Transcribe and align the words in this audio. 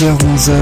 10h-11h 0.00 0.54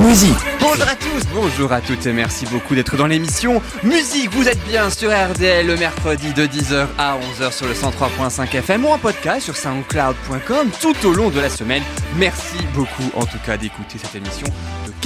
Musique 0.00 0.36
Bonjour 0.60 0.88
à 0.88 0.94
tous, 0.94 1.22
bonjour 1.34 1.72
à 1.72 1.80
toutes 1.80 2.06
et 2.06 2.12
merci 2.12 2.46
beaucoup 2.46 2.76
d'être 2.76 2.96
dans 2.96 3.08
l'émission 3.08 3.60
Musique. 3.82 4.30
Vous 4.30 4.46
êtes 4.46 4.62
bien 4.64 4.88
sur 4.88 5.10
RDL 5.10 5.66
le 5.66 5.76
mercredi 5.76 6.32
de 6.34 6.46
10h 6.46 6.86
à 6.98 7.18
11h 7.18 7.52
sur 7.52 7.66
le 7.66 7.72
103.5 7.72 8.58
FM 8.58 8.84
ou 8.84 8.88
en 8.90 8.98
podcast 8.98 9.40
sur 9.40 9.56
soundcloud.com 9.56 10.70
tout 10.80 11.06
au 11.08 11.12
long 11.12 11.30
de 11.30 11.40
la 11.40 11.48
semaine. 11.48 11.82
Merci 12.16 12.58
beaucoup 12.74 13.10
en 13.16 13.26
tout 13.26 13.38
cas 13.44 13.56
d'écouter 13.56 13.98
cette 13.98 14.14
émission 14.14 14.46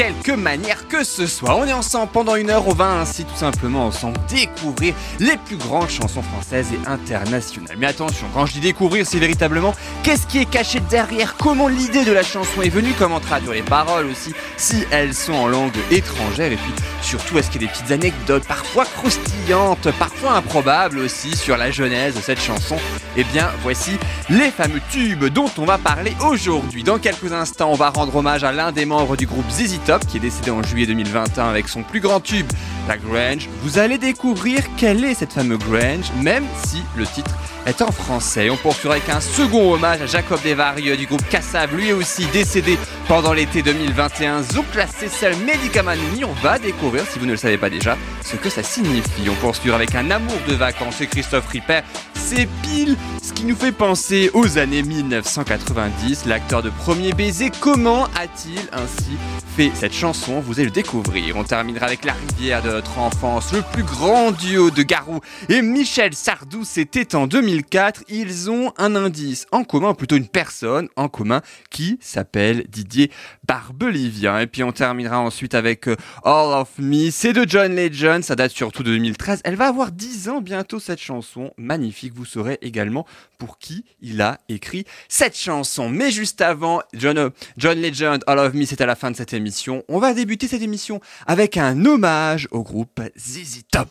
quelque 0.00 0.32
manière 0.32 0.88
que 0.88 1.04
ce 1.04 1.26
soit. 1.26 1.54
On 1.54 1.66
est 1.66 1.74
ensemble 1.74 2.10
pendant 2.10 2.34
une 2.34 2.48
heure, 2.48 2.66
on 2.66 2.72
va 2.72 2.86
ainsi 2.86 3.26
tout 3.26 3.36
simplement 3.36 3.84
ensemble 3.84 4.18
découvrir 4.30 4.94
les 5.18 5.36
plus 5.36 5.58
grandes 5.58 5.90
chansons 5.90 6.22
françaises 6.22 6.68
et 6.72 6.88
internationales. 6.88 7.76
Mais 7.78 7.86
attention, 7.86 8.26
quand 8.32 8.46
je 8.46 8.54
dis 8.54 8.60
découvrir, 8.60 9.04
c'est 9.06 9.18
véritablement 9.18 9.74
qu'est-ce 10.02 10.26
qui 10.26 10.38
est 10.38 10.48
caché 10.48 10.80
derrière, 10.88 11.36
comment 11.36 11.68
l'idée 11.68 12.06
de 12.06 12.12
la 12.12 12.22
chanson 12.22 12.62
est 12.62 12.70
venue, 12.70 12.94
comment 12.98 13.20
traduire 13.20 13.52
les 13.52 13.60
paroles 13.60 14.06
aussi, 14.06 14.32
si 14.56 14.86
elles 14.90 15.12
sont 15.12 15.34
en 15.34 15.48
langue 15.48 15.76
étrangère 15.90 16.50
et 16.50 16.56
puis 16.56 16.72
surtout 17.02 17.36
est-ce 17.36 17.50
qu'il 17.50 17.60
y 17.60 17.64
a 17.66 17.68
des 17.68 17.72
petites 17.74 17.90
anecdotes 17.90 18.46
parfois 18.46 18.86
croustillantes, 18.86 19.90
parfois 19.98 20.32
improbables 20.32 20.98
aussi 20.98 21.36
sur 21.36 21.58
la 21.58 21.70
genèse 21.70 22.14
de 22.14 22.22
cette 22.22 22.40
chanson? 22.40 22.78
Eh 23.18 23.24
bien 23.24 23.50
voici 23.62 23.98
les 24.30 24.50
fameux 24.50 24.80
tubes 24.90 25.26
dont 25.26 25.50
on 25.58 25.66
va 25.66 25.76
parler 25.76 26.14
aujourd'hui. 26.26 26.84
Dans 26.84 26.98
quelques 26.98 27.34
instants, 27.34 27.70
on 27.70 27.74
va 27.74 27.90
rendre 27.90 28.16
hommage 28.16 28.44
à 28.44 28.52
l'un 28.52 28.72
des 28.72 28.86
membres 28.86 29.16
du 29.16 29.26
groupe 29.26 29.50
ZZ 29.50 29.89
Qui 29.98 30.18
est 30.18 30.20
décédé 30.20 30.52
en 30.52 30.62
juillet 30.62 30.86
2021 30.86 31.48
avec 31.48 31.68
son 31.68 31.82
plus 31.82 31.98
grand 31.98 32.20
tube, 32.20 32.46
la 32.86 32.96
Grange. 32.96 33.48
Vous 33.64 33.80
allez 33.80 33.98
découvrir 33.98 34.60
quelle 34.76 35.04
est 35.04 35.14
cette 35.14 35.32
fameuse 35.32 35.58
Grange, 35.58 36.12
même 36.22 36.44
si 36.64 36.82
le 36.96 37.04
titre 37.04 37.32
en 37.78 37.92
français. 37.92 38.50
On 38.50 38.56
poursuivra 38.56 38.96
avec 38.96 39.08
un 39.08 39.20
second 39.20 39.72
hommage 39.72 40.02
à 40.02 40.06
Jacob 40.06 40.40
Desvarieux 40.42 40.96
du 40.96 41.06
groupe 41.06 41.26
Cassav, 41.28 41.74
lui 41.74 41.92
aussi 41.92 42.26
décédé 42.26 42.76
pendant 43.06 43.32
l'été 43.32 43.62
2021. 43.62 44.42
Zouk 44.42 44.68
classé 44.72 45.08
seul 45.08 45.36
Médicamani, 45.36 46.24
on 46.24 46.32
va 46.42 46.58
découvrir, 46.58 47.04
si 47.06 47.18
vous 47.18 47.26
ne 47.26 47.32
le 47.32 47.36
savez 47.36 47.58
pas 47.58 47.70
déjà, 47.70 47.96
ce 48.24 48.36
que 48.36 48.50
ça 48.50 48.62
signifie. 48.62 49.28
On 49.30 49.34
poursuivra 49.34 49.76
avec 49.76 49.94
un 49.94 50.10
amour 50.10 50.36
de 50.48 50.54
vacances 50.54 51.00
et 51.00 51.06
Christophe 51.06 51.46
Ripper. 51.48 51.80
C'est 52.14 52.48
pile 52.62 52.96
ce 53.22 53.32
qui 53.32 53.44
nous 53.44 53.56
fait 53.56 53.72
penser 53.72 54.30
aux 54.34 54.58
années 54.58 54.82
1990. 54.82 56.26
L'acteur 56.26 56.62
de 56.62 56.70
Premier 56.70 57.12
Baiser, 57.12 57.50
comment 57.60 58.04
a-t-il 58.04 58.60
ainsi 58.72 59.16
fait 59.56 59.70
cette 59.74 59.94
chanson? 59.94 60.40
Vous 60.40 60.54
allez 60.54 60.66
le 60.66 60.70
découvrir. 60.70 61.36
On 61.36 61.44
terminera 61.44 61.86
avec 61.86 62.04
La 62.04 62.12
Rivière 62.12 62.62
de 62.62 62.70
notre 62.70 62.98
enfance, 62.98 63.52
le 63.52 63.62
plus 63.62 63.82
grand 63.82 64.30
duo 64.32 64.70
de 64.70 64.82
Garou 64.82 65.20
et 65.48 65.62
Michel 65.62 66.14
Sardou. 66.14 66.64
C'était 66.64 67.14
en 67.14 67.26
2004. 67.60 68.04
Ils 68.08 68.50
ont 68.50 68.72
un 68.78 68.96
indice 68.96 69.46
en 69.52 69.64
commun, 69.64 69.94
plutôt 69.94 70.16
une 70.16 70.28
personne 70.28 70.88
en 70.96 71.08
commun 71.08 71.42
qui 71.70 71.98
s'appelle 72.00 72.64
Didier 72.68 73.10
Barbelivien. 73.46 74.38
Et 74.40 74.46
puis 74.46 74.62
on 74.62 74.72
terminera 74.72 75.20
ensuite 75.20 75.54
avec 75.54 75.88
euh, 75.88 75.96
All 76.24 76.52
of 76.60 76.70
Me. 76.78 77.10
C'est 77.10 77.32
de 77.32 77.44
John 77.48 77.74
Legend. 77.74 78.22
Ça 78.22 78.36
date 78.36 78.52
surtout 78.52 78.82
de 78.82 78.90
2013. 78.90 79.40
Elle 79.44 79.56
va 79.56 79.68
avoir 79.68 79.92
10 79.92 80.28
ans 80.28 80.40
bientôt 80.40 80.80
cette 80.80 81.00
chanson. 81.00 81.52
Magnifique. 81.56 82.14
Vous 82.14 82.24
saurez 82.24 82.58
également 82.62 83.06
pour 83.38 83.58
qui 83.58 83.84
il 84.00 84.20
a 84.20 84.38
écrit 84.48 84.84
cette 85.08 85.36
chanson. 85.36 85.88
Mais 85.88 86.10
juste 86.10 86.40
avant, 86.40 86.80
John, 86.94 87.18
euh, 87.18 87.30
John 87.56 87.80
Legend, 87.80 88.22
All 88.26 88.38
of 88.38 88.54
Me, 88.54 88.64
c'est 88.64 88.80
à 88.80 88.86
la 88.86 88.96
fin 88.96 89.10
de 89.10 89.16
cette 89.16 89.32
émission. 89.32 89.84
On 89.88 89.98
va 89.98 90.14
débuter 90.14 90.48
cette 90.48 90.62
émission 90.62 91.00
avec 91.26 91.56
un 91.56 91.84
hommage 91.84 92.48
au 92.50 92.62
groupe 92.62 93.00
ZZ 93.16 93.62
Top. 93.70 93.88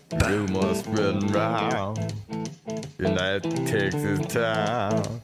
In 3.02 3.16
that 3.16 3.49
Texas 3.66 4.20
town 4.28 5.22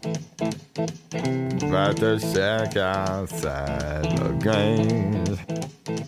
about 1.63 1.97
the 1.97 2.19
shack 2.19 2.77
outside 2.77 4.03
the 4.17 4.31
games. 4.41 5.39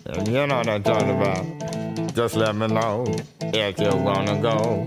And 0.06 0.28
you 0.28 0.48
know 0.48 0.58
what 0.58 0.70
I'm 0.70 0.84
talking 0.84 1.12
about. 1.12 2.14
Just 2.14 2.36
let 2.36 2.56
me 2.56 2.68
know 2.68 3.06
if 3.42 3.80
you 3.80 3.96
wanna 3.96 4.42
go 4.42 4.86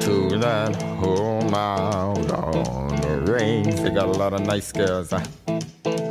to 0.00 0.38
that 0.38 0.74
home 1.00 1.54
out 1.54 2.30
on 2.30 2.96
the 2.96 3.32
range. 3.32 3.80
They 3.80 3.90
got 3.90 4.06
a 4.06 4.12
lot 4.12 4.32
of 4.32 4.40
nice 4.40 4.72
girls. 4.72 5.10
huh? 5.10 5.55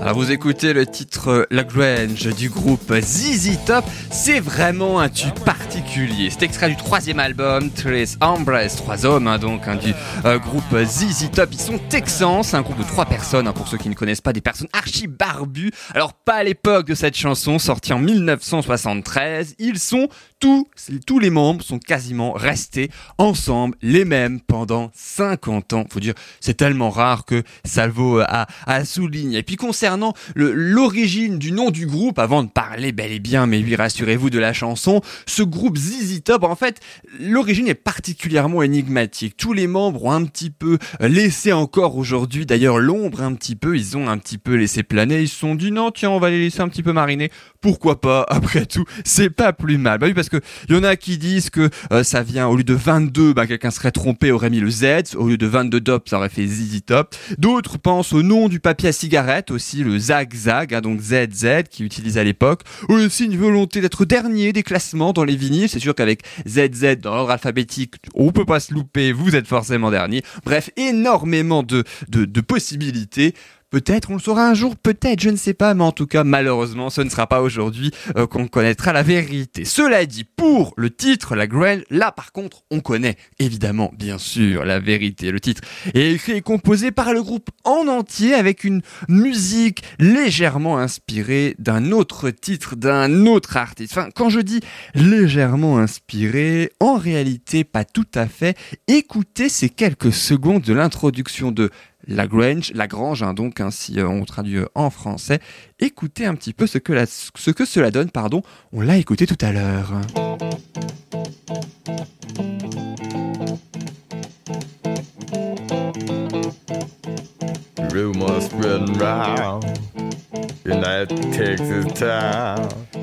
Alors 0.06 0.20
vous 0.20 0.30
écoutez 0.32 0.74
le 0.74 0.86
titre 0.86 1.48
La 1.50 1.64
Grange 1.64 2.28
du 2.36 2.48
groupe 2.48 2.94
ZZ 2.94 3.58
Top, 3.66 3.84
c'est 4.12 4.40
vraiment 4.40 5.00
un 5.00 5.10
tube 5.10 5.40
particulier. 5.40 6.30
C'est 6.30 6.44
extrait 6.44 6.70
du 6.70 6.76
troisième 6.76 7.18
album, 7.18 7.72
Tres 7.72 8.16
Hombres, 8.22 8.68
trois 8.78 9.04
hommes 9.08 9.26
hein, 9.26 9.40
donc 9.40 9.68
hein, 9.68 9.78
du 9.78 9.96
euh, 10.26 10.38
groupe 10.38 10.78
ZZ 10.84 11.32
Top. 11.32 11.50
Ils 11.54 11.60
sont 11.60 11.80
texans, 11.90 12.44
c'est 12.44 12.56
un 12.56 12.62
groupe 12.62 12.78
de 12.78 12.84
trois 12.84 13.06
personnes, 13.06 13.48
hein, 13.48 13.52
pour 13.52 13.68
ceux 13.68 13.80
qui 13.80 13.90
ne 13.90 13.96
connaissent 13.96 14.22
pas, 14.22 14.32
des 14.32 14.42
personnes 14.42 14.68
archi 14.74 15.08
barbues. 15.08 15.72
Alors 15.96 16.14
pas 16.14 16.36
à 16.36 16.44
l'époque 16.44 16.86
de 16.86 16.94
cette 16.94 17.18
chanson, 17.18 17.58
sortie 17.58 17.92
en 17.92 17.98
1973. 17.98 19.56
Ils 19.58 19.80
sont 19.80 20.08
tous, 20.40 21.20
les 21.20 21.30
membres 21.30 21.64
sont 21.64 21.80
quasiment 21.80 22.34
restés 22.34 22.90
ensemble, 23.18 23.76
les 23.82 24.06
mêmes 24.06 24.40
pendant 24.42 24.92
50 24.94 25.74
ans. 25.74 25.86
Faut 25.90 26.00
dire, 26.00 26.14
c'est 26.40 26.56
tellement 26.56 26.90
rare 26.90 27.26
que 27.26 27.44
vaut 27.88 28.20
à, 28.20 28.48
à 28.66 28.86
souligner. 28.86 29.40
Et 29.40 29.44
puis 29.44 29.56
concernant 29.56 30.14
l'origine 30.36 31.40
du 31.40 31.52
nom 31.52 31.72
du 31.72 31.86
groupe, 31.86 32.20
avant 32.20 32.44
de 32.44 32.50
parler 32.50 32.92
bel 32.92 33.12
et 33.12 33.20
bien, 33.20 33.46
mais 33.46 33.60
oui, 33.60 33.76
rassurez-vous 33.76 34.30
de 34.30 34.40
la 34.40 34.54
chanson, 34.54 35.02
ce 35.26 35.44
groupe 35.44 35.78
ZZ 35.78 36.24
Top, 36.24 36.44
en 36.44 36.56
fait, 36.56 36.80
l'origine 37.20 37.68
est 37.68 37.76
particulièrement 37.76 38.62
énigmatique. 38.62 39.38
Tous 39.38 39.54
les 39.54 39.68
membres 39.68 40.06
ont 40.06 40.12
un 40.12 40.26
petit 40.26 40.50
peu 40.50 40.78
laissé 41.00 41.54
encore 41.54 41.98
aujourd'hui, 41.98 42.46
d'ailleurs 42.46 42.80
l'ombre 42.80 43.22
un 43.22 43.34
petit 43.34 43.56
peu, 43.56 43.76
ils 43.76 43.98
ont 43.98 44.08
un 44.08 44.18
petit 44.18 44.38
peu 44.38 44.56
laissé 44.56 44.84
planer, 44.84 45.22
ils 45.22 45.30
se 45.30 45.38
sont 45.38 45.56
dit 45.56 45.72
non, 45.72 45.92
tiens, 45.92 46.10
on 46.10 46.20
va 46.20 46.30
les 46.30 46.40
laisser 46.40 46.62
un 46.62 46.70
petit 46.70 46.84
peu 46.84 46.94
mariner. 46.94 47.32
Pourquoi 47.62 48.02
pas? 48.02 48.26
Après 48.30 48.66
tout, 48.66 48.86
c'est 49.04 49.30
pas 49.30 49.54
plus 49.54 49.78
mal. 49.78 50.00
Bah 50.00 50.08
oui, 50.08 50.14
parce 50.14 50.25
que 50.30 50.42
il 50.70 50.76
y 50.76 50.78
en 50.78 50.84
a 50.84 50.96
qui 50.96 51.18
disent 51.18 51.50
que 51.50 51.70
euh, 51.92 52.04
ça 52.04 52.24
vient 52.24 52.48
au 52.48 52.56
lieu 52.56 52.64
de 52.64 52.74
22, 52.74 53.34
bah 53.34 53.48
quelqu'un 53.48 53.72
serait 53.72 53.92
trompé, 53.92 54.32
aurait 54.32 54.50
mis 54.50 54.60
le 54.60 54.70
Z, 54.70 55.16
au 55.16 55.28
lieu 55.28 55.38
de 55.38 55.48
22 55.48 55.82
Top, 55.82 56.10
ça 56.10 56.18
aurait 56.18 56.30
fait 56.30 56.48
ZZ 56.48 56.82
Top. 56.86 57.16
D'autres 57.38 57.78
pensent 57.78 58.14
au 58.14 58.24
nom 58.24 58.50
du 58.50 58.60
papier 58.60 58.90
à 58.90 58.92
cigarette 58.92 59.52
aussi, 59.52 59.84
le 59.84 59.98
Zag 59.98 60.34
Zag, 60.34 60.74
hein, 60.74 60.82
donc 60.82 61.02
ZZ, 61.02 61.64
qui 61.70 61.84
utilisait 61.84 62.20
à 62.20 62.24
l'époque. 62.24 62.62
Aussi 62.90 63.26
une 63.26 63.38
volonté 63.38 63.82
d'être 63.82 64.06
dernier 64.06 64.54
des 64.54 64.64
classements 64.64 65.14
dans 65.14 65.24
les 65.24 65.36
vinyles. 65.36 65.70
C'est 65.70 65.80
sûr 65.80 65.96
qu'avec 65.96 66.24
ZZ 66.48 66.98
dans 67.02 67.16
l'ordre 67.16 67.32
alphabétique, 67.32 67.96
on 68.14 68.32
peut 68.32 68.46
pas 68.46 68.60
se 68.60 68.74
louper, 68.74 69.12
vous 69.12 69.36
êtes 69.36 69.48
forcément 69.48 69.92
dernier. 69.92 70.24
Bref, 70.46 70.70
énormément 70.78 71.64
de, 71.64 71.84
de 72.10 72.42
possibilités. 72.42 73.34
Peut-être 73.76 74.10
on 74.10 74.14
le 74.14 74.20
saura 74.22 74.48
un 74.48 74.54
jour, 74.54 74.78
peut-être, 74.78 75.20
je 75.20 75.30
ne 75.30 75.36
sais 75.36 75.54
pas, 75.54 75.74
mais 75.74 75.84
en 75.84 75.92
tout 75.92 76.08
cas, 76.08 76.24
malheureusement, 76.24 76.90
ce 76.90 77.02
ne 77.02 77.10
sera 77.10 77.28
pas 77.28 77.42
aujourd'hui 77.42 77.92
euh, 78.16 78.26
qu'on 78.26 78.48
connaîtra 78.48 78.94
la 78.94 79.04
vérité. 79.04 79.66
Cela 79.66 80.06
dit, 80.06 80.24
pour 80.24 80.74
le 80.78 80.90
titre, 80.90 81.36
la 81.36 81.46
Grail, 81.46 81.84
là 81.90 82.14
par 82.14 82.32
contre, 82.32 82.64
on 82.72 82.80
connaît 82.80 83.18
évidemment, 83.38 83.92
bien 83.98 84.18
sûr, 84.18 84.64
la 84.64 84.80
vérité. 84.80 85.30
Le 85.30 85.42
titre 85.42 85.62
est 85.94 86.14
écrit 86.14 86.32
et 86.32 86.42
composé 86.42 86.92
par 86.92 87.12
le 87.12 87.22
groupe 87.22 87.50
en 87.66 87.90
entier 87.90 88.34
avec 88.34 88.64
une 88.64 88.82
musique 89.10 89.84
légèrement 90.00 90.78
inspirée 90.78 91.58
d'un 91.60 91.92
autre 91.92 92.30
titre, 92.30 92.78
d'un 92.78 93.26
autre 93.26 93.58
artiste. 93.58 93.92
Enfin, 93.98 94.08
quand 94.16 94.30
je 94.30 94.40
dis 94.40 94.62
légèrement 94.94 95.80
inspiré, 95.80 96.72
en 96.80 96.96
réalité, 96.96 97.66
pas 97.66 97.84
tout 97.84 98.08
à 98.16 98.28
fait. 98.28 98.58
Écoutez 98.88 99.50
ces 99.50 99.68
quelques 99.68 100.14
secondes 100.14 100.62
de 100.62 100.74
l'introduction 100.74 101.52
de 101.52 101.72
la 102.08 102.28
Grange, 102.28 102.72
la 102.74 102.88
Grange, 102.88 103.24
hein, 103.24 103.34
donc 103.34 103.60
hein, 103.60 103.72
si 103.72 104.00
euh, 104.00 104.08
on 104.08 104.24
traduit 104.26 104.58
euh, 104.58 104.66
en 104.76 104.90
français. 104.90 105.40
Écoutez 105.80 106.26
un 106.26 106.36
petit 106.36 106.54
peu 106.54 106.68
ce 106.68 106.78
que, 106.78 106.94
la- 106.94 107.06
ce 107.06 107.52
que 107.52 107.66
cela 107.66 107.92
donne, 107.92 108.10
pardon. 108.12 108.42
On 108.72 108.82
l'a 108.82 108.98
écouté 108.98 109.26
tout 109.28 109.38
à 109.42 109.52
l'heure. 109.52 109.92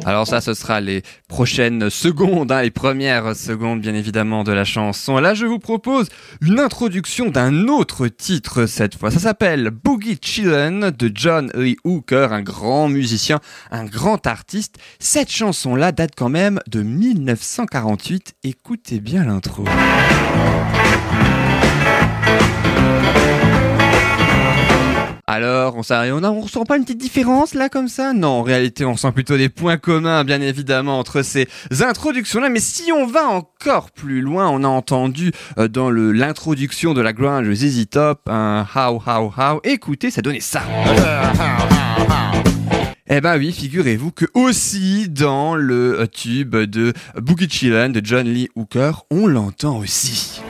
Alors 0.05 0.27
ça, 0.27 0.41
ce 0.41 0.53
sera 0.53 0.81
les 0.81 1.03
prochaines 1.29 1.91
secondes, 1.91 2.51
hein, 2.51 2.63
les 2.63 2.73
premières 2.73 3.37
secondes 3.37 3.81
bien 3.81 3.95
évidemment 3.95 4.43
de 4.43 4.51
la 4.51 4.65
chanson. 4.65 5.19
Là, 5.19 5.35
je 5.35 5.47
vous 5.47 5.61
propose 5.61 6.09
une 6.41 6.59
introduction 6.59 7.31
d'un 7.31 7.69
autre 7.69 8.09
titre 8.09 8.67
cette 8.67 8.97
fois. 8.97 9.13
Ça 9.13 9.21
s'appelle 9.21 9.71
Boogie 9.71 10.19
Chillin' 10.21 10.91
de 10.91 11.13
John 11.15 11.53
Lee 11.55 11.77
Hooker, 11.85 12.33
un 12.33 12.43
grand 12.43 12.89
musicien, 12.89 13.39
un 13.71 13.85
grand 13.85 14.27
artiste. 14.27 14.77
Cette 14.99 15.31
chanson-là 15.31 15.93
date 15.93 16.13
quand 16.17 16.31
même 16.31 16.59
de 16.67 16.83
1948. 16.83 18.35
Écoutez 18.43 18.99
bien 18.99 19.25
l'intro. 19.25 19.65
Alors, 25.27 25.77
on, 25.77 25.83
s'arrête- 25.83 26.13
on, 26.13 26.23
on 26.25 26.41
ressent 26.41 26.65
pas 26.65 26.77
une 26.77 26.83
petite 26.85 26.99
différence 26.99 27.55
là 27.55 27.69
comme 27.69 27.89
ça? 27.89 28.13
Non, 28.13 28.41
en 28.41 28.43
réalité, 28.43 28.85
on 28.85 28.97
sent 28.97 29.13
plutôt 29.13 29.37
des 29.37 29.49
points 29.49 29.77
communs, 29.77 30.25
bien 30.25 30.41
évidemment, 30.41 30.99
entre 30.99 31.23
ces 31.23 31.49
introductions-là. 31.81 32.49
Mais 32.49 32.59
si 32.61 32.91
on 32.93 33.07
va 33.07 33.25
encore 33.29 33.93
plus 33.93 34.21
loin, 34.21 34.49
on 34.49 34.65
a 34.65 34.69
entendu 34.69 35.31
euh, 35.59 35.69
dans 35.69 35.91
l'introduction 35.91 36.93
de 36.93 37.01
la 37.01 37.13
grunge 37.13 37.53
ZZ 37.55 37.89
Top 37.89 38.23
un 38.29 38.67
how 38.75 39.01
how 39.07 39.33
how. 39.37 39.61
Écoutez, 39.65 40.11
ça 40.11 40.23
donnait 40.23 40.41
ça. 40.41 40.63
Eh 43.15 43.21
ben 43.21 43.37
oui, 43.37 43.53
figurez-vous 43.53 44.11
que 44.11 44.25
aussi 44.33 45.07
dans 45.07 45.55
le 45.55 46.01
euh, 46.01 46.07
tube 46.07 46.57
de 46.57 46.95
Boogie 47.17 47.47
Chillin 47.51 47.91
de 47.91 48.01
John 48.03 48.27
Lee 48.27 48.49
Hooker, 48.57 49.05
on 49.11 49.27
l'entend 49.27 49.77
aussi. 49.81 50.41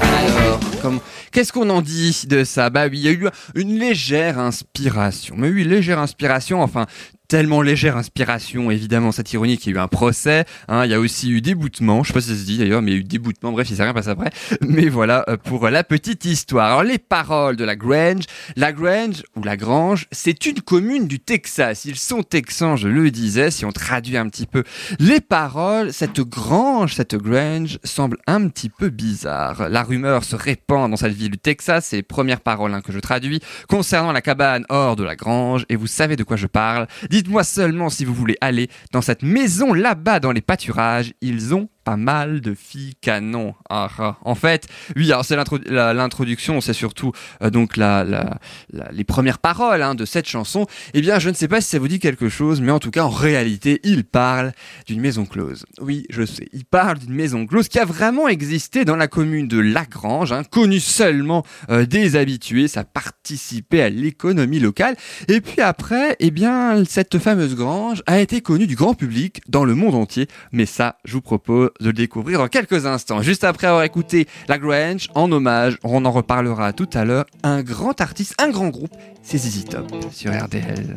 Alors, 0.00 0.60
comme- 0.80 1.00
qu'est-ce 1.30 1.52
qu'on 1.52 1.68
en 1.68 1.82
dit 1.82 2.22
de 2.26 2.42
ça? 2.44 2.70
Bah 2.70 2.86
oui, 2.90 3.00
il 3.00 3.04
y 3.04 3.08
a 3.08 3.12
eu 3.12 3.28
une 3.54 3.78
légère 3.78 4.38
inspiration. 4.38 5.34
Mais 5.36 5.50
oui, 5.50 5.64
légère 5.64 5.98
inspiration, 5.98 6.62
enfin, 6.62 6.86
tellement 7.28 7.60
légère 7.60 7.98
inspiration, 7.98 8.70
évidemment, 8.70 9.12
c'est 9.12 9.32
ironique, 9.34 9.66
il 9.66 9.70
y 9.70 9.72
a 9.74 9.80
eu 9.80 9.82
un 9.82 9.88
procès, 9.88 10.46
hein, 10.66 10.86
il 10.86 10.90
y 10.90 10.94
a 10.94 11.00
aussi 11.00 11.30
eu 11.30 11.42
déboutement, 11.42 12.02
je 12.02 12.08
sais 12.08 12.14
pas 12.14 12.22
si 12.22 12.30
ça 12.30 12.34
se 12.34 12.44
dit 12.44 12.56
d'ailleurs, 12.56 12.80
mais 12.80 12.92
il 12.92 12.94
y 12.94 12.96
a 12.96 13.00
eu 13.00 13.04
déboutement, 13.04 13.52
bref, 13.52 13.68
il 13.70 13.76
s'est 13.76 13.82
rien 13.82 13.92
passé 13.92 14.08
après. 14.08 14.30
Mais 14.62 14.88
voilà 14.88 15.24
euh, 15.28 15.36
pour 15.36 15.68
la 15.68 15.84
petite 15.84 16.24
histoire. 16.24 16.66
Alors, 16.66 16.82
les 16.82 16.98
paroles 16.98 17.56
de 17.56 17.64
la 17.64 17.76
Grange, 17.76 18.24
la 18.56 18.72
Grange, 18.72 19.22
ou 19.36 19.42
la 19.42 19.56
Grange, 19.56 20.06
c'est 20.10 20.46
une 20.46 20.60
commune 20.60 21.06
du 21.06 21.20
Texas. 21.20 21.84
Ils 21.84 21.96
sont 21.96 22.22
texans, 22.22 22.76
je 22.76 22.88
le 22.88 23.10
disais, 23.10 23.50
si 23.50 23.64
on 23.64 23.72
traduit 23.72 24.16
un 24.16 24.28
petit 24.28 24.46
peu 24.46 24.64
les 24.98 25.20
paroles, 25.20 25.92
cette 25.92 26.20
grange, 26.20 26.94
cette 26.94 27.14
Grange 27.14 27.78
semble 27.84 28.16
un 28.26 28.48
petit 28.48 28.70
peu 28.70 28.88
bizarre. 28.88 29.68
La 29.68 29.82
rumeur 29.82 30.24
se 30.24 30.34
répand 30.34 30.90
dans 30.90 30.96
cette 30.96 31.12
ville 31.12 31.30
du 31.30 31.38
Texas, 31.38 31.86
c'est 31.86 31.96
les 31.96 32.02
premières 32.02 32.40
paroles 32.40 32.72
hein, 32.72 32.80
que 32.80 32.92
je 32.92 32.98
traduis, 33.00 33.40
concernant 33.68 34.12
la 34.12 34.22
cabane 34.22 34.64
hors 34.70 34.96
de 34.96 35.04
la 35.04 35.14
grange, 35.14 35.66
et 35.68 35.76
vous 35.76 35.86
savez 35.86 36.16
de 36.16 36.24
quoi 36.24 36.36
je 36.36 36.46
parle. 36.46 36.86
Dites-moi 37.18 37.42
seulement 37.42 37.90
si 37.90 38.04
vous 38.04 38.14
voulez 38.14 38.36
aller 38.40 38.68
dans 38.92 39.02
cette 39.02 39.24
maison 39.24 39.72
là-bas 39.72 40.20
dans 40.20 40.30
les 40.30 40.40
pâturages, 40.40 41.14
ils 41.20 41.52
ont 41.52 41.68
pas 41.88 41.96
mal 41.96 42.42
de 42.42 42.52
filles 42.52 42.96
canon. 43.00 43.54
Ah. 43.70 44.18
En 44.22 44.34
fait, 44.34 44.68
oui, 44.94 45.10
alors 45.10 45.24
c'est 45.24 45.36
l'introduction, 45.70 46.60
c'est 46.60 46.74
surtout 46.74 47.12
euh, 47.42 47.48
donc 47.48 47.78
les 47.78 49.04
premières 49.04 49.38
paroles 49.38 49.82
hein, 49.82 49.94
de 49.94 50.04
cette 50.04 50.28
chanson. 50.28 50.66
Eh 50.92 51.00
bien, 51.00 51.18
je 51.18 51.30
ne 51.30 51.34
sais 51.34 51.48
pas 51.48 51.62
si 51.62 51.70
ça 51.70 51.78
vous 51.78 51.88
dit 51.88 51.98
quelque 51.98 52.28
chose, 52.28 52.60
mais 52.60 52.72
en 52.72 52.78
tout 52.78 52.90
cas, 52.90 53.04
en 53.04 53.08
réalité, 53.08 53.80
il 53.84 54.04
parle 54.04 54.52
d'une 54.86 55.00
maison 55.00 55.24
close. 55.24 55.64
Oui, 55.80 56.04
je 56.10 56.26
sais, 56.26 56.50
il 56.52 56.66
parle 56.66 56.98
d'une 56.98 57.14
maison 57.14 57.46
close 57.46 57.68
qui 57.68 57.78
a 57.78 57.86
vraiment 57.86 58.28
existé 58.28 58.84
dans 58.84 58.96
la 58.96 59.08
commune 59.08 59.48
de 59.48 59.58
Lagrange, 59.58 60.32
hein, 60.32 60.42
connue 60.44 60.80
seulement 60.80 61.42
euh, 61.70 61.86
des 61.86 62.16
habitués, 62.16 62.68
ça 62.68 62.84
participait 62.84 63.80
à 63.80 63.88
l'économie 63.88 64.60
locale. 64.60 64.94
Et 65.28 65.40
puis 65.40 65.62
après, 65.62 66.16
eh 66.20 66.30
bien, 66.30 66.84
cette 66.84 67.18
fameuse 67.18 67.54
grange 67.54 68.02
a 68.04 68.20
été 68.20 68.42
connue 68.42 68.66
du 68.66 68.74
grand 68.76 68.92
public 68.92 69.40
dans 69.48 69.64
le 69.64 69.74
monde 69.74 69.94
entier. 69.94 70.28
Mais 70.52 70.66
ça, 70.66 70.98
je 71.04 71.14
vous 71.14 71.22
propose 71.22 71.70
de 71.80 71.86
le 71.86 71.92
découvrir 71.92 72.38
dans 72.38 72.48
quelques 72.48 72.86
instants. 72.86 73.22
Juste 73.22 73.44
après 73.44 73.66
avoir 73.66 73.82
écouté 73.82 74.26
La 74.48 74.58
Grange, 74.58 75.08
en 75.14 75.30
hommage, 75.30 75.78
on 75.84 76.04
en 76.04 76.10
reparlera 76.10 76.72
tout 76.72 76.88
à 76.94 77.04
l'heure, 77.04 77.26
un 77.42 77.62
grand 77.62 78.00
artiste, 78.00 78.34
un 78.38 78.50
grand 78.50 78.68
groupe, 78.68 78.94
c'est 79.22 79.38
ZZ 79.38 79.64
Top 79.66 79.86
sur 80.12 80.32
RDL. 80.32 80.96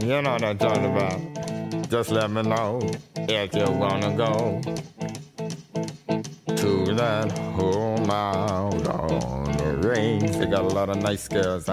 You 0.00 0.22
know 0.22 0.30
what 0.32 0.42
I'm 0.44 0.58
talking 0.58 0.84
about. 0.84 1.20
Just 1.90 2.10
let 2.10 2.30
me 2.30 2.42
know 2.42 2.80
if 3.28 3.54
you 3.54 3.70
wanna 3.70 4.10
go 4.16 4.60
to 6.56 6.94
that 6.94 7.30
home 7.54 7.85
out 8.10 8.86
on 8.86 9.52
the 9.56 9.88
range. 9.88 10.36
They 10.36 10.46
got 10.46 10.62
a 10.62 10.68
lot 10.68 10.88
of 10.88 10.96
nice 10.96 11.28
girls. 11.28 11.68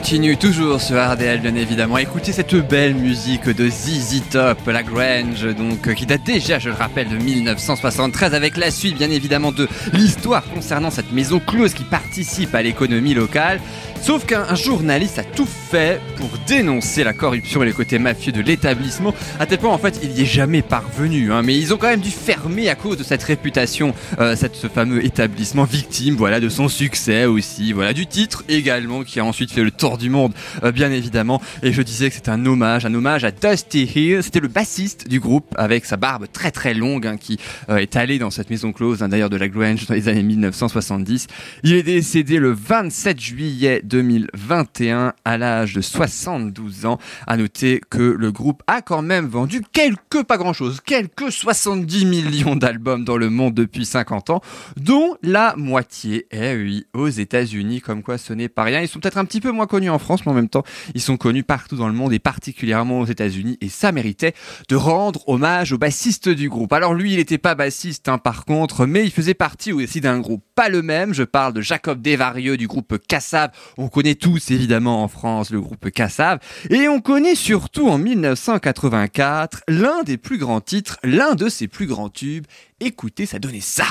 Continue 0.00 0.36
toujours 0.36 0.78
sur 0.82 1.02
RDL 1.02 1.40
bien 1.40 1.54
évidemment. 1.54 1.96
Écoutez 1.96 2.30
cette 2.30 2.54
belle 2.54 2.94
musique 2.94 3.48
de 3.48 3.70
ZZ 3.70 4.20
Top, 4.30 4.58
la 4.66 4.82
Grange, 4.82 5.46
donc 5.56 5.94
qui 5.94 6.04
date 6.04 6.22
déjà, 6.22 6.58
je 6.58 6.68
le 6.68 6.74
rappelle, 6.74 7.08
de 7.08 7.16
1973 7.16 8.34
avec 8.34 8.58
la 8.58 8.70
suite 8.70 8.98
bien 8.98 9.10
évidemment 9.10 9.52
de 9.52 9.66
l'histoire 9.94 10.44
concernant 10.52 10.90
cette 10.90 11.12
maison 11.12 11.38
close 11.38 11.72
qui 11.72 11.82
participe 11.82 12.54
à 12.54 12.60
l'économie 12.60 13.14
locale. 13.14 13.58
Sauf 14.02 14.26
qu'un 14.26 14.54
journaliste 14.54 15.18
a 15.18 15.24
tout 15.24 15.46
fait 15.46 15.65
pour 16.16 16.30
dénoncer 16.46 17.02
la 17.02 17.12
corruption 17.12 17.62
et 17.62 17.66
les 17.66 17.72
côtés 17.72 17.98
mafieux 17.98 18.30
de 18.30 18.40
l'établissement, 18.40 19.12
à 19.40 19.46
tel 19.46 19.58
point 19.58 19.72
en 19.72 19.78
fait 19.78 19.98
il 20.02 20.10
n'y 20.10 20.22
est 20.22 20.24
jamais 20.24 20.62
parvenu. 20.62 21.32
Hein. 21.32 21.42
mais 21.42 21.58
ils 21.58 21.74
ont 21.74 21.76
quand 21.76 21.88
même 21.88 22.00
dû 22.00 22.10
fermer 22.10 22.68
à 22.68 22.74
cause 22.74 22.96
de 22.96 23.02
cette 23.02 23.22
réputation, 23.22 23.92
euh, 24.20 24.36
cette, 24.36 24.54
ce 24.54 24.68
fameux 24.68 25.04
établissement 25.04 25.64
victime, 25.64 26.14
voilà, 26.14 26.38
de 26.40 26.48
son 26.48 26.68
succès 26.68 27.24
aussi, 27.24 27.72
voilà, 27.72 27.92
du 27.92 28.06
titre 28.06 28.44
également 28.48 29.02
qui 29.02 29.18
a 29.18 29.24
ensuite 29.24 29.50
fait 29.50 29.64
le 29.64 29.70
tour 29.70 29.98
du 29.98 30.08
monde, 30.08 30.32
euh, 30.62 30.70
bien 30.70 30.90
évidemment. 30.92 31.42
Et 31.62 31.72
je 31.72 31.82
disais 31.82 32.10
que 32.10 32.14
c'était 32.14 32.30
un 32.30 32.46
hommage, 32.46 32.86
un 32.86 32.94
hommage 32.94 33.24
à 33.24 33.32
Dusty 33.32 33.90
Hill. 33.94 34.22
C'était 34.22 34.40
le 34.40 34.48
bassiste 34.48 35.08
du 35.08 35.18
groupe 35.18 35.52
avec 35.56 35.84
sa 35.84 35.96
barbe 35.96 36.26
très 36.32 36.52
très 36.52 36.74
longue 36.74 37.06
hein, 37.06 37.16
qui 37.16 37.38
euh, 37.70 37.76
est 37.76 37.96
allé 37.96 38.18
dans 38.18 38.30
cette 38.30 38.50
maison 38.50 38.72
close, 38.72 39.02
hein, 39.02 39.08
d'ailleurs 39.08 39.30
de 39.30 39.36
la 39.36 39.48
Grange 39.48 39.86
dans 39.86 39.94
les 39.94 40.08
années 40.08 40.22
1970. 40.22 41.26
Il 41.64 41.74
est 41.74 41.82
décédé 41.82 42.38
le 42.38 42.52
27 42.52 43.20
juillet 43.20 43.80
2021 43.84 45.12
à 45.24 45.38
de 45.64 45.80
72 45.80 46.86
ans. 46.86 46.98
À 47.26 47.36
noter 47.36 47.80
que 47.90 47.98
le 47.98 48.32
groupe 48.32 48.62
a 48.66 48.82
quand 48.82 49.02
même 49.02 49.26
vendu 49.26 49.62
quelques, 49.72 50.24
pas 50.24 50.36
grand 50.36 50.52
chose, 50.52 50.80
quelques 50.84 51.32
70 51.32 52.04
millions 52.04 52.56
d'albums 52.56 53.04
dans 53.04 53.16
le 53.16 53.30
monde 53.30 53.54
depuis 53.54 53.86
50 53.86 54.30
ans, 54.30 54.40
dont 54.76 55.16
la 55.22 55.54
moitié, 55.56 56.26
eh 56.30 56.54
oui, 56.56 56.86
aux 56.94 57.08
États-Unis, 57.08 57.80
comme 57.80 58.02
quoi 58.02 58.18
ce 58.18 58.32
n'est 58.32 58.48
pas 58.48 58.64
rien. 58.64 58.80
Ils 58.80 58.88
sont 58.88 59.00
peut-être 59.00 59.18
un 59.18 59.24
petit 59.24 59.40
peu 59.40 59.50
moins 59.50 59.66
connus 59.66 59.90
en 59.90 59.98
France, 59.98 60.26
mais 60.26 60.32
en 60.32 60.34
même 60.34 60.48
temps, 60.48 60.64
ils 60.94 61.00
sont 61.00 61.16
connus 61.16 61.44
partout 61.44 61.76
dans 61.76 61.88
le 61.88 61.94
monde 61.94 62.12
et 62.12 62.18
particulièrement 62.18 63.00
aux 63.00 63.06
États-Unis 63.06 63.58
et 63.60 63.68
ça 63.68 63.92
méritait 63.92 64.34
de 64.68 64.76
rendre 64.76 65.28
hommage 65.28 65.72
au 65.72 65.78
bassiste 65.78 66.28
du 66.28 66.48
groupe. 66.48 66.72
Alors 66.72 66.94
lui, 66.94 67.12
il 67.12 67.16
n'était 67.16 67.38
pas 67.38 67.54
bassiste 67.54 68.08
hein, 68.08 68.18
par 68.18 68.44
contre, 68.44 68.86
mais 68.86 69.04
il 69.04 69.10
faisait 69.10 69.34
partie 69.34 69.72
aussi 69.72 70.00
d'un 70.00 70.20
groupe 70.20 70.44
pas 70.54 70.68
le 70.68 70.82
même. 70.82 71.14
Je 71.14 71.22
parle 71.22 71.52
de 71.52 71.60
Jacob 71.60 72.00
Desvarieux 72.00 72.56
du 72.56 72.66
groupe 72.66 72.98
Cassav. 73.06 73.50
On 73.76 73.88
connaît 73.88 74.14
tous 74.14 74.50
évidemment 74.50 75.02
en 75.02 75.08
France 75.08 75.45
le 75.50 75.60
groupe 75.60 75.90
Cassav. 75.90 76.38
Et 76.70 76.88
on 76.88 77.00
connaît 77.00 77.34
surtout 77.34 77.88
en 77.88 77.98
1984 77.98 79.62
l'un 79.68 80.02
des 80.02 80.16
plus 80.16 80.38
grands 80.38 80.60
titres, 80.60 80.98
l'un 81.02 81.34
de 81.34 81.48
ses 81.48 81.68
plus 81.68 81.86
grands 81.86 82.10
tubes. 82.10 82.46
Écoutez, 82.80 83.26
ça 83.26 83.38
donnait 83.38 83.60
ça. 83.60 83.86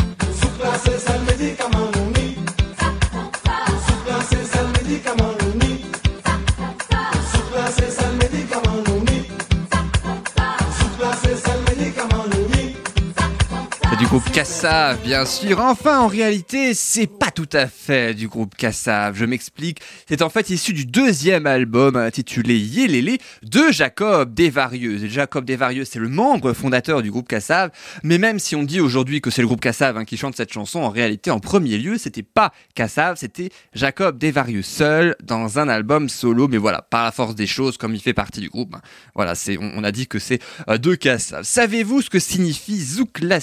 Du 13.97 14.05
groupe 14.07 14.29
Kassav, 14.31 15.01
bien 15.03 15.25
sûr. 15.25 15.59
Enfin, 15.59 15.99
en 15.99 16.07
réalité, 16.07 16.73
c'est 16.73 17.07
pas 17.07 17.31
tout 17.31 17.47
à 17.53 17.67
fait 17.67 18.13
du 18.13 18.27
groupe 18.27 18.55
Kassav. 18.55 19.15
Je 19.15 19.25
m'explique. 19.25 19.79
C'est 20.09 20.21
en 20.21 20.29
fait 20.29 20.49
issu 20.49 20.73
du 20.73 20.85
deuxième 20.85 21.45
album 21.45 21.95
intitulé 21.95 22.57
Yélélé 22.57 23.19
de 23.43 23.71
Jacob 23.71 24.33
Desvarieux. 24.33 25.07
Jacob 25.07 25.45
Desvarieux, 25.45 25.85
c'est 25.85 25.99
le 25.99 26.09
membre 26.09 26.53
fondateur 26.53 27.03
du 27.03 27.11
groupe 27.11 27.27
Kassav. 27.27 27.69
Mais 28.03 28.17
même 28.17 28.39
si 28.39 28.55
on 28.55 28.63
dit 28.63 28.81
aujourd'hui 28.81 29.21
que 29.21 29.29
c'est 29.29 29.41
le 29.41 29.47
groupe 29.47 29.61
Kassav 29.61 29.97
hein, 29.97 30.03
qui 30.03 30.17
chante 30.17 30.35
cette 30.35 30.51
chanson, 30.51 30.79
en 30.79 30.89
réalité, 30.89 31.31
en 31.31 31.39
premier 31.39 31.77
lieu, 31.77 31.97
c'était 31.97 32.23
pas 32.23 32.51
Kassav, 32.73 33.15
c'était 33.17 33.49
Jacob 33.73 34.17
Desvarieux 34.17 34.63
seul 34.63 35.15
dans 35.23 35.59
un 35.59 35.69
album 35.69 36.09
solo. 36.09 36.47
Mais 36.47 36.57
voilà, 36.57 36.81
par 36.81 37.03
la 37.03 37.11
force 37.11 37.35
des 37.35 37.47
choses, 37.47 37.77
comme 37.77 37.93
il 37.93 38.01
fait 38.01 38.13
partie 38.13 38.41
du 38.41 38.49
groupe, 38.49 38.75
hein, 38.75 38.81
voilà, 39.13 39.35
c'est, 39.35 39.57
on, 39.59 39.83
a 39.83 39.91
dit 39.91 40.07
que 40.07 40.19
c'est 40.19 40.39
euh, 40.69 40.77
de 40.77 40.95
Kassav. 40.95 41.43
Savez-vous 41.43 42.01
ce 42.01 42.09
que 42.09 42.19
signifie 42.19 42.83
Zouk 42.83 43.19
la 43.21 43.39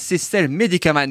médicament 0.48 1.06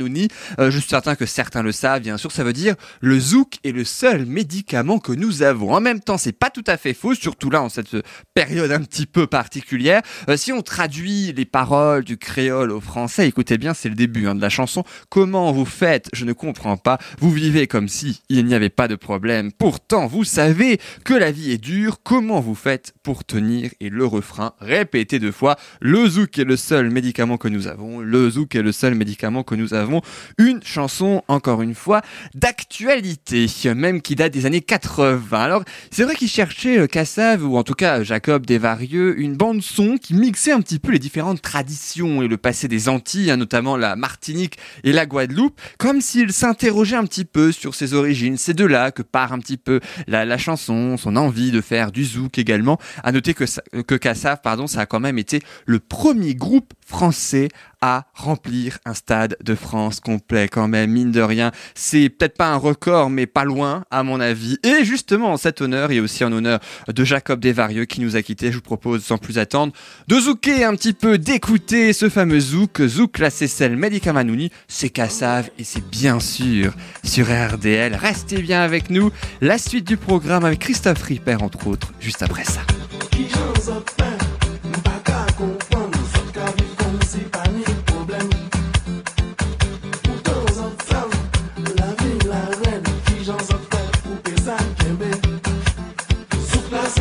Euh, 0.59 0.71
je 0.71 0.79
suis 0.79 0.89
certain 0.89 1.15
que 1.15 1.25
certains 1.25 1.63
le 1.63 1.71
savent, 1.71 2.01
bien 2.01 2.17
sûr, 2.17 2.31
ça 2.31 2.43
veut 2.43 2.53
dire 2.53 2.75
le 2.99 3.19
zouk 3.19 3.57
est 3.63 3.71
le 3.71 3.83
seul 3.83 4.25
médicament 4.25 4.99
que 4.99 5.11
nous 5.11 5.43
avons. 5.43 5.73
En 5.73 5.81
même 5.81 5.99
temps, 5.99 6.17
c'est 6.17 6.31
pas 6.31 6.49
tout 6.49 6.63
à 6.67 6.77
fait 6.77 6.93
faux, 6.93 7.15
surtout 7.15 7.49
là 7.49 7.61
en 7.61 7.69
cette 7.69 7.95
période 8.33 8.71
un 8.71 8.81
petit 8.81 9.05
peu 9.05 9.27
particulière. 9.27 10.01
Euh, 10.29 10.37
si 10.37 10.51
on 10.51 10.61
traduit 10.61 11.33
les 11.33 11.45
paroles 11.45 12.03
du 12.03 12.17
créole 12.17 12.71
au 12.71 12.81
français, 12.81 13.27
écoutez 13.27 13.57
bien, 13.57 13.73
c'est 13.73 13.89
le 13.89 13.95
début 13.95 14.27
hein, 14.27 14.35
de 14.35 14.41
la 14.41 14.49
chanson. 14.49 14.83
Comment 15.09 15.51
vous 15.51 15.65
faites? 15.65 16.09
Je 16.13 16.25
ne 16.25 16.33
comprends 16.33 16.77
pas. 16.77 16.97
Vous 17.19 17.31
vivez 17.31 17.67
comme 17.67 17.87
si 17.87 18.21
il 18.29 18.45
n'y 18.45 18.53
avait 18.53 18.69
pas 18.69 18.87
de 18.87 18.95
problème. 18.95 19.51
Pourtant, 19.51 20.07
vous 20.07 20.23
savez 20.23 20.79
que 21.03 21.13
la 21.13 21.31
vie 21.31 21.51
est 21.51 21.57
dure. 21.57 21.99
Comment 22.03 22.39
vous 22.39 22.55
faites 22.55 22.93
pour 23.03 23.23
tenir? 23.23 23.71
Et 23.79 23.89
le 23.89 24.05
refrain, 24.05 24.53
répétez 24.59 25.19
deux 25.19 25.31
fois. 25.31 25.57
Le 25.79 26.07
zouk 26.07 26.37
est 26.37 26.43
le 26.43 26.57
seul 26.57 26.89
médicament 26.89 27.37
que 27.37 27.47
nous 27.47 27.67
avons. 27.67 27.99
Le 27.99 28.29
zouk 28.29 28.55
est 28.55 28.61
le 28.61 28.71
seul 28.71 28.95
médicament 28.95 29.20
que 29.21 29.55
nous 29.55 29.73
avons 29.75 30.01
une 30.39 30.63
chanson, 30.63 31.21
encore 31.27 31.61
une 31.61 31.75
fois, 31.75 32.01
d'actualité, 32.33 33.45
même 33.75 34.01
qui 34.01 34.15
date 34.15 34.33
des 34.33 34.47
années 34.47 34.61
80. 34.61 35.39
Alors, 35.39 35.63
c'est 35.91 36.03
vrai 36.03 36.15
qu'il 36.15 36.27
cherchait 36.27 36.79
euh, 36.79 36.87
Cassav, 36.87 37.45
ou 37.45 37.55
en 37.57 37.63
tout 37.63 37.75
cas 37.75 38.03
Jacob 38.03 38.45
Desvarieux, 38.45 39.19
une 39.19 39.35
bande 39.35 39.61
son 39.61 39.97
qui 39.97 40.15
mixait 40.15 40.51
un 40.51 40.61
petit 40.61 40.79
peu 40.79 40.91
les 40.91 40.99
différentes 40.99 41.41
traditions 41.41 42.23
et 42.23 42.27
le 42.27 42.37
passé 42.37 42.67
des 42.67 42.89
Antilles, 42.89 43.29
hein, 43.29 43.37
notamment 43.37 43.77
la 43.77 43.95
Martinique 43.95 44.57
et 44.83 44.91
la 44.91 45.05
Guadeloupe, 45.05 45.59
comme 45.77 46.01
s'il 46.01 46.33
s'interrogeait 46.33 46.95
un 46.95 47.05
petit 47.05 47.25
peu 47.25 47.51
sur 47.51 47.75
ses 47.75 47.93
origines. 47.93 48.37
C'est 48.37 48.55
de 48.55 48.65
là 48.65 48.91
que 48.91 49.03
part 49.03 49.33
un 49.33 49.39
petit 49.39 49.57
peu 49.57 49.79
la, 50.07 50.37
chanson, 50.37 50.97
son 50.97 51.15
envie 51.15 51.51
de 51.51 51.61
faire 51.61 51.91
du 51.91 52.05
zouk 52.05 52.39
également. 52.39 52.79
À 53.03 53.11
noter 53.11 53.35
que, 53.35 53.45
que 53.81 53.95
Cassav, 53.95 54.39
pardon, 54.41 54.65
ça 54.65 54.81
a 54.81 54.85
quand 54.87 54.99
même 54.99 55.19
été 55.19 55.41
le 55.65 55.79
premier 55.79 56.33
groupe 56.33 56.73
français 56.91 57.47
à 57.81 58.05
remplir 58.13 58.77
un 58.85 58.93
stade 58.93 59.37
de 59.43 59.55
France 59.55 59.99
complet 59.99 60.47
quand 60.47 60.67
même, 60.67 60.91
mine 60.91 61.11
de 61.11 61.21
rien. 61.21 61.51
C'est 61.73 62.09
peut-être 62.09 62.37
pas 62.37 62.49
un 62.49 62.57
record, 62.57 63.09
mais 63.09 63.25
pas 63.25 63.43
loin, 63.43 63.85
à 63.89 64.03
mon 64.03 64.19
avis. 64.19 64.59
Et 64.63 64.85
justement, 64.85 65.33
en 65.33 65.37
cet 65.37 65.61
honneur, 65.61 65.89
et 65.91 65.99
aussi 65.99 66.23
en 66.23 66.31
honneur 66.31 66.59
de 66.87 67.03
Jacob 67.03 67.39
Desvarieux 67.39 67.85
qui 67.85 68.01
nous 68.01 68.15
a 68.15 68.21
quittés, 68.21 68.51
je 68.51 68.57
vous 68.57 68.61
propose, 68.61 69.03
sans 69.03 69.17
plus 69.17 69.39
attendre, 69.39 69.73
de 70.07 70.19
zouker 70.19 70.63
un 70.63 70.75
petit 70.75 70.93
peu, 70.93 71.17
d'écouter 71.17 71.93
ce 71.93 72.09
fameux 72.09 72.39
zouk, 72.39 72.85
zouk 72.85 73.17
la 73.17 73.31
Cécile 73.31 73.77
Medicamanouni, 73.77 74.51
c'est 74.67 74.89
Kassav 74.89 75.49
et 75.57 75.63
c'est 75.63 75.89
bien 75.89 76.19
sûr 76.19 76.73
sur 77.03 77.25
RDL. 77.25 77.95
Restez 77.95 78.41
bien 78.41 78.61
avec 78.61 78.91
nous. 78.91 79.11
La 79.39 79.57
suite 79.57 79.87
du 79.87 79.97
programme 79.97 80.45
avec 80.45 80.59
Christophe 80.59 81.01
Ripper, 81.01 81.37
entre 81.41 81.65
autres, 81.65 81.93
juste 81.99 82.21
après 82.21 82.43
ça? 82.43 82.61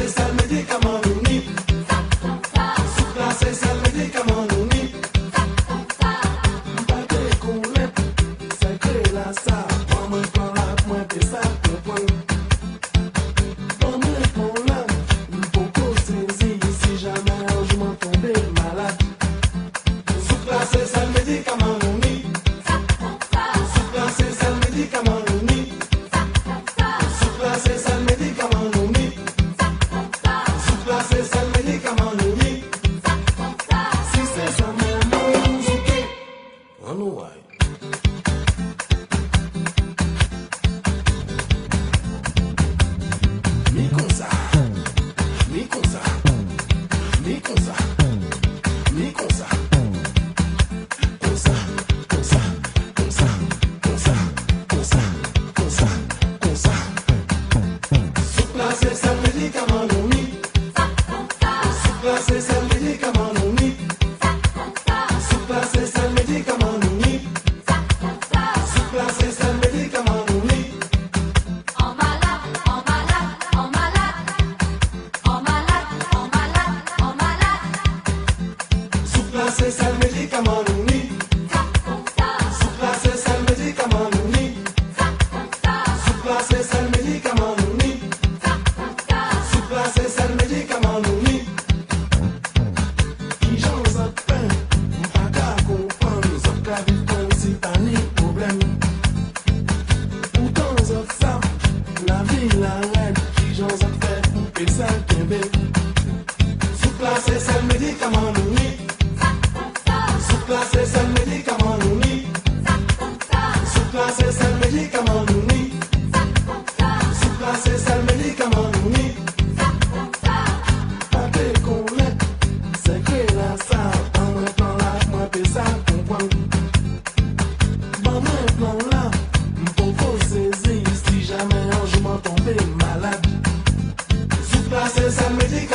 This 0.01 0.30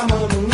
Et 0.08 0.14
on 0.14 0.45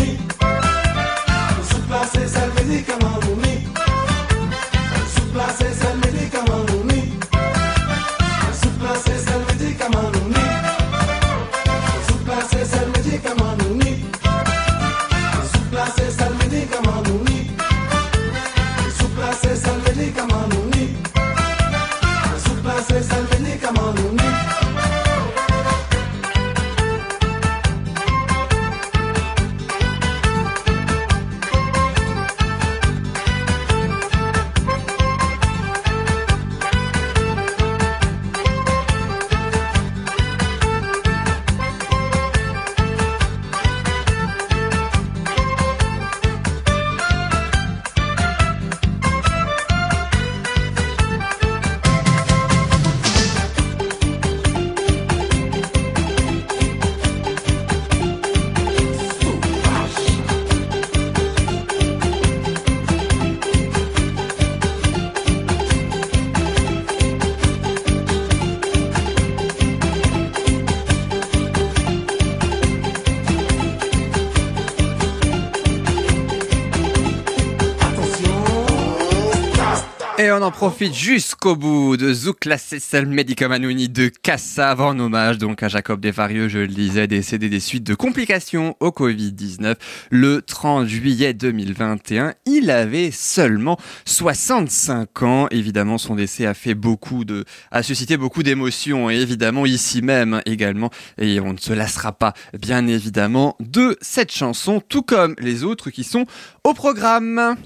en 80.42 80.52
profite 80.52 80.96
jusqu'au 80.96 81.56
bout 81.56 81.98
de 81.98 82.14
Zouk 82.14 82.46
la 82.46 82.58
Cessel 82.58 83.06
Medicamanouni 83.06 83.90
de 83.90 84.08
Cassa 84.08 84.76
en 84.80 84.98
hommage 84.98 85.38
donc 85.38 85.62
à 85.62 85.68
Jacob 85.68 86.00
Desvarieux, 86.00 86.48
je 86.48 86.60
le 86.60 86.68
disais, 86.68 87.06
décédé 87.06 87.48
des 87.50 87.60
suites 87.60 87.84
de 87.84 87.94
complications 87.94 88.76
au 88.80 88.90
Covid-19 88.90 89.76
le 90.10 90.42
30 90.42 90.88
juillet 90.88 91.34
2021. 91.34 92.34
Il 92.46 92.72
avait 92.72 93.12
seulement 93.12 93.78
65 94.06 95.22
ans. 95.24 95.48
Évidemment, 95.52 95.98
son 95.98 96.16
décès 96.16 96.46
a 96.46 96.54
fait 96.54 96.76
beaucoup 96.76 97.24
de, 97.24 97.46
a 97.72 97.84
suscité 97.84 98.18
beaucoup 98.18 98.42
d'émotions 98.42 99.12
et 99.12 99.18
évidemment 99.18 99.66
ici 99.66 100.02
même 100.02 100.42
également. 100.46 100.90
Et 101.20 101.40
on 101.40 101.54
ne 101.54 101.60
se 101.60 101.74
lassera 101.74 102.14
pas, 102.14 102.34
bien 102.58 102.88
évidemment, 102.88 103.58
de 103.60 103.98
cette 104.02 104.32
chanson, 104.32 104.82
tout 104.88 105.04
comme 105.04 105.36
les 105.40 105.64
autres 105.64 105.92
qui 105.92 106.04
sont 106.04 106.26
au 106.64 106.74
programme. 106.74 107.58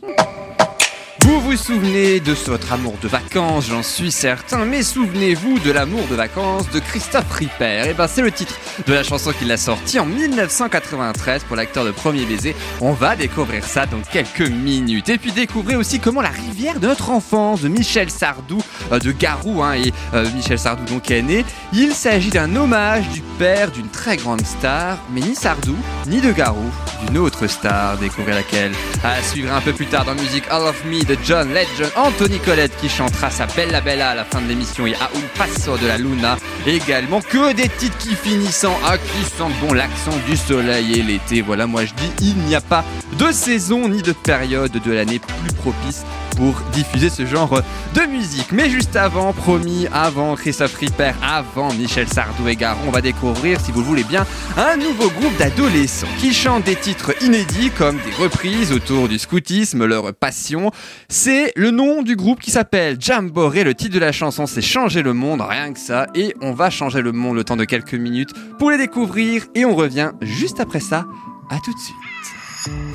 Vous 1.26 1.42
vous 1.42 1.58
souvenez 1.58 2.20
de 2.20 2.34
votre 2.46 2.72
amour 2.72 2.94
de 3.02 3.08
vacances, 3.08 3.66
j'en 3.70 3.82
suis 3.82 4.12
certain, 4.12 4.64
mais 4.64 4.84
souvenez-vous 4.84 5.58
de 5.58 5.72
l'amour 5.72 6.06
de 6.08 6.14
vacances 6.14 6.70
de 6.70 6.80
Christophe 6.80 7.32
Ripper. 7.32 7.86
Et 7.86 7.90
eh 7.90 7.94
ben 7.96 8.08
c'est 8.08 8.22
le 8.22 8.32
titre 8.32 8.54
de 8.86 8.94
la 8.94 9.02
chanson 9.02 9.32
qu'il 9.32 9.52
a 9.52 9.58
sorti 9.58 9.98
en 9.98 10.06
1993 10.06 11.46
pour 11.46 11.56
l'acteur 11.56 11.84
de 11.84 11.90
Premier 11.90 12.26
Baiser. 12.26 12.56
On 12.80 12.94
va 12.94 13.16
découvrir 13.16 13.64
ça 13.64 13.88
dans 13.88 14.02
quelques 14.02 14.48
minutes. 14.48 15.10
Et 15.10 15.18
puis 15.18 15.32
découvrir 15.32 15.80
aussi 15.80 16.00
comment 16.00 16.22
la 16.22 16.30
rivière 16.30 16.80
de 16.80 16.86
notre 16.86 17.10
enfance 17.10 17.62
de 17.62 17.70
Michel 17.70 18.12
Sardou, 18.12 18.62
euh, 18.92 19.00
de 19.00 19.12
Garou, 19.12 19.64
hein, 19.64 19.74
et 19.74 19.92
euh, 20.14 20.30
Michel 20.36 20.60
Sardou 20.60 20.86
donc 20.86 21.10
est 21.10 21.24
né. 21.24 21.44
Il 21.74 21.94
s'agit 21.94 22.30
d'un 22.30 22.56
hommage 22.56 23.10
du 23.10 23.22
père 23.40 23.72
d'une 23.72 23.90
très 23.90 24.18
grande 24.18 24.46
star, 24.46 25.00
mais 25.12 25.22
ni 25.22 25.34
Sardou, 25.34 25.76
ni 26.06 26.22
de 26.22 26.32
Garou, 26.32 26.70
d'une 27.08 27.18
autre 27.18 27.48
star, 27.48 27.98
découvrir 27.98 28.36
laquelle. 28.36 28.74
À 29.04 29.24
suivre 29.24 29.52
un 29.52 29.62
peu 29.62 29.74
plus 29.74 29.88
tard 29.88 30.06
dans 30.06 30.14
Music 30.14 30.44
All 30.52 30.62
of 30.62 30.86
Me 30.86 31.04
de 31.04 31.15
John 31.24 31.54
Legend, 31.54 31.92
Anthony 31.96 32.40
Colette 32.40 32.76
qui 32.78 32.90
chantera 32.90 33.30
sa 33.30 33.46
Bella 33.46 33.82
Bella 33.82 34.10
à 34.10 34.16
la 34.16 34.26
fin 34.26 34.42
de 34.42 34.48
l'émission 34.48 34.86
et 34.88 34.96
à 34.96 35.06
un 35.06 35.38
passo 35.38 35.78
de 35.78 35.88
la 35.88 35.98
Luna. 35.98 36.38
Également 36.66 37.22
que 37.22 37.54
des 37.54 37.70
titres 37.70 37.98
qui 37.98 38.16
finissent 38.16 38.64
en 38.64 38.78
A 38.86 38.98
qui 38.98 39.24
sentent 39.38 39.58
bon 39.62 39.74
l'accent 39.74 40.16
du 40.28 40.36
soleil 40.36 41.00
et 41.00 41.04
l'été. 41.04 41.42
Voilà, 41.42 41.68
moi 41.68 41.86
je 41.86 41.94
dis, 41.94 42.12
il 42.22 42.36
n'y 42.46 42.56
a 42.56 42.62
pas 42.62 42.84
de 43.18 43.32
saison 43.32 43.88
ni 43.88 44.02
de 44.02 44.12
période 44.12 44.72
de 44.72 44.92
l'année 44.92 45.20
plus 45.20 45.54
propice 45.54 46.04
pour 46.36 46.62
diffuser 46.72 47.10
ce 47.10 47.26
genre 47.26 47.62
de 47.94 48.02
musique. 48.02 48.52
Mais 48.52 48.70
juste 48.70 48.96
avant, 48.96 49.34
promis, 49.34 49.88
avant 49.92 50.36
Christophe 50.36 50.76
Ripper, 50.76 51.12
avant 51.24 51.74
Michel 51.74 52.08
Sardou 52.08 52.48
et 52.48 52.56
Garon, 52.56 52.82
on 52.88 52.92
va 52.92 53.02
découvrir, 53.02 53.60
si 53.60 53.72
vous 53.72 53.80
le 53.80 53.86
voulez 53.86 54.04
bien, 54.04 54.26
un 54.58 54.78
nouveau 54.78 55.10
groupe 55.10 55.36
d'adolescents 55.38 56.08
qui 56.20 56.34
chantent 56.34 56.66
des 56.66 56.76
titres 56.76 57.14
inédits 57.24 57.72
comme 57.72 57.98
des 57.98 58.24
reprises 58.24 58.72
autour 58.72 59.08
du 59.08 59.20
scoutisme, 59.20 59.86
leur 59.86 60.14
passion. 60.14 60.72
C'est 61.10 61.52
le 61.56 61.72
nom 61.72 62.02
du 62.02 62.16
groupe 62.16 62.40
qui 62.40 62.52
s'appelle 62.52 62.98
Jamboree. 63.00 63.64
Le 63.64 63.74
titre 63.74 63.96
de 63.96 64.00
la 64.00 64.12
chanson, 64.12 64.46
c'est 64.46 64.62
Changer 64.62 65.04
le 65.04 65.14
monde, 65.14 65.42
rien 65.42 65.74
que 65.74 65.80
ça. 65.80 66.08
Et 66.16 66.36
on 66.42 66.52
va 66.52 66.70
changer 66.70 67.02
le 67.02 67.12
monde 67.12 67.36
le 67.36 67.44
temps 67.44 67.56
de 67.56 67.66
quelques 67.66 67.94
minutes 67.94 68.32
pour 68.60 68.72
les 68.72 68.78
découvrir. 68.78 69.46
Et 69.56 69.66
on 69.66 69.76
revient 69.76 70.12
juste 70.22 70.60
après 70.60 70.80
ça. 70.80 71.06
À 71.50 71.60
tout 71.64 71.74
de 71.74 71.80
suite. 71.80 72.45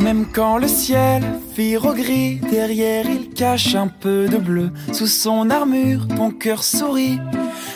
Même 0.00 0.26
quand 0.32 0.58
le 0.58 0.68
ciel 0.68 1.22
vire 1.56 1.84
au 1.84 1.92
gris, 1.92 2.40
derrière 2.50 3.06
il 3.08 3.30
cache 3.30 3.74
un 3.74 3.88
peu 3.88 4.28
de 4.28 4.36
bleu. 4.36 4.70
Sous 4.92 5.06
son 5.06 5.50
armure, 5.50 6.08
ton 6.08 6.30
cœur 6.30 6.64
sourit. 6.64 7.20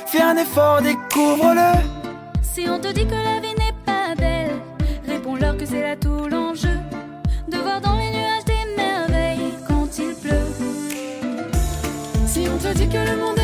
Fais 0.06 0.22
un 0.22 0.36
effort, 0.36 0.82
découvre-le. 0.82 1.78
Si 2.42 2.66
on 2.68 2.78
te 2.78 2.92
dit 2.92 3.06
que 3.06 3.14
la 3.14 3.40
vie 3.40 3.54
n'est 3.58 3.74
pas 3.84 4.14
belle, 4.16 4.52
réponds-leur 5.06 5.56
que 5.56 5.66
c'est 5.66 5.82
là 5.82 5.96
tout 5.96 6.28
l'enjeu. 6.28 6.78
De 7.48 7.58
voir 7.58 7.80
dans 7.80 7.96
les 7.96 8.10
nuages 8.10 8.44
des 8.46 8.76
merveilles 8.76 9.54
quand 9.68 9.88
il 9.98 10.14
pleut. 10.14 10.48
Si 12.26 12.46
on 12.52 12.58
te 12.58 12.76
dit 12.76 12.88
que 12.88 12.98
le 12.98 13.16
monde 13.16 13.38
est 13.38 13.43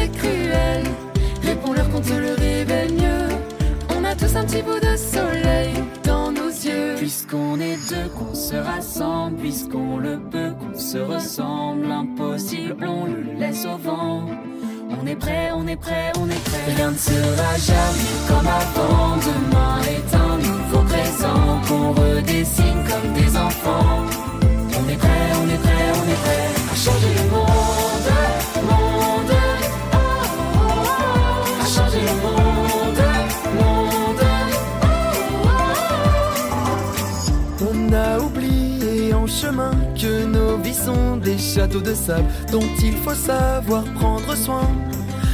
de 41.78 41.94
sable 41.94 42.26
dont 42.50 42.68
il 42.82 42.96
faut 42.96 43.14
savoir 43.14 43.84
prendre 43.94 44.34
soin. 44.34 44.68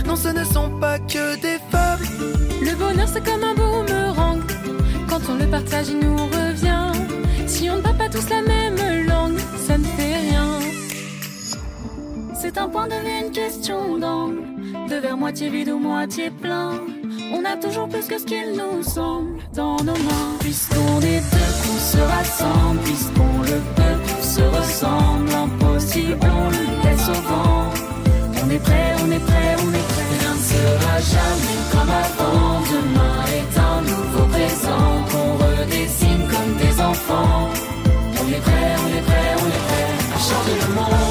Non, 0.07 0.17
ce 0.17 0.29
ne 0.29 0.45
sont 0.45 0.71
pas 0.79 0.99
que 0.99 1.41
des 1.41 1.59
fables. 1.71 2.07
Le 2.63 2.75
bonheur, 2.77 3.09
c'est 3.09 3.25
comme 3.25 3.43
un 3.43 3.55
boomerang. 3.55 4.41
Quand 5.09 5.21
on 5.31 5.37
le 5.37 5.47
partage, 5.47 5.89
il 5.89 5.99
nous 5.99 6.17
revient. 6.17 6.93
Si 7.47 7.71
on 7.71 7.77
ne 7.77 7.81
parle 7.81 7.97
pas 7.97 8.09
tous 8.09 8.29
la 8.29 8.43
même 8.43 9.07
langue, 9.09 9.39
ça 9.67 9.79
ne 9.79 9.85
fait 9.85 10.17
rien. 10.17 10.59
C'est 12.39 12.59
un 12.59 12.69
point 12.69 12.87
de 12.87 12.93
vue, 12.93 13.27
une 13.27 13.33
question 13.33 13.99
d'angle. 13.99 14.43
De 14.89 14.97
verre 14.97 15.17
moitié 15.17 15.49
vide 15.49 15.71
ou 15.71 15.79
moitié 15.79 16.31
plein. 16.31 16.73
On 17.33 17.45
a 17.45 17.57
toujours 17.57 17.89
plus 17.89 18.07
que 18.07 18.19
ce 18.19 18.25
qu'il 18.25 18.53
nous 18.53 18.83
semble 18.83 19.39
dans 19.55 19.77
nos 19.79 19.95
mains. 19.95 20.37
Puisqu'on 20.41 21.01
est 21.01 21.23
deux, 21.33 21.53
qu'on 21.63 21.79
se 21.79 21.99
rassemble. 21.99 22.81
Puisqu'on 22.85 23.43
le 23.43 23.59
peut, 23.75 23.99
qu'on 24.07 24.23
se 24.23 24.43
ressemble 24.43 25.66
ciblons 25.97 26.49
le 26.57 26.65
laisse 26.83 27.09
au 27.09 27.21
vent. 27.29 27.73
On 28.43 28.51
est 28.51 28.63
prêt, 28.69 28.89
on 29.03 29.11
est 29.17 29.25
prêt, 29.29 29.51
on 29.65 29.71
est 29.81 29.87
prêt. 29.93 30.07
Rien 30.13 30.35
ne 30.39 30.45
sera 30.53 30.95
jamais 31.15 31.59
comme 31.73 31.93
avant. 32.05 32.61
Demain 32.75 33.19
est 33.39 33.55
un 33.71 33.81
nouveau 33.91 34.25
présent 34.37 34.91
qu'on 35.11 35.31
redessine 35.45 36.25
comme 36.33 36.53
des 36.63 36.75
enfants. 36.91 37.49
On 38.21 38.27
est 38.37 38.43
prêt, 38.47 38.71
on 38.85 38.89
est 38.99 39.07
prêt, 39.09 39.31
on 39.43 39.49
est 39.57 39.65
prêt 39.69 39.91
à 40.17 40.19
changer 40.29 40.57
le 40.63 40.75
monde. 40.75 41.06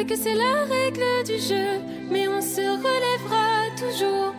C'est 0.00 0.06
que 0.06 0.16
c'est 0.16 0.34
la 0.34 0.64
règle 0.64 1.04
du 1.26 1.38
jeu, 1.38 1.70
mais 2.10 2.26
on 2.26 2.40
se 2.40 2.62
relèvera 2.86 3.50
toujours, 3.76 4.34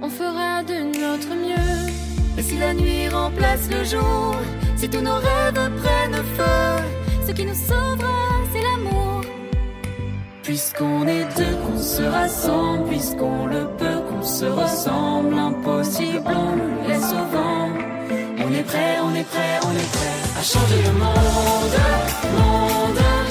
on 0.00 0.08
fera 0.08 0.62
de 0.62 0.78
notre 1.04 1.32
mieux. 1.44 2.38
Et 2.38 2.42
si 2.42 2.56
la 2.56 2.72
nuit 2.72 3.08
remplace 3.08 3.68
le 3.68 3.82
jour, 3.82 4.36
si 4.76 4.88
tous 4.88 5.00
nos 5.00 5.18
rêves 5.28 5.70
prennent 5.82 6.22
feu, 6.36 6.84
Ce 7.26 7.32
qui 7.32 7.44
nous 7.44 7.60
sauvera, 7.70 8.22
c'est 8.52 8.62
l'amour. 8.68 9.22
Puisqu'on 10.44 11.06
est 11.08 11.26
deux, 11.36 11.56
qu'on 11.64 11.78
se 11.78 12.02
rassemble, 12.02 12.88
puisqu'on 12.88 13.46
le 13.46 13.66
peut, 13.78 14.00
qu'on 14.08 14.22
se 14.22 14.44
ressemble, 14.44 15.34
impossible, 15.34 16.22
on 16.26 16.52
le 16.60 16.88
laisse. 16.88 17.14
On 18.44 18.54
est 18.54 18.66
prêt, 18.72 18.94
on 19.02 19.14
est 19.14 19.28
prêt, 19.34 19.54
on 19.68 19.72
est 19.82 19.90
prêt 19.96 20.16
à 20.38 20.42
changer 20.42 20.80
le 20.86 20.92
monde, 20.92 21.76
monde. 22.38 23.21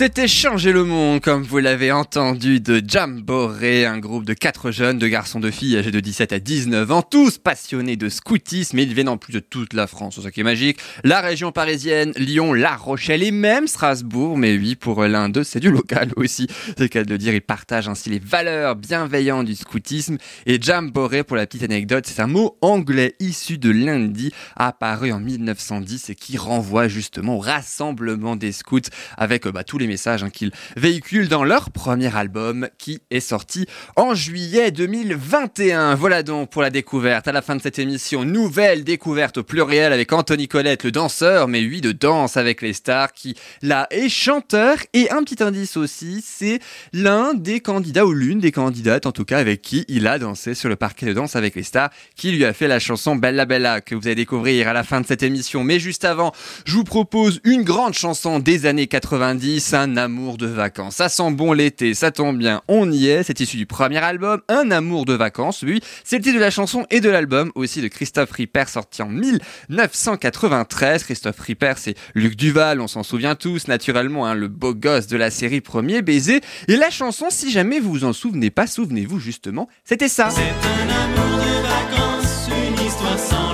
C'était 0.00 0.28
Changer 0.28 0.72
le 0.72 0.84
monde, 0.84 1.20
comme 1.20 1.42
vous 1.42 1.58
l'avez 1.58 1.92
entendu, 1.92 2.58
de 2.58 2.82
Jamboree, 2.82 3.84
un 3.84 3.98
groupe 3.98 4.24
de 4.24 4.32
quatre 4.32 4.70
jeunes, 4.70 4.98
de 4.98 5.06
garçons, 5.06 5.40
de 5.40 5.50
filles 5.50 5.76
âgés 5.76 5.90
de 5.90 6.00
17 6.00 6.32
à 6.32 6.38
19 6.38 6.90
ans, 6.90 7.02
tous 7.02 7.36
passionnés 7.36 7.96
de 7.96 8.08
scoutisme, 8.08 8.78
et 8.78 8.84
ils 8.84 8.94
viennent 8.94 9.10
en 9.10 9.18
plus 9.18 9.34
de 9.34 9.40
toute 9.40 9.74
la 9.74 9.86
France, 9.86 10.14
c'est 10.14 10.22
ça 10.22 10.30
qui 10.30 10.40
est 10.40 10.42
magique, 10.42 10.78
la 11.04 11.20
région 11.20 11.52
parisienne, 11.52 12.14
Lyon, 12.16 12.54
La 12.54 12.76
Rochelle 12.76 13.22
et 13.22 13.30
même 13.30 13.66
Strasbourg, 13.66 14.38
mais 14.38 14.56
oui, 14.56 14.74
pour 14.74 15.04
l'un 15.04 15.28
d'eux, 15.28 15.44
c'est 15.44 15.60
du 15.60 15.70
local 15.70 16.08
aussi, 16.16 16.46
c'est 16.68 16.80
le 16.80 16.88
cas 16.88 17.04
de 17.04 17.10
le 17.10 17.18
dire, 17.18 17.34
ils 17.34 17.42
partagent 17.42 17.90
ainsi 17.90 18.08
les 18.08 18.20
valeurs 18.20 18.76
bienveillantes 18.76 19.44
du 19.44 19.54
scoutisme, 19.54 20.16
et 20.46 20.58
Jamboree, 20.58 21.24
pour 21.24 21.36
la 21.36 21.46
petite 21.46 21.64
anecdote, 21.64 22.06
c'est 22.06 22.22
un 22.22 22.26
mot 22.26 22.56
anglais 22.62 23.16
issu 23.20 23.58
de 23.58 23.68
lundi, 23.68 24.32
apparu 24.56 25.12
en 25.12 25.20
1910 25.20 26.08
et 26.08 26.14
qui 26.14 26.38
renvoie 26.38 26.88
justement 26.88 27.36
au 27.36 27.40
rassemblement 27.40 28.34
des 28.34 28.52
scouts 28.52 28.80
avec 29.18 29.46
euh, 29.46 29.52
bah, 29.52 29.62
tous 29.62 29.76
les 29.76 29.89
messages 29.90 30.22
hein, 30.22 30.30
qu'ils 30.30 30.52
véhiculent 30.76 31.28
dans 31.28 31.44
leur 31.44 31.70
premier 31.70 32.14
album 32.16 32.68
qui 32.78 33.00
est 33.10 33.20
sorti 33.20 33.66
en 33.96 34.14
juillet 34.14 34.70
2021. 34.70 35.96
Voilà 35.96 36.22
donc 36.22 36.50
pour 36.50 36.62
la 36.62 36.70
découverte. 36.70 37.26
À 37.28 37.32
la 37.32 37.42
fin 37.42 37.56
de 37.56 37.62
cette 37.62 37.78
émission, 37.78 38.24
nouvelle 38.24 38.84
découverte 38.84 39.38
au 39.38 39.42
pluriel 39.42 39.92
avec 39.92 40.12
Anthony 40.12 40.46
Colette, 40.46 40.84
le 40.84 40.92
danseur, 40.92 41.48
mais 41.48 41.60
oui, 41.60 41.80
de 41.80 41.92
danse 41.92 42.36
avec 42.36 42.62
les 42.62 42.72
stars, 42.72 43.12
qui 43.12 43.34
là 43.62 43.86
est 43.90 44.08
chanteur. 44.08 44.78
Et 44.92 45.10
un 45.10 45.22
petit 45.24 45.42
indice 45.42 45.76
aussi, 45.76 46.24
c'est 46.24 46.60
l'un 46.92 47.34
des 47.34 47.60
candidats 47.60 48.06
ou 48.06 48.12
l'une 48.12 48.38
des 48.38 48.52
candidates 48.52 49.06
en 49.06 49.12
tout 49.12 49.24
cas 49.24 49.38
avec 49.38 49.62
qui 49.62 49.84
il 49.88 50.06
a 50.06 50.18
dansé 50.18 50.54
sur 50.54 50.68
le 50.68 50.76
parquet 50.76 51.06
de 51.06 51.12
danse 51.12 51.34
avec 51.36 51.56
les 51.56 51.64
stars, 51.64 51.90
qui 52.14 52.30
lui 52.30 52.44
a 52.44 52.52
fait 52.52 52.68
la 52.68 52.78
chanson 52.78 53.16
Bella 53.16 53.44
Bella 53.44 53.80
que 53.80 53.94
vous 53.94 54.06
allez 54.06 54.14
découvrir 54.14 54.68
à 54.68 54.72
la 54.72 54.84
fin 54.84 55.00
de 55.00 55.06
cette 55.06 55.22
émission. 55.22 55.64
Mais 55.64 55.80
juste 55.80 56.04
avant, 56.04 56.32
je 56.64 56.74
vous 56.74 56.84
propose 56.84 57.40
une 57.44 57.62
grande 57.62 57.94
chanson 57.94 58.38
des 58.38 58.66
années 58.66 58.86
90, 58.86 59.74
un 59.80 59.96
amour 59.96 60.36
de 60.36 60.46
vacances. 60.46 60.96
Ça 60.96 61.08
sent 61.08 61.30
bon 61.32 61.52
l'été, 61.52 61.94
ça 61.94 62.10
tombe 62.10 62.38
bien, 62.38 62.60
on 62.68 62.90
y 62.92 63.08
est. 63.08 63.22
C'est 63.22 63.40
issu 63.40 63.56
du 63.56 63.66
premier 63.66 63.98
album, 63.98 64.40
Un 64.48 64.70
amour 64.70 65.04
de 65.04 65.14
vacances. 65.14 65.62
Oui, 65.62 65.80
c'est 66.04 66.18
le 66.18 66.22
titre 66.22 66.36
de 66.36 66.40
la 66.40 66.50
chanson 66.50 66.86
et 66.90 67.00
de 67.00 67.08
l'album 67.08 67.50
aussi 67.54 67.80
de 67.80 67.88
Christophe 67.88 68.32
Ripper 68.32 68.64
sorti 68.66 69.02
en 69.02 69.08
1993. 69.08 71.04
Christophe 71.04 71.40
Ripper, 71.40 71.74
c'est 71.76 71.94
Luc 72.14 72.36
Duval, 72.36 72.80
on 72.80 72.88
s'en 72.88 73.02
souvient 73.02 73.34
tous, 73.34 73.68
naturellement, 73.68 74.26
hein, 74.26 74.34
le 74.34 74.48
beau 74.48 74.74
gosse 74.74 75.06
de 75.06 75.16
la 75.16 75.30
série 75.30 75.60
Premier 75.60 76.02
Baiser. 76.02 76.40
Et 76.68 76.76
la 76.76 76.90
chanson, 76.90 77.26
si 77.30 77.50
jamais 77.50 77.80
vous 77.80 77.90
vous 77.90 78.04
en 78.04 78.12
souvenez 78.12 78.50
pas, 78.50 78.66
souvenez-vous 78.66 79.18
justement, 79.18 79.68
c'était 79.84 80.08
ça. 80.08 80.30
C'est 80.30 80.42
un 80.42 80.88
amour 80.88 81.38
de 81.38 81.62
vacances, 81.62 82.48
une 82.48 82.86
histoire 82.86 83.18
sans 83.18 83.50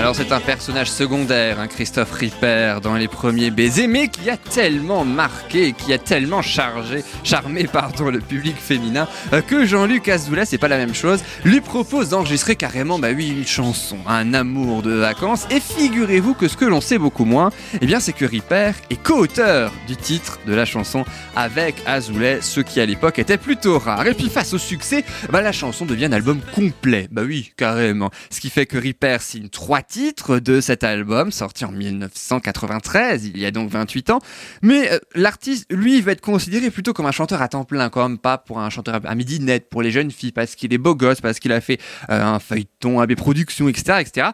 Alors 0.00 0.16
c'est 0.16 0.32
un 0.32 0.40
personnage 0.40 0.90
secondaire, 0.90 1.60
hein, 1.60 1.66
Christophe 1.66 2.12
Ripper, 2.12 2.76
dans 2.82 2.94
les 2.94 3.06
premiers 3.06 3.50
baisers, 3.50 3.86
mais 3.86 4.08
qui 4.08 4.30
a 4.30 4.38
tellement 4.38 5.04
marqué, 5.04 5.74
qui 5.74 5.92
a 5.92 5.98
tellement 5.98 6.40
chargé, 6.40 7.04
charmé 7.22 7.64
pardon, 7.64 8.08
le 8.08 8.20
public 8.20 8.56
féminin, 8.56 9.06
euh, 9.34 9.42
que 9.42 9.66
Jean-Luc 9.66 10.08
Azoulay, 10.08 10.46
c'est 10.46 10.56
pas 10.56 10.68
la 10.68 10.78
même 10.78 10.94
chose, 10.94 11.20
lui 11.44 11.60
propose 11.60 12.08
d'enregistrer 12.08 12.56
carrément, 12.56 12.98
bah 12.98 13.08
oui, 13.14 13.28
une 13.28 13.46
chanson, 13.46 13.98
un 14.06 14.32
amour 14.32 14.80
de 14.80 14.92
vacances. 14.92 15.46
Et 15.50 15.60
figurez-vous 15.60 16.32
que 16.32 16.48
ce 16.48 16.56
que 16.56 16.64
l'on 16.64 16.80
sait 16.80 16.96
beaucoup 16.96 17.26
moins, 17.26 17.50
eh 17.78 17.84
bien 17.84 18.00
c'est 18.00 18.14
que 18.14 18.24
Ripper 18.24 18.72
est 18.88 19.02
co-auteur 19.02 19.70
du 19.86 19.98
titre 19.98 20.38
de 20.46 20.54
la 20.54 20.64
chanson 20.64 21.04
avec 21.36 21.74
Azoulay, 21.84 22.38
ce 22.40 22.62
qui 22.62 22.80
à 22.80 22.86
l'époque 22.86 23.18
était 23.18 23.36
plutôt 23.36 23.78
rare. 23.78 24.06
Et 24.06 24.14
puis 24.14 24.30
face 24.30 24.54
au 24.54 24.58
succès, 24.58 25.04
bah, 25.28 25.42
la 25.42 25.52
chanson 25.52 25.84
devient 25.84 26.06
un 26.06 26.12
album 26.12 26.40
complet. 26.54 27.06
Bah 27.10 27.20
oui, 27.22 27.52
carrément. 27.58 28.08
Ce 28.30 28.40
qui 28.40 28.48
fait 28.48 28.64
que 28.64 28.78
Ripper 28.78 29.18
signe 29.20 29.50
trois 29.50 29.82
titres 29.82 29.90
de 30.40 30.60
cet 30.60 30.84
album, 30.84 31.30
sorti 31.30 31.64
en 31.64 31.72
1993, 31.72 33.26
il 33.26 33.38
y 33.38 33.46
a 33.46 33.50
donc 33.50 33.70
28 33.70 34.10
ans. 34.10 34.18
Mais 34.62 34.90
euh, 34.90 34.98
l'artiste, 35.14 35.66
lui, 35.70 36.00
va 36.00 36.12
être 36.12 36.20
considéré 36.20 36.70
plutôt 36.70 36.92
comme 36.92 37.06
un 37.06 37.12
chanteur 37.12 37.42
à 37.42 37.48
temps 37.48 37.64
plein, 37.64 37.90
même 37.94 38.18
pas 38.18 38.38
pour 38.38 38.60
un 38.60 38.70
chanteur 38.70 39.00
à 39.04 39.14
midi 39.14 39.40
net 39.40 39.68
pour 39.68 39.82
les 39.82 39.90
jeunes 39.90 40.10
filles, 40.10 40.32
parce 40.32 40.54
qu'il 40.54 40.72
est 40.72 40.78
beau 40.78 40.94
gosse, 40.94 41.20
parce 41.20 41.38
qu'il 41.38 41.52
a 41.52 41.60
fait 41.60 41.78
euh, 42.10 42.22
un 42.22 42.38
feuilleton, 42.38 43.00
AB 43.00 43.14
Productions, 43.14 43.68
etc., 43.68 43.98
etc. 44.00 44.28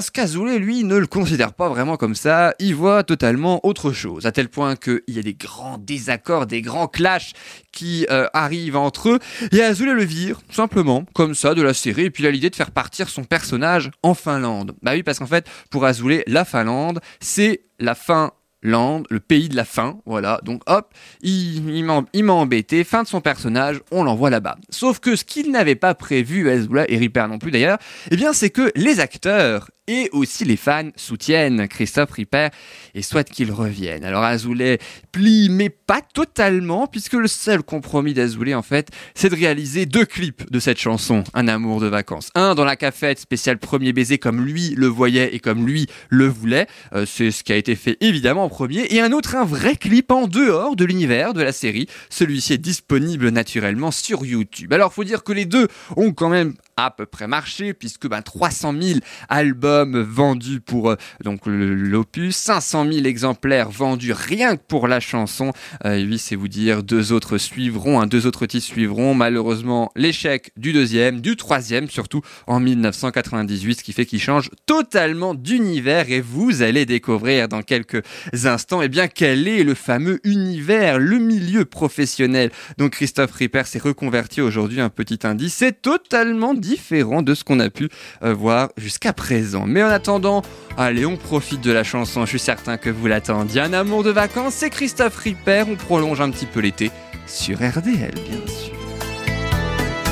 Scazoulé, 0.00 0.58
lui, 0.58 0.84
ne 0.84 0.96
le 0.96 1.06
considère 1.06 1.52
pas 1.52 1.68
vraiment 1.68 1.96
comme 1.96 2.14
ça. 2.14 2.54
Il 2.58 2.74
voit 2.74 3.04
totalement 3.04 3.64
autre 3.66 3.92
chose, 3.92 4.26
à 4.26 4.32
tel 4.32 4.48
point 4.48 4.76
qu'il 4.76 5.02
y 5.08 5.18
a 5.18 5.22
des 5.22 5.34
grands 5.34 5.78
désaccords, 5.78 6.46
des 6.46 6.62
grands 6.62 6.88
clashs 6.88 7.32
qui 7.72 8.06
euh, 8.10 8.26
arrivent 8.32 8.76
entre 8.76 9.10
eux. 9.10 9.18
Et 9.52 9.62
Azoulay 9.62 9.94
le 9.94 10.04
vire, 10.04 10.40
simplement, 10.50 11.04
comme 11.14 11.34
ça, 11.34 11.54
de 11.54 11.62
la 11.62 11.74
série. 11.74 12.04
Et 12.04 12.10
puis 12.10 12.26
a 12.26 12.30
l'idée 12.30 12.50
de 12.50 12.56
faire 12.56 12.70
partir 12.70 13.08
son 13.08 13.24
personnage 13.24 13.90
en 14.02 14.14
Finlande. 14.14 14.72
Bah 14.82 14.92
oui, 14.94 15.02
parce 15.02 15.18
qu'en 15.18 15.26
fait, 15.26 15.46
pour 15.70 15.84
Azoulay, 15.84 16.24
la 16.26 16.44
Finlande, 16.44 17.00
c'est 17.20 17.62
la 17.78 17.94
fin 17.94 18.32
Land, 18.62 19.04
le 19.08 19.20
pays 19.20 19.48
de 19.48 19.56
la 19.56 19.64
fin, 19.64 20.00
voilà. 20.04 20.38
Donc 20.44 20.62
hop, 20.66 20.92
il, 21.22 21.82
m'a 21.84 22.32
embêté, 22.32 22.84
fin 22.84 23.02
de 23.02 23.08
son 23.08 23.22
personnage, 23.22 23.80
on 23.90 24.04
l'envoie 24.04 24.28
là-bas. 24.28 24.56
Sauf 24.68 24.98
que 24.98 25.16
ce 25.16 25.24
qu'il 25.24 25.50
n'avait 25.50 25.76
pas 25.76 25.94
prévu, 25.94 26.50
Azoulay 26.50 26.84
et 26.88 26.98
Ripper 26.98 27.26
non 27.28 27.38
plus 27.38 27.50
d'ailleurs, 27.50 27.78
eh 28.10 28.16
bien 28.16 28.34
c'est 28.34 28.50
que 28.50 28.70
les 28.76 29.00
acteurs 29.00 29.70
et 29.90 30.08
aussi 30.12 30.44
les 30.44 30.56
fans 30.56 30.90
soutiennent 30.94 31.66
Christophe 31.66 32.12
Ripper 32.12 32.48
et 32.94 33.02
souhaitent 33.02 33.30
qu'il 33.30 33.50
revienne. 33.50 34.04
Alors 34.04 34.22
Azoulay 34.22 34.78
plie, 35.10 35.48
mais 35.50 35.68
pas 35.68 36.00
totalement, 36.00 36.86
puisque 36.86 37.14
le 37.14 37.26
seul 37.26 37.64
compromis 37.64 38.14
d'Azoulay, 38.14 38.54
en 38.54 38.62
fait, 38.62 38.88
c'est 39.14 39.28
de 39.28 39.34
réaliser 39.34 39.86
deux 39.86 40.04
clips 40.04 40.48
de 40.48 40.60
cette 40.60 40.78
chanson, 40.78 41.24
Un 41.34 41.48
amour 41.48 41.80
de 41.80 41.88
vacances. 41.88 42.30
Un 42.36 42.54
dans 42.54 42.64
la 42.64 42.76
cafette 42.76 43.18
spécial 43.18 43.58
premier 43.58 43.92
baiser, 43.92 44.18
comme 44.18 44.44
lui 44.44 44.74
le 44.76 44.86
voyait 44.86 45.34
et 45.34 45.40
comme 45.40 45.66
lui 45.66 45.88
le 46.08 46.28
voulait. 46.28 46.68
Euh, 46.92 47.04
c'est 47.04 47.32
ce 47.32 47.42
qui 47.42 47.52
a 47.52 47.56
été 47.56 47.74
fait 47.74 47.96
évidemment 48.00 48.44
en 48.44 48.48
premier. 48.48 48.86
Et 48.94 49.00
un 49.00 49.10
autre, 49.10 49.34
un 49.34 49.44
vrai 49.44 49.74
clip 49.74 50.12
en 50.12 50.28
dehors 50.28 50.76
de 50.76 50.84
l'univers 50.84 51.34
de 51.34 51.42
la 51.42 51.52
série. 51.52 51.88
Celui-ci 52.10 52.52
est 52.52 52.58
disponible 52.58 53.30
naturellement 53.30 53.90
sur 53.90 54.24
YouTube. 54.24 54.72
Alors 54.72 54.92
faut 54.92 55.04
dire 55.04 55.24
que 55.24 55.32
les 55.32 55.46
deux 55.46 55.66
ont 55.96 56.12
quand 56.12 56.28
même 56.28 56.54
à 56.76 56.90
peu 56.90 57.06
près 57.06 57.26
marché 57.26 57.74
puisque 57.74 58.08
ben, 58.08 58.22
300 58.22 58.74
000 58.80 59.00
albums 59.28 59.79
vendus 59.84 60.60
pour 60.60 60.90
euh, 60.90 60.96
donc 61.24 61.40
l'opus, 61.46 62.36
500 62.36 62.90
000 62.92 63.06
exemplaires 63.06 63.70
vendus 63.70 64.12
rien 64.12 64.56
que 64.56 64.62
pour 64.66 64.88
la 64.88 65.00
chanson. 65.00 65.52
Euh, 65.84 66.04
oui, 66.04 66.18
c'est 66.18 66.36
vous 66.36 66.48
dire, 66.48 66.82
deux 66.82 67.12
autres 67.12 67.38
suivront, 67.38 68.00
hein, 68.00 68.06
deux 68.06 68.26
autres 68.26 68.46
titres 68.46 68.66
suivront. 68.66 69.14
Malheureusement, 69.14 69.90
l'échec 69.96 70.52
du 70.56 70.72
deuxième, 70.72 71.20
du 71.20 71.36
troisième 71.36 71.88
surtout 71.88 72.22
en 72.46 72.60
1998, 72.60 73.78
ce 73.78 73.84
qui 73.84 73.92
fait 73.92 74.06
qu'il 74.06 74.20
change 74.20 74.50
totalement 74.66 75.34
d'univers 75.34 76.10
et 76.10 76.20
vous 76.20 76.62
allez 76.62 76.86
découvrir 76.86 77.48
dans 77.48 77.62
quelques 77.62 78.02
instants, 78.44 78.82
eh 78.82 78.88
bien 78.88 79.08
quel 79.08 79.48
est 79.48 79.64
le 79.64 79.74
fameux 79.74 80.20
univers, 80.24 80.98
le 80.98 81.18
milieu 81.18 81.64
professionnel. 81.64 82.50
Donc 82.78 82.92
Christophe 82.92 83.32
Ripper 83.32 83.62
s'est 83.64 83.78
reconverti 83.78 84.40
aujourd'hui, 84.40 84.80
un 84.80 84.88
petit 84.88 85.20
indice, 85.24 85.54
c'est 85.54 85.82
totalement 85.82 86.54
différent 86.54 87.22
de 87.22 87.34
ce 87.34 87.44
qu'on 87.44 87.60
a 87.60 87.70
pu 87.70 87.88
euh, 88.22 88.34
voir 88.34 88.70
jusqu'à 88.76 89.12
présent. 89.12 89.66
Mais 89.70 89.84
en 89.84 89.88
attendant, 89.88 90.42
allez, 90.76 91.06
on 91.06 91.16
profite 91.16 91.60
de 91.60 91.70
la 91.70 91.84
chanson, 91.84 92.24
je 92.24 92.30
suis 92.30 92.40
certain 92.40 92.76
que 92.76 92.90
vous 92.90 93.06
l'attendiez. 93.06 93.60
Un 93.60 93.72
amour 93.72 94.02
de 94.02 94.10
vacances, 94.10 94.54
c'est 94.54 94.68
Christophe 94.68 95.16
Ripper, 95.16 95.62
on 95.70 95.76
prolonge 95.76 96.20
un 96.20 96.30
petit 96.30 96.46
peu 96.46 96.58
l'été 96.58 96.90
sur 97.28 97.58
RDL, 97.58 98.14
bien 98.14 98.46
sûr. 98.48 98.74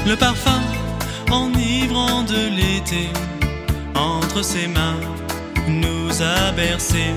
Le 0.06 0.14
parfum 0.14 0.60
enivrant 1.32 2.22
de 2.22 2.56
l'été, 2.56 3.08
entre 3.96 4.42
ses 4.42 4.68
mains, 4.68 5.00
nous 5.66 6.22
a 6.22 6.52
bercés. 6.52 7.14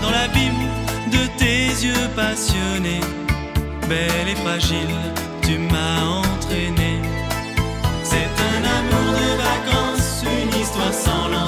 Dans 0.00 0.10
l'abîme 0.10 0.54
de 1.12 1.38
tes 1.38 1.66
yeux 1.84 2.08
passionnés, 2.16 3.00
belle 3.90 4.28
et 4.32 4.36
fragile, 4.36 4.96
tu 5.42 5.58
m'as 5.58 6.02
entraîné. 6.22 6.97
Une 10.88 10.94
histoire 10.94 10.94
sans 10.94 11.47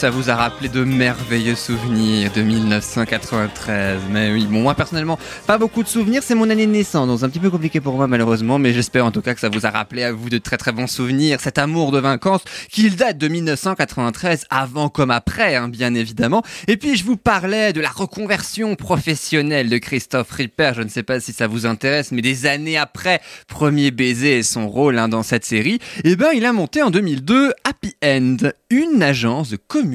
ça 0.00 0.08
vous 0.08 0.30
a 0.30 0.34
rappelé 0.34 0.70
de 0.70 0.82
merveilleux 0.82 1.54
souvenirs 1.54 2.32
de 2.32 2.40
1993. 2.40 4.00
Mais 4.10 4.32
oui, 4.32 4.46
bon, 4.48 4.62
moi 4.62 4.74
personnellement, 4.74 5.18
pas 5.46 5.58
beaucoup 5.58 5.82
de 5.82 5.88
souvenirs, 5.88 6.22
c'est 6.24 6.34
mon 6.34 6.48
année 6.48 6.64
de 6.64 6.72
naissance, 6.72 7.06
donc 7.06 7.18
c'est 7.18 7.26
un 7.26 7.28
petit 7.28 7.38
peu 7.38 7.50
compliqué 7.50 7.82
pour 7.82 7.96
moi 7.96 8.06
malheureusement, 8.06 8.58
mais 8.58 8.72
j'espère 8.72 9.04
en 9.04 9.10
tout 9.10 9.20
cas 9.20 9.34
que 9.34 9.40
ça 9.40 9.50
vous 9.50 9.66
a 9.66 9.70
rappelé 9.70 10.02
à 10.02 10.10
vous 10.10 10.30
de 10.30 10.38
très 10.38 10.56
très 10.56 10.72
bons 10.72 10.86
souvenirs, 10.86 11.38
cet 11.40 11.58
amour 11.58 11.92
de 11.92 11.98
vacances 11.98 12.40
qu'il 12.70 12.96
date 12.96 13.18
de 13.18 13.28
1993, 13.28 14.46
avant 14.48 14.88
comme 14.88 15.10
après, 15.10 15.54
hein, 15.54 15.68
bien 15.68 15.92
évidemment. 15.92 16.42
Et 16.66 16.78
puis 16.78 16.96
je 16.96 17.04
vous 17.04 17.18
parlais 17.18 17.74
de 17.74 17.82
la 17.82 17.90
reconversion 17.90 18.76
professionnelle 18.76 19.68
de 19.68 19.76
Christophe 19.76 20.30
Ripper, 20.30 20.72
je 20.76 20.82
ne 20.82 20.88
sais 20.88 21.02
pas 21.02 21.20
si 21.20 21.34
ça 21.34 21.46
vous 21.46 21.66
intéresse, 21.66 22.10
mais 22.10 22.22
des 22.22 22.46
années 22.46 22.78
après 22.78 23.20
Premier 23.48 23.90
baiser 23.90 24.38
et 24.38 24.42
son 24.42 24.66
rôle 24.66 24.98
hein, 24.98 25.08
dans 25.08 25.22
cette 25.22 25.44
série, 25.44 25.78
eh 26.04 26.16
ben 26.16 26.30
il 26.34 26.46
a 26.46 26.54
monté 26.54 26.82
en 26.82 26.88
2002 26.88 27.52
Happy 27.64 27.94
End, 28.02 28.38
une 28.70 29.02
agence 29.02 29.50
de 29.50 29.56
communication 29.56 29.89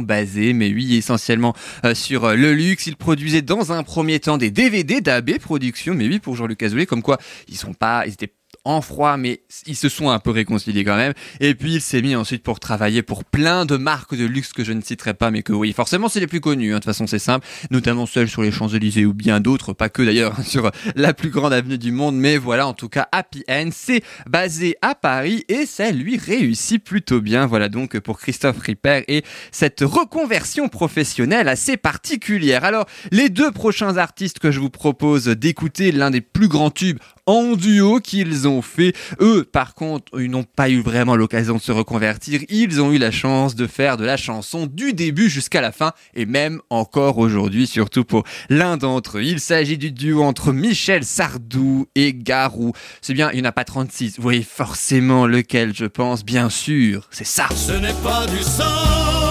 basée, 0.00 0.52
mais 0.52 0.72
oui, 0.72 0.96
essentiellement 0.96 1.54
euh, 1.84 1.94
sur 1.94 2.24
euh, 2.24 2.34
le 2.34 2.54
luxe. 2.54 2.86
Il 2.86 2.96
produisait 2.96 3.42
dans 3.42 3.72
un 3.72 3.82
premier 3.82 4.20
temps 4.20 4.38
des 4.38 4.50
DVD 4.50 5.00
d'AB 5.00 5.38
Productions, 5.38 5.94
mais 5.94 6.06
oui, 6.06 6.18
pour 6.18 6.36
Jean-Luc 6.36 6.62
Azoulay, 6.62 6.86
comme 6.86 7.02
quoi 7.02 7.18
ils 7.48 7.56
sont 7.56 7.74
pas, 7.74 8.04
en 8.66 8.80
froid, 8.80 9.16
mais 9.16 9.42
ils 9.66 9.76
se 9.76 9.88
sont 9.88 10.10
un 10.10 10.18
peu 10.18 10.30
réconciliés 10.30 10.84
quand 10.84 10.96
même. 10.96 11.12
Et 11.40 11.54
puis 11.54 11.74
il 11.74 11.80
s'est 11.80 12.02
mis 12.02 12.16
ensuite 12.16 12.42
pour 12.42 12.60
travailler 12.60 13.02
pour 13.02 13.24
plein 13.24 13.64
de 13.64 13.76
marques 13.76 14.14
de 14.16 14.24
luxe 14.24 14.52
que 14.52 14.64
je 14.64 14.72
ne 14.72 14.80
citerai 14.80 15.14
pas, 15.14 15.30
mais 15.30 15.42
que 15.42 15.52
oui, 15.52 15.72
forcément 15.72 16.08
c'est 16.08 16.20
les 16.20 16.26
plus 16.26 16.40
connus. 16.40 16.72
hein. 16.72 16.76
De 16.76 16.80
toute 16.80 16.86
façon 16.86 17.06
c'est 17.06 17.18
simple, 17.18 17.46
notamment 17.70 18.06
celles 18.06 18.28
sur 18.28 18.42
les 18.42 18.50
Champs-Élysées 18.50 19.06
ou 19.06 19.14
bien 19.14 19.40
d'autres, 19.40 19.72
pas 19.72 19.88
que 19.88 20.02
d'ailleurs 20.02 20.34
sur 20.44 20.70
la 20.94 21.14
plus 21.14 21.30
grande 21.30 21.52
avenue 21.52 21.78
du 21.78 21.92
monde. 21.92 22.16
Mais 22.16 22.36
voilà, 22.36 22.66
en 22.66 22.74
tout 22.74 22.88
cas 22.88 23.08
Happy 23.12 23.44
End, 23.48 23.70
c'est 23.72 24.02
basé 24.28 24.76
à 24.82 24.94
Paris 24.94 25.44
et 25.48 25.64
ça 25.66 25.90
lui 25.92 26.18
réussit 26.18 26.82
plutôt 26.82 27.20
bien. 27.20 27.46
Voilà 27.46 27.68
donc 27.68 27.98
pour 28.00 28.18
Christophe 28.18 28.58
Ripper 28.58 29.04
et 29.08 29.22
cette 29.52 29.80
reconversion 29.80 30.68
professionnelle 30.68 31.48
assez 31.48 31.76
particulière. 31.76 32.64
Alors 32.64 32.86
les 33.12 33.28
deux 33.28 33.52
prochains 33.52 33.96
artistes 33.96 34.38
que 34.38 34.50
je 34.50 34.60
vous 34.60 34.70
propose 34.70 35.26
d'écouter, 35.26 35.92
l'un 35.92 36.10
des 36.10 36.20
plus 36.20 36.48
grands 36.48 36.70
tubes 36.70 36.98
en 37.26 37.56
duo 37.56 38.00
qu'ils 38.00 38.48
ont 38.48 38.62
fait. 38.62 38.94
Eux, 39.20 39.44
par 39.44 39.74
contre, 39.74 40.20
ils 40.20 40.30
n'ont 40.30 40.44
pas 40.44 40.70
eu 40.70 40.80
vraiment 40.80 41.16
l'occasion 41.16 41.56
de 41.56 41.60
se 41.60 41.72
reconvertir. 41.72 42.40
Ils 42.48 42.80
ont 42.80 42.92
eu 42.92 42.98
la 42.98 43.10
chance 43.10 43.54
de 43.54 43.66
faire 43.66 43.96
de 43.96 44.04
la 44.04 44.16
chanson 44.16 44.66
du 44.66 44.92
début 44.92 45.28
jusqu'à 45.28 45.60
la 45.60 45.72
fin 45.72 45.92
et 46.14 46.26
même 46.26 46.60
encore 46.70 47.18
aujourd'hui, 47.18 47.66
surtout 47.66 48.04
pour 48.04 48.24
l'un 48.48 48.76
d'entre 48.76 49.18
eux. 49.18 49.22
Il 49.22 49.40
s'agit 49.40 49.78
du 49.78 49.90
duo 49.90 50.22
entre 50.22 50.52
Michel 50.52 51.04
Sardou 51.04 51.86
et 51.94 52.14
Garou. 52.14 52.72
C'est 53.02 53.14
bien, 53.14 53.30
il 53.32 53.36
n'y 53.36 53.42
en 53.42 53.50
a 53.50 53.52
pas 53.52 53.64
36. 53.64 54.16
Vous 54.16 54.22
voyez 54.22 54.42
forcément 54.42 55.26
lequel 55.26 55.74
je 55.74 55.86
pense. 55.86 56.24
Bien 56.24 56.50
sûr, 56.50 57.08
c'est 57.10 57.26
ça. 57.26 57.48
Ce 57.54 57.72
n'est 57.72 57.94
pas 58.02 58.26
du 58.26 58.42
sang 58.42 59.25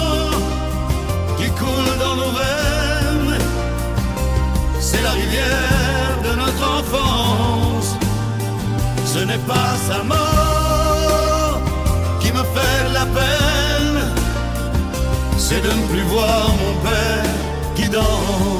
Ce 9.16 9.24
n'est 9.24 9.46
pas 9.46 9.72
sa 9.88 10.02
mort 10.02 11.60
qui 12.20 12.30
me 12.32 12.42
fait 12.54 12.92
la 12.92 13.06
peine, 13.06 14.12
c'est 15.38 15.62
de 15.62 15.70
ne 15.70 15.86
plus 15.86 16.02
voir 16.02 16.48
mon 16.50 16.74
père 16.86 17.24
qui 17.74 17.88
danse. 17.88 18.55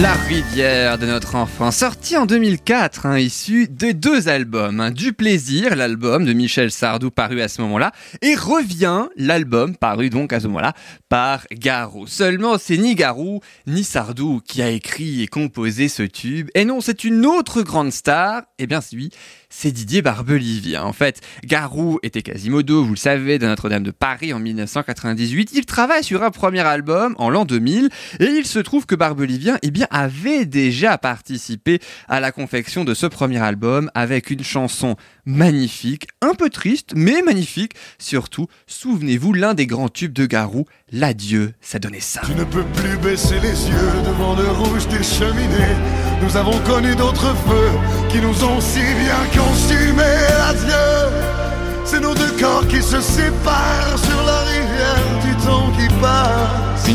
La 0.00 0.12
rivière 0.12 0.96
de 0.96 1.06
notre 1.06 1.34
enfant, 1.34 1.72
sorti 1.72 2.16
en 2.16 2.24
2004, 2.24 3.06
hein, 3.06 3.18
issu 3.18 3.66
de 3.66 3.90
deux 3.90 4.28
albums. 4.28 4.78
Hein. 4.78 4.92
du 4.92 5.12
plaisir, 5.12 5.74
l'album 5.74 6.24
de 6.24 6.32
Michel 6.32 6.70
Sardou 6.70 7.10
paru 7.10 7.40
à 7.40 7.48
ce 7.48 7.60
moment-là, 7.62 7.90
et 8.22 8.36
revient 8.36 9.06
l'album 9.16 9.74
paru 9.76 10.08
donc 10.08 10.32
à 10.32 10.38
ce 10.38 10.46
moment-là 10.46 10.74
par 11.08 11.46
Garou. 11.50 12.06
Seulement, 12.06 12.58
c'est 12.58 12.76
ni 12.76 12.94
Garou 12.94 13.40
ni 13.66 13.82
Sardou 13.82 14.40
qui 14.46 14.62
a 14.62 14.70
écrit 14.70 15.22
et 15.22 15.26
composé 15.26 15.88
ce 15.88 16.04
tube. 16.04 16.48
Et 16.54 16.64
non, 16.64 16.80
c'est 16.80 17.02
une 17.02 17.26
autre 17.26 17.62
grande 17.62 17.90
star. 17.90 18.42
Et 18.58 18.64
eh 18.64 18.66
bien, 18.68 18.78
oui, 18.92 19.10
c'est 19.50 19.72
Didier 19.72 20.02
Barbelivien. 20.02 20.82
En 20.82 20.92
fait, 20.92 21.20
Garou 21.44 21.98
était 22.02 22.22
Quasimodo, 22.22 22.84
vous 22.84 22.94
le 22.94 22.96
savez, 22.96 23.38
de 23.38 23.46
Notre-Dame 23.46 23.82
de 23.82 23.90
Paris 23.90 24.32
en 24.32 24.38
1998. 24.38 25.50
Il 25.54 25.66
travaille 25.66 26.04
sur 26.04 26.22
un 26.22 26.30
premier 26.30 26.60
album 26.60 27.14
en 27.18 27.30
l'an 27.30 27.44
2000 27.44 27.88
et 28.20 28.24
il 28.24 28.46
se 28.46 28.58
trouve 28.58 28.86
que 28.86 28.94
Barbelivien, 28.94 29.58
eh 29.62 29.72
avait 29.90 30.44
déjà 30.44 30.98
participé 30.98 31.80
à 32.08 32.20
la 32.20 32.32
confection 32.32 32.84
de 32.84 32.94
ce 32.94 33.06
premier 33.06 33.38
album 33.38 33.90
avec 33.94 34.30
une 34.30 34.42
chanson 34.42 34.96
magnifique, 35.24 36.08
un 36.20 36.34
peu 36.34 36.50
triste, 36.50 36.92
mais 36.94 37.22
magnifique. 37.22 37.72
Surtout, 37.98 38.48
souvenez-vous, 38.66 39.32
l'un 39.32 39.54
des 39.54 39.66
grands 39.66 39.88
tubes 39.88 40.12
de 40.12 40.26
Garou, 40.26 40.66
L'adieu, 40.90 41.52
ça 41.60 41.78
donnait 41.78 42.00
ça. 42.00 42.22
Tu 42.24 42.34
ne 42.34 42.44
peux 42.44 42.64
plus 42.64 42.96
baisser 42.96 43.38
les 43.40 43.68
yeux 43.68 44.02
devant 44.06 44.34
le 44.34 44.48
rouge 44.48 44.88
des 44.88 45.02
cheminées. 45.02 45.76
Nous 46.22 46.34
avons 46.34 46.58
connu 46.60 46.96
d'autres 46.96 47.36
feux 47.46 47.97
qui 48.08 48.20
nous 48.20 48.44
ont 48.44 48.60
si 48.60 48.80
bien 48.80 49.40
consumés. 49.40 50.02
Adieu, 50.48 50.88
c'est 51.84 52.00
nos 52.00 52.14
deux 52.14 52.32
corps 52.40 52.66
qui 52.68 52.82
se 52.82 53.00
séparent 53.00 53.87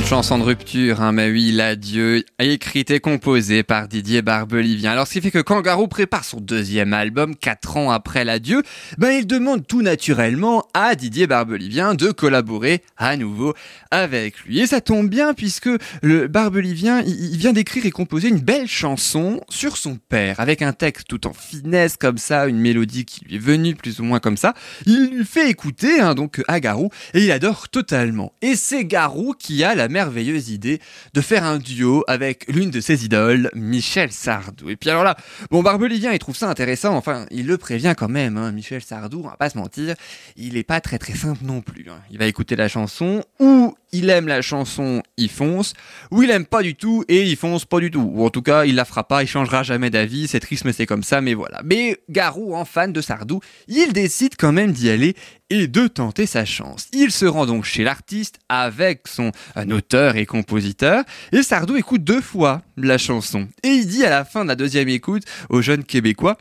Chanson 0.06 0.38
de 0.38 0.44
rupture, 0.44 1.02
hein, 1.02 1.12
mais 1.12 1.32
oui, 1.32 1.52
l'adieu, 1.54 2.24
écrite 2.38 2.92
et 2.92 3.00
composée 3.00 3.64
par 3.64 3.88
Didier 3.88 4.22
Barbelivien. 4.22 4.92
Alors, 4.92 5.08
ce 5.08 5.14
qui 5.14 5.22
fait 5.22 5.32
que 5.32 5.40
quand 5.40 5.62
Garou 5.62 5.88
prépare 5.88 6.24
son 6.24 6.40
deuxième 6.40 6.94
album, 6.94 7.36
quatre 7.36 7.78
ans 7.78 7.90
après 7.90 8.24
l'adieu, 8.24 8.62
ben, 9.00 9.12
il 9.12 9.26
demande 9.26 9.66
tout 9.66 9.82
naturellement 9.82 10.68
à 10.76 10.94
Didier 10.96 11.26
Barbelivien 11.26 11.96
de 11.96 12.12
collaborer 12.12 12.84
à 12.98 13.18
nouveau 13.18 13.56
avec 13.92 14.40
lui. 14.42 14.60
Et 14.60 14.68
ça 14.68 14.82
tombe 14.82 15.08
bien 15.08 15.34
puisque 15.34 15.70
le 16.04 16.28
Barbelivien, 16.28 17.02
il 17.02 17.38
vient 17.38 17.54
d'écrire 17.54 17.86
et 17.86 17.92
composer 17.92 18.28
une 18.28 18.42
belle 18.42 18.68
chanson 18.68 19.42
sur 19.50 19.78
son 19.78 19.96
père, 19.96 20.40
avec 20.40 20.62
un 20.62 20.74
texte 20.74 21.08
tout 21.08 21.26
en 21.26 21.34
finesse 21.34 21.96
comme 21.98 22.18
ça, 22.20 22.48
une 22.48 22.60
mélodie 22.60 23.06
qui 23.06 23.26
lui 23.26 23.36
est 23.36 23.40
venue 23.40 23.74
plus 23.74 24.00
ou 24.00 24.04
moins 24.04 24.20
comme 24.20 24.38
ça. 24.38 24.54
Il 24.86 25.12
lui 25.12 25.26
fait 25.26 25.50
écouter, 25.50 26.02
hein, 26.02 26.14
donc, 26.14 26.44
à 26.48 26.60
Garou, 26.60 26.90
et 27.14 27.24
il 27.24 27.32
adore 27.32 27.70
totalement. 27.70 28.34
Et 28.42 28.56
c'est 28.56 28.86
Garou 28.86 29.34
qui 29.34 29.64
a 29.64 29.74
la 29.74 29.88
merveilleuse 29.94 30.50
idée 30.50 30.82
de 31.14 31.22
faire 31.22 31.46
un 31.46 31.58
duo 31.58 32.04
avec 32.08 32.46
l'une 32.50 32.72
de 32.72 32.82
ses 32.82 33.06
idoles, 33.06 33.50
Michel 33.54 34.12
Sardou. 34.12 34.70
Et 34.70 34.76
puis 34.76 34.90
alors 34.90 35.04
là, 35.04 35.16
bon, 35.52 35.64
Barbelivien, 35.64 36.12
il 36.12 36.20
trouve 36.20 36.36
ça 36.36 36.50
intéressant, 36.50 36.96
enfin, 36.96 37.26
il 37.32 37.48
le 37.48 37.58
prévient 37.58 37.94
quand 37.98 38.10
même, 38.10 38.38
hein, 38.38 38.52
Michel 38.52 38.82
Sardou, 38.82 39.22
on 39.24 39.30
va 39.30 39.38
pas 39.38 39.50
se 39.50 39.58
mentir, 39.58 39.96
il 40.36 40.58
est 40.58 40.64
pas 40.64 40.82
très 40.82 40.98
très 40.98 41.14
simple 41.14 41.46
non 41.46 41.62
plus. 41.62 41.86
Hein. 41.90 42.00
Il 42.12 42.18
va 42.18 42.26
écouter 42.26 42.56
la 42.56 42.68
chanson, 42.68 43.24
ou 43.40 43.76
il 43.94 44.10
aime 44.10 44.28
la 44.28 44.42
chanson, 44.42 45.02
il 45.16 45.30
fonce, 45.30 45.74
ou 46.12 46.24
il 46.24 46.30
aime 46.32 46.46
pas 46.46 46.62
du 46.62 46.76
tout 46.76 47.06
et 47.08 47.24
il 47.24 47.38
fonce 47.38 47.64
pas 47.64 47.80
du 47.80 47.90
tout. 47.90 48.12
Ou 48.14 48.26
en 48.26 48.30
tout 48.30 48.42
cas, 48.42 48.66
il 48.66 48.76
la 48.76 48.84
fera 48.84 49.08
pas, 49.08 49.24
il 49.24 49.28
changera 49.28 49.64
jamais 49.64 49.90
d'avis, 49.90 50.28
c'est 50.28 50.40
triste 50.40 50.66
mais 50.66 50.74
c'est 50.74 50.86
comme 50.86 51.04
ça, 51.04 51.22
mais 51.22 51.34
voilà. 51.34 51.62
Mais 51.64 52.00
Garou, 52.10 52.56
en 52.56 52.66
fan 52.66 52.92
de 52.92 53.00
Sardou, 53.00 53.40
il 53.68 53.94
décide 53.94 54.34
quand 54.38 54.52
même 54.52 54.72
d'y 54.72 54.90
aller 54.90 55.16
et 55.50 55.68
de 55.68 55.88
tenter 55.88 56.26
sa 56.26 56.44
chance. 56.44 56.88
Il 56.92 57.12
se 57.12 57.26
rend 57.26 57.46
donc 57.46 57.64
chez 57.64 57.84
l'artiste 57.84 58.40
avec 58.50 59.08
son 59.08 59.32
auteur 59.72 60.16
et 60.16 60.26
compositeur, 60.26 61.04
et 61.32 61.44
Sardou 61.44 61.76
écoute 61.76 62.04
deux 62.04 62.22
fois 62.22 62.64
la 62.76 62.98
chanson. 62.98 63.48
Et 63.62 63.70
il 63.70 63.88
dit 63.88 64.04
à 64.04 64.10
la 64.10 64.26
fin 64.26 64.44
de 64.44 64.50
la 64.50 64.56
deuxième 64.56 64.90
écoute 64.90 65.24
au 65.50 65.62
jeune 65.62 65.84
Québécois, 65.84 66.38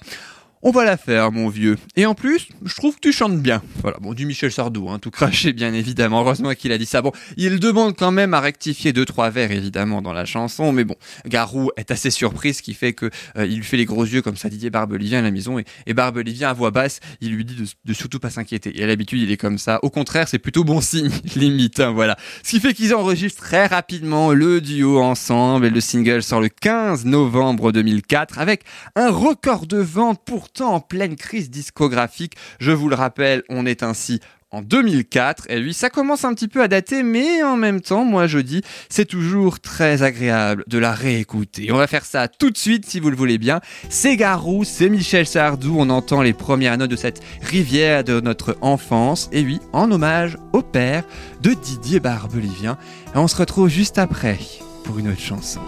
on 0.65 0.71
va 0.71 0.85
la 0.85 0.97
faire, 0.97 1.33
mon 1.33 1.49
vieux. 1.49 1.77
Et 1.97 2.07
en 2.07 2.15
plus, 2.15 2.47
je 2.65 2.75
trouve 2.77 2.95
que 2.95 3.01
tu 3.01 3.13
chantes 3.13 3.41
bien. 3.41 3.63
Voilà, 3.83 3.99
bon, 4.01 4.15
du 4.15 4.27
Michel 4.27 4.53
Sardou, 4.53 4.89
hein, 4.89 5.01
tout 5.01 5.11
craché, 5.11 5.53
bien 5.53 5.75
évidemment. 5.75 6.21
Heureusement 6.21 6.55
qu'il 6.55 6.71
a 6.71 6.79
dit 6.79 6.87
ça. 6.87 7.03
Bon, 7.03 7.11
il 7.37 7.59
demande 7.59 7.97
quand 7.97 8.13
même 8.13 8.33
à 8.33 8.41
rectifier 8.41 8.93
deux, 8.93 9.05
trois 9.05 9.31
vers, 9.31 9.51
évidemment, 9.51 10.03
dans 10.03 10.13
la 10.13 10.25
chanson. 10.25 10.73
Mais 10.73 10.85
bon, 10.85 10.95
Garou 11.27 11.71
est 11.77 11.91
assez 11.91 12.11
surpris, 12.11 12.55
ce 12.55 12.63
qui 12.63 12.75
fait 12.75 12.93
que 12.93 13.11
euh, 13.37 13.45
il 13.45 13.57
lui 13.57 13.65
fait 13.65 13.77
les 13.77 13.87
gros 13.87 14.05
yeux, 14.05 14.23
comme 14.23 14.37
ça 14.37 14.49
Didier 14.49 14.71
Barbelivien 14.71 15.19
à 15.19 15.23
la 15.23 15.33
maison. 15.33 15.59
Et, 15.59 15.65
et 15.87 15.95
Barbelivien, 15.95 16.51
à 16.51 16.53
voix 16.53 16.71
basse, 16.71 17.01
il 17.21 17.35
lui 17.35 17.45
dit 17.45 17.57
de, 17.85 17.93
surtout 17.93 18.21
pas 18.21 18.31
s'inquiéter. 18.31 18.79
Et 18.79 18.85
à 18.85 18.87
l'habitude, 18.87 19.21
il 19.21 19.33
est 19.33 19.37
comme 19.37 19.59
ça. 19.59 19.81
Au 19.83 19.91
contraire, 19.91 20.29
c'est 20.29 20.39
plutôt 20.39 20.63
bon 20.63 20.81
signe, 20.81 21.11
limite, 21.35 21.81
hein, 21.81 21.91
voilà. 21.91 22.17
Ce 22.45 22.51
qui 22.51 22.61
fait 22.61 22.73
qu'ils 22.73 22.95
enregistrent 22.95 23.43
très 23.43 23.67
rapidement 23.67 24.33
le 24.33 24.61
duo 24.61 25.01
ensemble. 25.01 25.67
Et 25.67 25.71
le 25.71 25.81
single 25.81 26.23
sort 26.23 26.41
le 26.41 26.49
15 26.49 27.05
novembre 27.05 27.73
2004 27.73 28.39
avec 28.39 28.63
un 28.95 29.11
record 29.11 29.67
de 29.67 29.79
vente 29.79 30.21
pour 30.25 30.52
en 30.61 30.81
pleine 30.81 31.17
crise 31.17 31.51
discographique. 31.51 32.35
Je 32.61 32.73
vous 32.73 32.89
le 32.89 32.95
rappelle, 32.95 33.43
on 33.49 33.65
est 33.65 33.83
ainsi 33.83 34.21
en 34.53 34.61
2004. 34.63 35.47
Et 35.49 35.59
lui, 35.59 35.75
ça 35.75 35.91
commence 35.91 36.25
un 36.25 36.35
petit 36.35 36.49
peu 36.49 36.63
à 36.63 36.69
dater, 36.69 37.03
mais 37.03 37.43
en 37.43 37.57
même 37.57 37.81
temps, 37.81 38.05
moi 38.05 38.27
je 38.27 38.39
dis, 38.39 38.63
c'est 38.89 39.07
toujours 39.07 39.61
très 39.61 40.03
agréable 40.03 40.65
de 40.67 40.79
la 40.79 40.93
réécouter. 40.93 41.73
On 41.73 41.77
va 41.77 41.87
faire 41.87 42.05
ça 42.05 42.29
tout 42.29 42.51
de 42.51 42.59
suite, 42.59 42.87
si 42.87 43.01
vous 43.01 43.11
le 43.11 43.17
voulez 43.17 43.39
bien. 43.39 43.61
C'est 43.89 44.17
Garou, 44.17 44.65
c'est 44.65 44.89
Michel 44.89 45.27
Sardou. 45.27 45.77
On 45.79 45.91
entend 45.91 46.23
les 46.23 46.35
premières 46.35 46.77
notes 46.77 46.91
de 46.91 46.97
cette 46.97 47.23
rivière 47.41 48.05
de 48.05 48.21
notre 48.21 48.57
enfance. 48.61 49.29
Et 49.33 49.43
oui, 49.43 49.59
en 49.73 49.91
hommage 49.91 50.37
au 50.53 50.63
père 50.63 51.05
de 51.41 51.55
Didier 51.55 52.01
Barbelivien. 52.01 52.77
Et 53.15 53.19
on 53.19 53.29
se 53.29 53.37
retrouve 53.37 53.69
juste 53.69 53.99
après 53.99 54.39
pour 54.85 54.99
une 54.99 55.09
autre 55.09 55.21
chanson. 55.21 55.61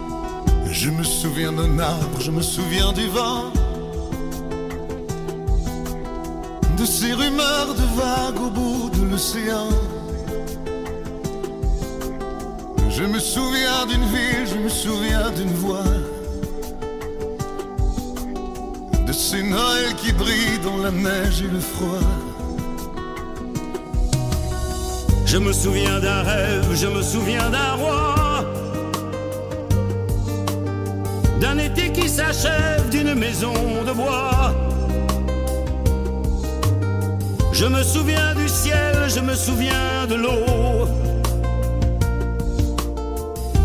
Je 0.71 0.89
me 0.89 1.03
souviens 1.03 1.51
d'un 1.51 1.79
arbre, 1.79 2.19
je 2.19 2.31
me 2.31 2.41
souviens 2.41 2.91
du 2.91 3.07
vent 3.07 3.51
de 6.77 6.85
ces 6.85 7.13
rumeurs 7.13 7.73
de 7.73 7.85
vagues 7.99 8.41
au 8.41 8.49
bout 8.49 8.89
de 8.89 9.11
l'océan. 9.11 9.69
Je 12.89 13.03
me 13.03 13.19
souviens 13.19 13.85
d'une 13.89 14.05
ville, 14.05 14.45
je 14.45 14.57
me 14.57 14.69
souviens 14.69 15.29
d'une 15.31 15.53
voix. 15.53 15.91
De 19.07 19.13
ces 19.13 19.43
Noëls 19.43 19.95
qui 19.97 20.11
brillent 20.11 20.63
dans 20.63 20.77
la 20.77 20.91
neige 20.91 21.41
et 21.41 21.51
le 21.51 21.59
froid. 21.59 22.07
Je 25.25 25.37
me 25.37 25.53
souviens 25.53 25.99
d'un 25.99 26.21
rêve, 26.23 26.67
je 26.73 26.87
me 26.87 27.01
souviens 27.01 27.49
d'un 27.49 27.73
roi. 27.73 28.45
D'un 31.39 31.57
été 31.57 31.91
qui 31.91 32.09
s'achève, 32.09 32.89
d'une 32.89 33.13
maison 33.13 33.53
de 33.85 33.91
bois 33.91 34.53
je 37.55 37.65
me 37.65 37.83
souviens 37.83 38.35
du 38.35 38.49
ciel, 38.49 38.95
je 39.07 39.21
me 39.21 39.33
souviens 39.33 40.05
de 40.09 40.15
l'eau. 40.15 40.87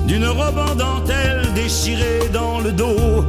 D'une 0.07 0.26
robe 0.26 0.59
en 0.59 0.74
dentelle 0.76 1.43
déchirée 1.55 2.28
dans 2.32 2.61
le 2.61 2.70
dos. 2.70 3.24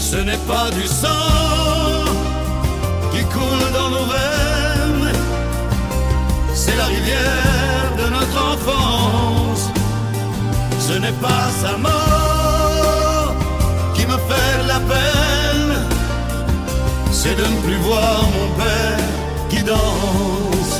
Ce 0.00 0.16
n'est 0.16 0.44
pas 0.52 0.68
du 0.72 0.86
sang 0.86 2.04
qui 3.12 3.22
coule 3.34 3.72
dans 3.72 3.90
nos 3.90 4.06
veines, 4.14 5.12
c'est 6.54 6.76
la 6.76 6.86
rivière 6.86 7.88
de 8.00 8.06
notre 8.16 8.38
enfance. 8.52 9.70
Ce 10.80 10.94
n'est 10.98 11.18
pas 11.28 11.46
sa 11.62 11.76
mort 11.76 13.34
qui 13.94 14.06
me 14.06 14.18
fait 14.28 14.66
la 14.66 14.80
peine, 14.80 15.13
c'est 17.24 17.36
de 17.36 17.42
ne 17.42 17.60
plus 17.62 17.76
voir 17.76 18.22
mon 18.36 18.48
père 18.62 18.98
danse. 19.64 20.72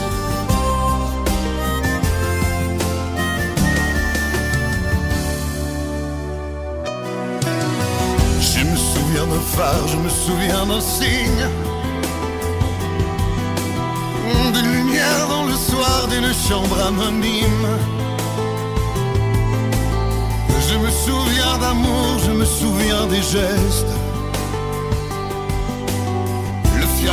Je 8.41 8.61
me 8.71 8.77
souviens 8.77 9.27
d'un 9.27 9.45
phare, 9.57 9.89
je 9.89 9.97
me 9.97 10.09
souviens 10.11 10.67
d'un 10.67 10.81
signe. 10.81 11.47
D'une 14.53 14.73
lumière 14.73 15.29
dans 15.31 15.45
le 15.45 15.57
soir 15.57 16.09
d'une 16.11 16.33
chambre 16.47 16.77
anonyme. 16.89 17.69
Je 20.69 20.77
me 20.77 20.91
souviens 20.91 21.57
d'amour, 21.59 22.19
je 22.27 22.33
me 22.33 22.45
souviens 22.45 23.07
des 23.07 23.23
gestes 23.23 23.95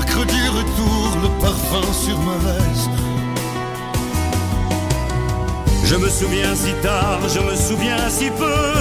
fiacre 0.01 0.25
du 0.25 0.49
retour, 0.49 1.17
le 1.21 1.29
parfum 1.41 1.93
sur 1.93 2.17
ma 2.19 2.37
veste. 2.37 2.89
Je 5.85 5.95
me 5.95 6.09
souviens 6.09 6.55
si 6.55 6.73
tard, 6.81 7.19
je 7.27 7.39
me 7.39 7.55
souviens 7.55 8.09
si 8.09 8.29
peu 8.31 8.73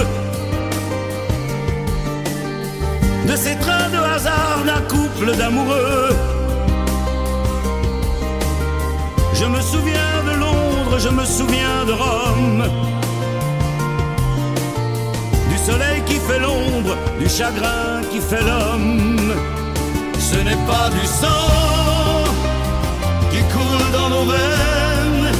de 3.27 3.35
ces 3.35 3.55
trains 3.57 3.89
de 3.89 3.97
hasard 3.97 4.63
d'un 4.65 4.81
couple 4.81 5.35
d'amoureux. 5.35 6.09
Je 9.33 9.45
me 9.45 9.61
souviens 9.61 10.23
de 10.25 10.39
Londres, 10.39 10.99
je 10.99 11.09
me 11.09 11.25
souviens 11.25 11.85
de 11.87 11.93
Rome, 11.93 12.63
du 15.49 15.57
soleil 15.57 16.01
qui 16.05 16.15
fait 16.15 16.39
l'ombre, 16.39 16.95
du 17.19 17.27
chagrin 17.27 18.01
qui 18.11 18.19
fait 18.19 18.43
l'homme. 18.43 19.10
Ce 20.31 20.37
n'est 20.37 20.63
pas 20.65 20.89
du 20.89 21.05
sang 21.05 22.23
qui 23.31 23.41
coule 23.53 23.91
dans 23.91 24.09
nos 24.09 24.23
veines, 24.23 25.31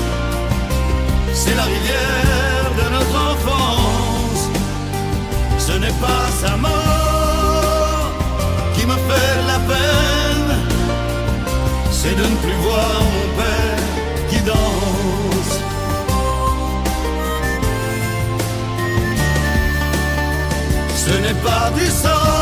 c'est 1.34 1.56
la 1.56 1.64
rivière 1.64 2.70
de 2.80 2.86
notre 2.96 3.18
enfance. 3.32 4.50
Ce 5.58 5.72
n'est 5.72 5.98
pas 6.08 6.26
sa 6.42 6.58
mort 6.58 8.12
qui 8.76 8.86
me 8.86 8.98
fait 9.08 9.36
la 9.48 9.60
peine, 9.72 10.54
c'est 11.90 12.16
de 12.22 12.24
ne 12.24 12.36
plus 12.44 12.58
voir 12.66 12.92
mon 13.14 13.28
père 13.40 13.84
qui 14.30 14.40
danse. 14.42 15.54
Ce 21.06 21.14
n'est 21.24 21.40
pas 21.50 21.72
du 21.78 21.86
sang 21.88 22.41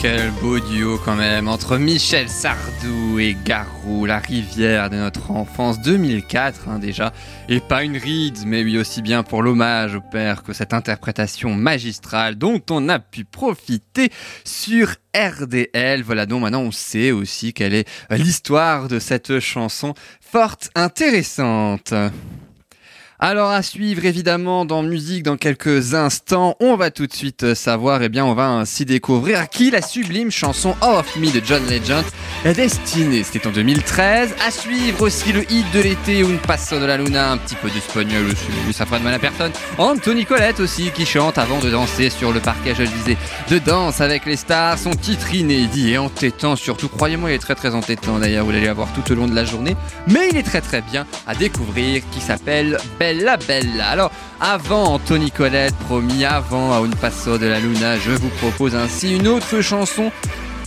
quel 0.00 0.30
beau 0.42 0.60
duo 0.60 0.98
quand 1.04 1.16
même 1.16 1.48
entre 1.48 1.76
Michel 1.76 2.28
Sardou 2.28 3.18
et 3.18 3.36
Garou, 3.44 4.06
la 4.06 4.18
rivière 4.18 4.90
de 4.90 4.96
notre 4.96 5.32
enfance 5.32 5.80
2004 5.80 6.68
hein, 6.68 6.78
déjà, 6.78 7.12
et 7.48 7.58
pas 7.58 7.82
une 7.82 7.96
ride, 7.96 8.38
mais 8.46 8.62
oui 8.62 8.78
aussi 8.78 9.02
bien 9.02 9.24
pour 9.24 9.42
l'hommage 9.42 9.96
au 9.96 10.00
père 10.00 10.44
que 10.44 10.52
cette 10.52 10.72
interprétation 10.72 11.54
magistrale 11.54 12.36
dont 12.36 12.62
on 12.70 12.88
a 12.88 13.00
pu 13.00 13.24
profiter 13.24 14.10
sur 14.44 14.94
RDL. 15.16 16.02
Voilà 16.02 16.26
donc 16.26 16.42
maintenant 16.42 16.62
on 16.62 16.72
sait 16.72 17.10
aussi 17.10 17.52
quelle 17.52 17.74
est 17.74 17.88
l'histoire 18.10 18.86
de 18.88 19.00
cette 19.00 19.40
chanson 19.40 19.94
forte 20.20 20.70
intéressante. 20.76 21.92
Alors 23.20 23.50
à 23.50 23.62
suivre 23.62 24.04
évidemment 24.04 24.64
dans 24.64 24.84
musique 24.84 25.24
dans 25.24 25.36
quelques 25.36 25.94
instants, 25.94 26.54
on 26.60 26.76
va 26.76 26.92
tout 26.92 27.08
de 27.08 27.12
suite 27.12 27.52
savoir, 27.54 28.00
et 28.00 28.04
eh 28.04 28.08
bien 28.08 28.24
on 28.24 28.34
va 28.34 28.46
ainsi 28.46 28.84
découvrir 28.84 29.48
qui 29.48 29.72
la 29.72 29.82
sublime 29.82 30.30
chanson 30.30 30.76
All 30.80 30.94
of 30.94 31.16
Me 31.16 31.32
de 31.32 31.44
John 31.44 31.64
Legend 31.68 32.04
est 32.44 32.54
destinée. 32.54 33.24
C'était 33.24 33.44
en 33.48 33.50
2013. 33.50 34.36
À 34.46 34.52
suivre 34.52 35.02
aussi 35.02 35.32
le 35.32 35.40
hit 35.50 35.66
de 35.74 35.80
l'été 35.80 36.22
Un 36.22 36.36
Passo 36.36 36.78
de 36.78 36.84
la 36.84 36.96
Luna, 36.96 37.32
un 37.32 37.38
petit 37.38 37.56
peu 37.56 37.68
d'espagnol 37.68 38.24
aussi, 38.26 38.72
ça 38.72 38.86
fera 38.86 39.00
de 39.00 39.04
mal 39.04 39.14
à 39.14 39.18
personne. 39.18 39.50
Anthony 39.78 40.24
Colette 40.24 40.60
aussi 40.60 40.92
qui 40.92 41.04
chante 41.04 41.38
avant 41.38 41.58
de 41.58 41.70
danser 41.70 42.10
sur 42.10 42.32
le 42.32 42.38
parquet, 42.38 42.76
je 42.76 42.82
le 42.82 42.88
disais, 42.88 43.16
de 43.50 43.58
danse 43.58 44.00
avec 44.00 44.26
les 44.26 44.36
stars, 44.36 44.78
son 44.78 44.92
titre 44.92 45.34
inédit 45.34 45.90
et 45.90 45.98
entêtant 45.98 46.54
surtout. 46.54 46.88
Croyez-moi, 46.88 47.32
il 47.32 47.34
est 47.34 47.38
très 47.38 47.56
très 47.56 47.74
entêtant 47.74 48.20
d'ailleurs, 48.20 48.44
vous 48.44 48.52
allez 48.52 48.70
voir 48.70 48.92
tout 48.92 49.10
au 49.10 49.16
long 49.16 49.26
de 49.26 49.34
la 49.34 49.44
journée, 49.44 49.76
mais 50.06 50.28
il 50.30 50.36
est 50.36 50.44
très 50.44 50.60
très 50.60 50.82
bien 50.82 51.04
à 51.26 51.34
découvrir 51.34 52.04
qui 52.12 52.20
s'appelle 52.20 52.78
Bella 53.08 53.38
Bella. 53.38 53.88
Alors, 53.88 54.10
avant 54.38 54.92
Anthony 54.94 55.30
Colette, 55.30 55.74
promis, 55.76 56.26
avant 56.26 56.74
à 56.74 56.76
Un 56.76 56.90
Passo 56.90 57.38
de 57.38 57.46
la 57.46 57.58
Luna, 57.58 57.98
je 57.98 58.10
vous 58.10 58.28
propose 58.28 58.74
ainsi 58.74 59.16
une 59.16 59.26
autre 59.28 59.62
chanson 59.62 60.12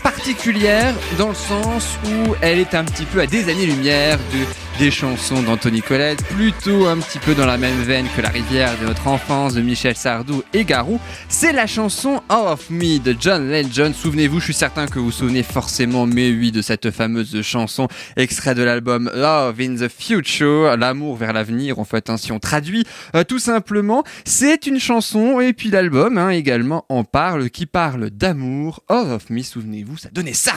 particulière 0.01 0.95
dans 1.19 1.29
le 1.29 1.35
sens 1.35 1.99
où 2.03 2.33
elle 2.41 2.57
est 2.57 2.73
un 2.73 2.83
petit 2.83 3.05
peu 3.05 3.19
à 3.19 3.27
des 3.27 3.47
années-lumière 3.47 4.17
de 4.17 4.70
des 4.79 4.91
chansons 4.91 5.41
d'Anthony 5.41 5.81
Colette, 5.81 6.23
plutôt 6.23 6.87
un 6.87 6.97
petit 6.97 7.19
peu 7.19 7.35
dans 7.35 7.45
la 7.45 7.57
même 7.57 7.81
veine 7.81 8.07
que 8.15 8.21
La 8.21 8.29
rivière 8.29 8.77
de 8.79 8.85
notre 8.85 9.07
enfance 9.07 9.53
de 9.53 9.61
Michel 9.61 9.95
Sardou 9.95 10.43
et 10.53 10.65
Garou. 10.65 10.99
C'est 11.29 11.53
la 11.53 11.67
chanson 11.67 12.21
All 12.29 12.47
of 12.47 12.69
Me 12.69 12.99
de 12.99 13.15
John 13.19 13.49
Legend. 13.49 13.93
Souvenez-vous, 13.93 14.39
je 14.39 14.45
suis 14.45 14.53
certain 14.53 14.87
que 14.87 14.99
vous 14.99 15.05
vous 15.05 15.11
souvenez 15.11 15.43
forcément, 15.43 16.05
mais 16.05 16.29
oui, 16.31 16.51
de 16.51 16.61
cette 16.61 16.91
fameuse 16.91 17.41
chanson 17.41 17.87
extrait 18.15 18.55
de 18.55 18.63
l'album 18.63 19.11
Love 19.13 19.59
in 19.61 19.75
the 19.75 19.89
Future, 19.89 20.75
l'amour 20.77 21.15
vers 21.15 21.33
l'avenir, 21.33 21.79
en 21.79 21.85
fait, 21.85 22.09
hein, 22.09 22.17
si 22.17 22.31
on 22.31 22.39
traduit 22.39 22.85
euh, 23.15 23.23
tout 23.23 23.39
simplement. 23.39 24.03
C'est 24.25 24.67
une 24.67 24.79
chanson, 24.79 25.39
et 25.39 25.53
puis 25.53 25.69
l'album 25.69 26.17
hein, 26.17 26.29
également 26.29 26.85
en 26.89 27.03
parle, 27.03 27.49
qui 27.49 27.65
parle 27.65 28.09
d'amour. 28.09 28.83
All 28.89 29.11
of 29.11 29.29
Me, 29.29 29.41
souvenez-vous, 29.43 29.97
ça 29.97 30.09
donnait 30.11 30.33
ça. 30.33 30.53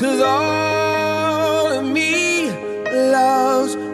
Me 1.83 2.49
loves 2.93 3.44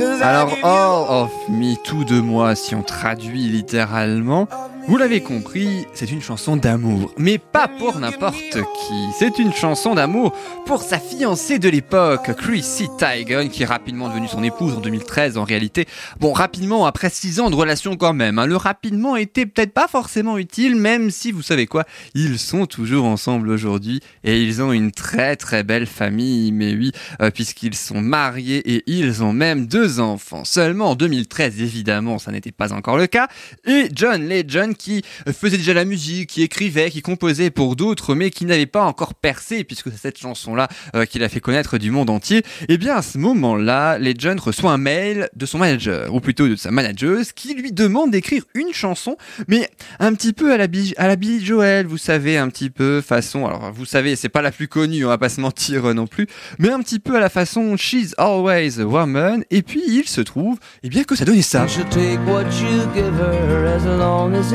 Alors, 0.00 0.52
All 0.62 1.22
of 1.22 1.30
Me, 1.48 1.76
tout 1.76 2.04
de 2.04 2.20
moi, 2.20 2.54
si 2.54 2.74
on 2.74 2.82
traduit 2.82 3.48
littéralement, 3.48 4.48
vous 4.88 4.96
l'avez 4.96 5.20
compris, 5.20 5.86
c'est 5.94 6.10
une 6.10 6.22
chanson 6.22 6.56
d'amour, 6.56 7.12
mais 7.16 7.38
pas 7.38 7.68
pour 7.68 7.98
n'importe 7.98 8.54
qui. 8.54 9.12
C'est 9.18 9.38
une 9.38 9.52
chanson 9.52 9.94
d'amour 9.94 10.32
pour 10.66 10.82
sa 10.82 10.98
fiancée 10.98 11.58
de 11.58 11.68
l'époque, 11.68 12.34
Chrissy 12.36 12.88
Teigen, 12.98 13.48
qui 13.50 13.62
est 13.62 13.66
rapidement 13.66 14.08
devenue 14.08 14.26
son 14.26 14.42
épouse 14.42 14.74
en 14.74 14.80
2013 14.80 15.36
en 15.38 15.44
réalité. 15.44 15.86
Bon, 16.18 16.32
rapidement, 16.32 16.86
après 16.86 17.10
6 17.10 17.40
ans 17.40 17.50
de 17.50 17.54
relation 17.54 17.96
quand 17.96 18.14
même. 18.14 18.38
Hein. 18.38 18.46
Le 18.46 18.56
rapidement 18.56 19.16
était 19.16 19.46
peut-être 19.46 19.72
pas 19.72 19.86
forcément 19.86 20.38
utile, 20.38 20.74
même 20.74 21.10
si 21.10 21.30
vous 21.30 21.42
savez 21.42 21.66
quoi, 21.66 21.84
ils 22.14 22.38
sont 22.38 22.66
toujours 22.66 23.04
ensemble 23.04 23.50
aujourd'hui 23.50 24.00
et 24.24 24.42
ils 24.42 24.62
ont 24.62 24.72
une 24.72 24.92
très 24.92 25.36
très 25.36 25.62
belle 25.62 25.86
famille, 25.86 26.52
mais 26.52 26.74
oui, 26.74 26.90
euh, 27.20 27.30
puisqu'ils 27.30 27.76
sont 27.76 28.00
mariés 28.00 28.62
et 28.74 28.82
ils 28.86 29.22
ont 29.22 29.32
même 29.32 29.66
deux 29.66 30.00
enfants. 30.00 30.44
Seulement 30.44 30.90
en 30.90 30.94
2013, 30.94 31.60
évidemment, 31.60 32.18
ça 32.18 32.32
n'était 32.32 32.52
pas 32.52 32.72
encore 32.72 32.96
le 32.96 33.06
cas. 33.06 33.28
Et 33.66 33.88
John 33.94 34.28
Legend 34.28 34.69
qui 34.74 35.02
faisait 35.32 35.56
déjà 35.56 35.74
la 35.74 35.84
musique, 35.84 36.30
qui 36.30 36.42
écrivait, 36.42 36.90
qui 36.90 37.02
composait 37.02 37.50
pour 37.50 37.76
d'autres, 37.76 38.14
mais 38.14 38.30
qui 38.30 38.44
n'avait 38.44 38.66
pas 38.66 38.84
encore 38.84 39.14
percé, 39.14 39.64
puisque 39.64 39.90
c'est 39.90 39.98
cette 39.98 40.18
chanson-là 40.18 40.68
euh, 40.94 41.04
qui 41.04 41.18
l'a 41.18 41.28
fait 41.28 41.40
connaître 41.40 41.78
du 41.78 41.90
monde 41.90 42.10
entier. 42.10 42.38
Et 42.38 42.74
eh 42.74 42.78
bien 42.78 42.96
à 42.96 43.02
ce 43.02 43.18
moment-là, 43.18 43.98
Legend 43.98 44.38
reçoit 44.40 44.72
un 44.72 44.78
mail 44.78 45.28
de 45.34 45.46
son 45.46 45.58
manager, 45.58 46.12
ou 46.14 46.20
plutôt 46.20 46.48
de 46.48 46.56
sa 46.56 46.70
manageuse, 46.70 47.32
qui 47.32 47.54
lui 47.54 47.72
demande 47.72 48.10
d'écrire 48.10 48.44
une 48.54 48.72
chanson, 48.72 49.16
mais 49.48 49.68
un 49.98 50.14
petit 50.14 50.32
peu 50.32 50.52
à 50.52 50.56
la, 50.56 50.66
à 50.96 51.08
la 51.08 51.16
Joel, 51.42 51.86
vous 51.86 51.98
savez, 51.98 52.38
un 52.38 52.48
petit 52.48 52.70
peu 52.70 53.00
façon, 53.00 53.46
alors 53.46 53.72
vous 53.72 53.84
savez, 53.84 54.16
c'est 54.16 54.28
pas 54.28 54.42
la 54.42 54.50
plus 54.50 54.68
connue, 54.68 55.04
on 55.04 55.08
va 55.08 55.18
pas 55.18 55.28
se 55.28 55.40
mentir 55.40 55.86
euh, 55.86 55.94
non 55.94 56.06
plus, 56.06 56.26
mais 56.58 56.70
un 56.70 56.80
petit 56.80 56.98
peu 56.98 57.16
à 57.16 57.20
la 57.20 57.28
façon 57.28 57.76
She's 57.76 58.14
Always 58.18 58.80
a 58.80 58.84
Woman, 58.84 59.44
et 59.50 59.62
puis 59.62 59.82
il 59.86 60.06
se 60.06 60.20
trouve, 60.20 60.56
et 60.82 60.86
eh 60.86 60.88
bien 60.88 61.04
que 61.04 61.14
ça 61.14 61.24
donnait 61.24 61.42
ça. 61.42 61.66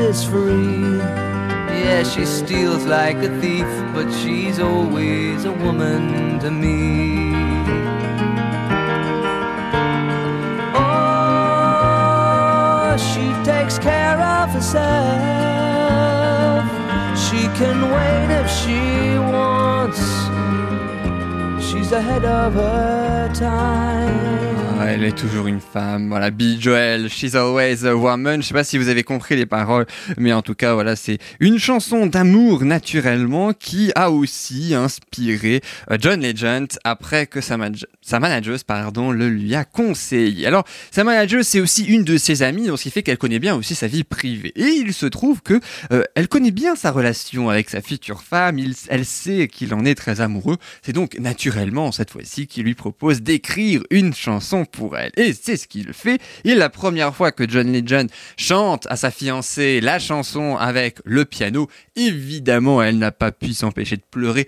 Is 0.06 0.24
free. 0.24 0.98
Yeah, 1.82 2.02
she 2.04 2.24
steals 2.24 2.84
like 2.86 3.16
a 3.16 3.40
thief, 3.40 3.66
but 3.92 4.08
she's 4.12 4.60
always 4.60 5.44
a 5.44 5.52
woman 5.52 6.38
to 6.38 6.50
me. 6.50 7.34
Oh, 10.74 11.76
she 13.10 13.26
takes 13.44 13.78
care 13.78 14.20
of 14.20 14.50
herself. 14.50 14.86
She 17.24 17.48
can 17.60 17.78
wait 17.96 18.28
if 18.40 18.48
she 18.60 19.18
wants. 19.18 20.02
She's 21.66 21.90
ahead 21.90 22.24
of 22.24 22.54
her 22.54 23.28
time. 23.34 24.65
Elle 24.84 25.04
est 25.04 25.16
toujours 25.16 25.46
une 25.46 25.60
femme. 25.60 26.08
Voilà, 26.08 26.30
Billy 26.30 26.60
Joel, 26.60 27.08
She's 27.08 27.34
Always 27.34 27.86
a 27.86 27.96
Woman. 27.96 28.42
Je 28.42 28.48
sais 28.48 28.54
pas 28.54 28.64
si 28.64 28.78
vous 28.78 28.88
avez 28.88 29.02
compris 29.02 29.36
les 29.36 29.46
paroles, 29.46 29.86
mais 30.18 30.32
en 30.32 30.42
tout 30.42 30.54
cas, 30.54 30.74
voilà, 30.74 30.96
c'est 30.96 31.18
une 31.40 31.58
chanson 31.58 32.06
d'amour 32.06 32.64
naturellement 32.64 33.52
qui 33.52 33.90
a 33.94 34.10
aussi 34.10 34.74
inspiré 34.74 35.62
euh, 35.90 35.96
John 36.00 36.20
Legend 36.20 36.68
après 36.84 37.26
que 37.26 37.40
sa, 37.40 37.56
sa 38.02 38.20
manageuse, 38.20 38.64
pardon, 38.64 39.10
le 39.10 39.28
lui 39.28 39.54
a 39.54 39.64
conseillé. 39.64 40.46
Alors, 40.46 40.64
sa 40.90 41.04
manageuse, 41.04 41.46
c'est 41.46 41.60
aussi 41.60 41.84
une 41.84 42.04
de 42.04 42.16
ses 42.16 42.42
amies, 42.42 42.66
donc 42.66 42.78
ce 42.78 42.84
qui 42.84 42.90
fait 42.90 43.02
qu'elle 43.02 43.18
connaît 43.18 43.38
bien 43.38 43.54
aussi 43.56 43.74
sa 43.74 43.86
vie 43.86 44.04
privée. 44.04 44.52
Et 44.56 44.68
il 44.68 44.92
se 44.92 45.06
trouve 45.06 45.42
que 45.42 45.60
euh, 45.92 46.04
elle 46.14 46.28
connaît 46.28 46.50
bien 46.50 46.76
sa 46.76 46.90
relation 46.90 47.48
avec 47.48 47.70
sa 47.70 47.80
future 47.80 48.22
femme. 48.22 48.58
Elle 48.88 49.04
sait 49.04 49.48
qu'il 49.48 49.72
en 49.74 49.84
est 49.84 49.94
très 49.94 50.20
amoureux. 50.20 50.56
C'est 50.82 50.92
donc 50.92 51.18
naturellement 51.18 51.92
cette 51.92 52.10
fois-ci 52.10 52.46
qu'il 52.46 52.64
lui 52.64 52.74
propose 52.74 53.22
d'écrire 53.22 53.82
une 53.90 54.12
chanson 54.14 54.65
pour 54.66 54.96
elle. 54.96 55.12
Et 55.16 55.32
c'est 55.32 55.56
ce 55.56 55.66
qu'il 55.66 55.92
fait. 55.92 56.20
Et 56.44 56.54
la 56.54 56.68
première 56.68 57.14
fois 57.14 57.32
que 57.32 57.48
John 57.48 57.72
Legend 57.72 58.08
chante 58.36 58.86
à 58.90 58.96
sa 58.96 59.10
fiancée 59.10 59.80
la 59.80 59.98
chanson 59.98 60.56
avec 60.56 60.98
le 61.04 61.24
piano, 61.24 61.68
évidemment, 61.94 62.82
elle 62.82 62.98
n'a 62.98 63.12
pas 63.12 63.32
pu 63.32 63.52
s'empêcher 63.52 63.96
de 63.96 64.04
pleurer 64.10 64.46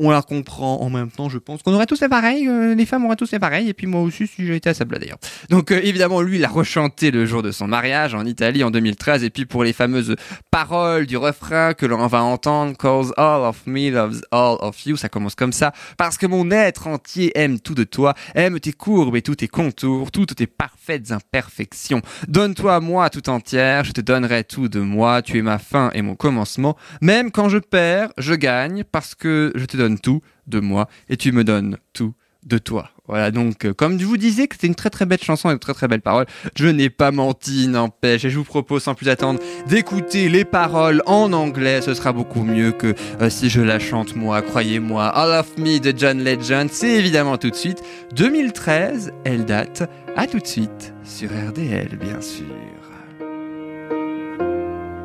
on 0.00 0.10
la 0.10 0.22
comprend 0.22 0.80
en 0.80 0.88
même 0.88 1.10
temps, 1.10 1.28
je 1.28 1.38
pense 1.38 1.62
qu'on 1.62 1.74
aurait 1.74 1.86
tous 1.86 1.98
fait 1.98 2.08
pareil, 2.08 2.48
euh, 2.48 2.74
les 2.74 2.86
femmes 2.86 3.04
auraient 3.04 3.16
tous 3.16 3.28
fait 3.28 3.38
pareil, 3.38 3.68
et 3.68 3.74
puis 3.74 3.86
moi 3.86 4.00
aussi 4.00 4.26
si 4.26 4.46
j'étais 4.46 4.70
à 4.70 4.74
sa 4.74 4.86
d'ailleurs. 4.86 5.18
Donc 5.50 5.70
euh, 5.70 5.80
évidemment, 5.82 6.22
lui, 6.22 6.38
il 6.38 6.44
a 6.44 6.48
rechanté 6.48 7.10
le 7.10 7.26
jour 7.26 7.42
de 7.42 7.52
son 7.52 7.68
mariage 7.68 8.14
en 8.14 8.24
Italie 8.24 8.64
en 8.64 8.70
2013, 8.70 9.22
et 9.24 9.30
puis 9.30 9.44
pour 9.44 9.62
les 9.62 9.74
fameuses 9.74 10.16
paroles 10.50 11.06
du 11.06 11.18
refrain 11.18 11.74
que 11.74 11.84
l'on 11.84 12.06
va 12.06 12.22
entendre, 12.22 12.76
Cause 12.78 13.12
all 13.18 13.42
of 13.42 13.66
me 13.66 13.90
loves 13.90 14.22
all 14.30 14.56
of 14.60 14.86
you, 14.86 14.96
ça 14.96 15.10
commence 15.10 15.34
comme 15.34 15.52
ça, 15.52 15.72
parce 15.98 16.16
que 16.16 16.26
mon 16.26 16.50
être 16.50 16.86
entier 16.86 17.32
aime 17.38 17.60
tout 17.60 17.74
de 17.74 17.84
toi, 17.84 18.14
aime 18.34 18.58
tes 18.58 18.72
courbes 18.72 19.16
et 19.16 19.22
tous 19.22 19.36
tes 19.36 19.48
contours, 19.48 20.10
toutes 20.10 20.34
tes 20.34 20.46
parfaites 20.46 21.12
imperfections. 21.12 22.00
Donne-toi 22.26 22.76
à 22.76 22.80
moi 22.80 23.10
tout 23.10 23.28
entière, 23.28 23.84
je 23.84 23.92
te 23.92 24.00
donnerai 24.00 24.44
tout 24.44 24.68
de 24.68 24.80
moi, 24.80 25.20
tu 25.20 25.38
es 25.38 25.42
ma 25.42 25.58
fin 25.58 25.90
et 25.92 26.00
mon 26.00 26.14
commencement, 26.14 26.76
même 27.02 27.30
quand 27.30 27.50
je 27.50 27.58
perds, 27.58 28.10
je 28.16 28.32
gagne, 28.32 28.84
parce 28.84 29.14
que 29.14 29.52
je 29.54 29.66
te 29.66 29.76
donne 29.76 29.89
tout 29.98 30.22
de 30.46 30.60
moi 30.60 30.88
et 31.08 31.16
tu 31.16 31.32
me 31.32 31.44
donnes 31.44 31.78
tout 31.92 32.14
de 32.46 32.58
toi. 32.58 32.90
Voilà, 33.06 33.30
donc 33.30 33.64
euh, 33.64 33.74
comme 33.74 33.98
je 33.98 34.06
vous 34.06 34.16
disais 34.16 34.46
que 34.46 34.54
c'était 34.54 34.68
une 34.68 34.74
très 34.74 34.88
très 34.88 35.04
belle 35.04 35.20
chanson 35.20 35.50
et 35.50 35.54
de 35.54 35.58
très 35.58 35.74
très 35.74 35.88
belles 35.88 36.00
paroles, 36.00 36.26
je 36.54 36.68
n'ai 36.68 36.88
pas 36.88 37.10
menti, 37.10 37.66
n'empêche, 37.66 38.24
et 38.24 38.30
je 38.30 38.38
vous 38.38 38.44
propose 38.44 38.84
sans 38.84 38.94
plus 38.94 39.08
attendre 39.08 39.40
d'écouter 39.66 40.28
les 40.28 40.44
paroles 40.44 41.02
en 41.06 41.32
anglais, 41.32 41.82
ce 41.82 41.92
sera 41.92 42.12
beaucoup 42.12 42.44
mieux 42.44 42.72
que 42.72 42.94
euh, 43.20 43.28
si 43.28 43.50
je 43.50 43.60
la 43.60 43.78
chante 43.78 44.14
moi, 44.14 44.42
croyez-moi. 44.42 45.06
All 45.06 45.40
of 45.40 45.58
Me 45.58 45.78
de 45.80 45.92
John 45.96 46.22
Legend, 46.22 46.70
c'est 46.70 46.92
évidemment 46.92 47.36
tout 47.36 47.50
de 47.50 47.56
suite. 47.56 47.82
2013, 48.14 49.12
elle 49.24 49.44
date, 49.44 49.90
à 50.16 50.26
tout 50.26 50.38
de 50.38 50.46
suite 50.46 50.94
sur 51.04 51.30
RDL 51.30 51.96
bien 52.00 52.20
sûr. 52.20 52.46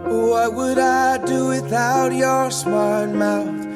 What 0.07 0.53
would 0.53 0.77
I 0.77 1.17
do 1.25 1.47
without 1.47 2.13
your 2.13 2.51
smart 2.51 3.09
mouth? 3.09 3.74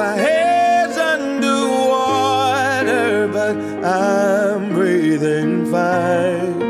My 0.00 0.16
head's 0.16 0.96
underwater, 0.96 1.28
but 3.28 3.54
I'm 3.84 4.72
breathing 4.72 5.70
fine. 5.70 6.69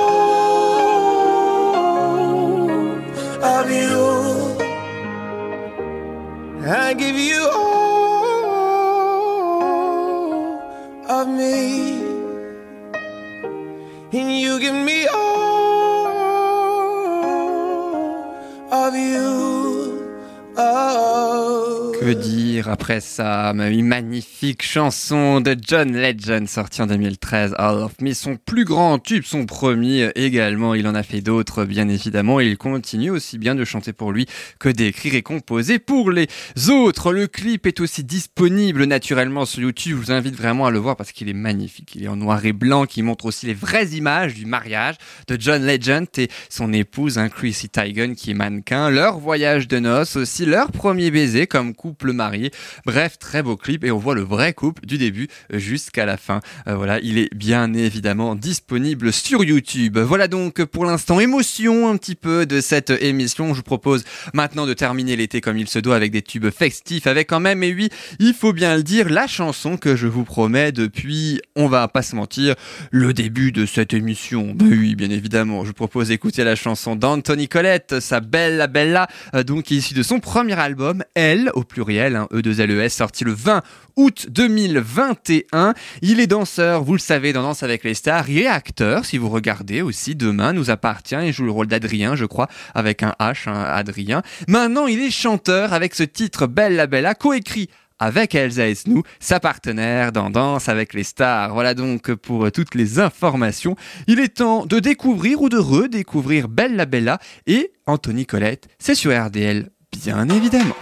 après 22.91 22.99
ça 22.99 23.53
Une 23.55 23.87
magnifique 23.87 24.63
chanson 24.63 25.39
de 25.39 25.55
John 25.65 25.93
Legend 25.95 26.45
sortie 26.49 26.81
en 26.81 26.87
2013, 26.87 27.55
All 27.57 27.77
of 27.77 27.93
Me, 28.01 28.13
son 28.13 28.35
plus 28.35 28.65
grand 28.65 28.99
tube, 28.99 29.23
son 29.23 29.45
premier 29.45 30.09
également. 30.15 30.75
Il 30.75 30.85
en 30.87 30.95
a 30.95 31.01
fait 31.01 31.21
d'autres, 31.21 31.63
bien 31.63 31.87
évidemment, 31.87 32.41
et 32.41 32.47
il 32.47 32.57
continue 32.57 33.09
aussi 33.09 33.37
bien 33.37 33.55
de 33.55 33.63
chanter 33.63 33.93
pour 33.93 34.11
lui 34.11 34.25
que 34.59 34.67
d'écrire 34.67 35.15
et 35.15 35.21
composer 35.21 35.79
pour 35.79 36.11
les 36.11 36.27
autres. 36.69 37.13
Le 37.13 37.27
clip 37.27 37.65
est 37.65 37.79
aussi 37.79 38.03
disponible 38.03 38.83
naturellement 38.83 39.45
sur 39.45 39.61
YouTube. 39.61 39.97
Je 40.01 40.05
vous 40.07 40.11
invite 40.11 40.35
vraiment 40.35 40.65
à 40.65 40.71
le 40.71 40.79
voir 40.79 40.97
parce 40.97 41.13
qu'il 41.13 41.29
est 41.29 41.33
magnifique. 41.33 41.93
Il 41.95 42.03
est 42.03 42.09
en 42.09 42.17
noir 42.17 42.45
et 42.45 42.51
blanc, 42.51 42.85
qui 42.85 43.03
montre 43.03 43.25
aussi 43.25 43.45
les 43.45 43.53
vraies 43.53 43.87
images 43.91 44.33
du 44.33 44.45
mariage 44.45 44.95
de 45.29 45.37
John 45.39 45.65
Legend 45.65 46.07
et 46.17 46.27
son 46.49 46.73
épouse, 46.73 47.17
hein, 47.17 47.29
Chrissy 47.29 47.69
Teigen, 47.69 48.15
qui 48.15 48.31
est 48.31 48.33
mannequin. 48.33 48.89
Leur 48.89 49.17
voyage 49.17 49.69
de 49.69 49.79
noces 49.79 50.17
aussi, 50.17 50.45
leur 50.45 50.73
premier 50.73 51.09
baiser 51.09 51.47
comme 51.47 51.73
couple 51.73 52.11
marié. 52.11 52.51
Bref, 52.85 53.17
très 53.19 53.43
beau 53.43 53.57
clip 53.57 53.83
et 53.83 53.91
on 53.91 53.97
voit 53.97 54.15
le 54.15 54.21
vrai 54.21 54.53
couple 54.53 54.85
du 54.85 54.97
début 54.97 55.27
jusqu'à 55.51 56.05
la 56.05 56.17
fin. 56.17 56.39
Euh, 56.67 56.75
voilà, 56.75 56.99
il 57.01 57.17
est 57.17 57.33
bien 57.33 57.73
évidemment 57.73 58.35
disponible 58.35 59.13
sur 59.13 59.43
YouTube. 59.43 59.97
Voilà 59.97 60.27
donc 60.27 60.63
pour 60.65 60.85
l'instant 60.85 61.19
émotion 61.19 61.89
un 61.89 61.97
petit 61.97 62.15
peu 62.15 62.45
de 62.45 62.61
cette 62.61 62.89
émission. 62.89 63.49
Je 63.53 63.57
vous 63.57 63.63
propose 63.63 64.03
maintenant 64.33 64.65
de 64.65 64.73
terminer 64.73 65.15
l'été 65.15 65.41
comme 65.41 65.57
il 65.57 65.67
se 65.67 65.79
doit 65.79 65.95
avec 65.95 66.11
des 66.11 66.21
tubes 66.21 66.49
festifs 66.49 67.07
avec 67.07 67.31
quand 67.31 67.39
même, 67.39 67.63
et 67.63 67.73
oui, 67.73 67.89
il 68.19 68.33
faut 68.33 68.53
bien 68.53 68.75
le 68.75 68.83
dire, 68.83 69.09
la 69.09 69.27
chanson 69.27 69.77
que 69.77 69.95
je 69.95 70.07
vous 70.07 70.23
promets 70.23 70.71
depuis, 70.71 71.41
on 71.55 71.67
va 71.67 71.87
pas 71.87 72.01
se 72.01 72.15
mentir, 72.15 72.55
le 72.91 73.13
début 73.13 73.51
de 73.51 73.65
cette 73.65 73.93
émission. 73.93 74.53
Ben 74.53 74.67
oui, 74.69 74.95
bien 74.95 75.09
évidemment, 75.09 75.63
je 75.63 75.67
vous 75.67 75.73
propose 75.73 76.09
d'écouter 76.09 76.43
la 76.43 76.55
chanson 76.55 76.95
d'Anthony 76.95 77.47
Colette, 77.47 77.99
sa 77.99 78.19
Bella 78.19 78.67
Bella, 78.67 79.07
euh, 79.33 79.43
donc 79.43 79.71
issue 79.71 79.93
de 79.93 80.03
son 80.03 80.19
premier 80.19 80.59
album, 80.59 81.03
Elle, 81.15 81.51
au 81.53 81.63
pluriel, 81.63 82.15
hein, 82.15 82.27
E2LES, 82.65 82.89
sorti 82.89 83.23
le 83.23 83.33
20 83.33 83.61
août 83.95 84.27
2021. 84.29 85.73
Il 86.01 86.19
est 86.19 86.27
danseur, 86.27 86.83
vous 86.83 86.93
le 86.93 86.99
savez, 86.99 87.33
dans 87.33 87.43
Danse 87.43 87.63
avec 87.63 87.83
les 87.83 87.93
stars. 87.93 88.29
Il 88.29 88.39
est 88.39 88.47
acteur, 88.47 89.05
si 89.05 89.17
vous 89.17 89.29
regardez 89.29 89.81
aussi, 89.81 90.15
demain 90.15 90.53
nous 90.53 90.69
appartient. 90.69 91.15
Il 91.23 91.33
joue 91.33 91.45
le 91.45 91.51
rôle 91.51 91.67
d'Adrien, 91.67 92.15
je 92.15 92.25
crois, 92.25 92.47
avec 92.73 93.03
un 93.03 93.13
H, 93.19 93.49
Adrien. 93.49 94.21
Maintenant, 94.47 94.87
il 94.87 94.99
est 94.99 95.11
chanteur 95.11 95.73
avec 95.73 95.95
ce 95.95 96.03
titre 96.03 96.47
Bella 96.47 96.87
Bella, 96.87 97.15
coécrit 97.15 97.69
avec 97.99 98.33
Elsa 98.33 98.67
Esnou, 98.67 99.03
sa 99.19 99.39
partenaire 99.39 100.11
dans 100.11 100.31
Danse 100.31 100.69
avec 100.69 100.93
les 100.93 101.03
stars. 101.03 101.53
Voilà 101.53 101.75
donc 101.75 102.13
pour 102.15 102.51
toutes 102.51 102.73
les 102.73 102.99
informations. 102.99 103.75
Il 104.07 104.19
est 104.19 104.37
temps 104.37 104.65
de 104.65 104.79
découvrir 104.79 105.41
ou 105.41 105.49
de 105.49 105.57
redécouvrir 105.59 106.47
Bella 106.47 106.87
Bella 106.87 107.19
et 107.45 107.71
Anthony 107.85 108.25
Colette. 108.25 108.67
C'est 108.79 108.95
sur 108.95 109.11
RDL, 109.11 109.69
bien 109.91 110.27
évidemment. 110.29 110.75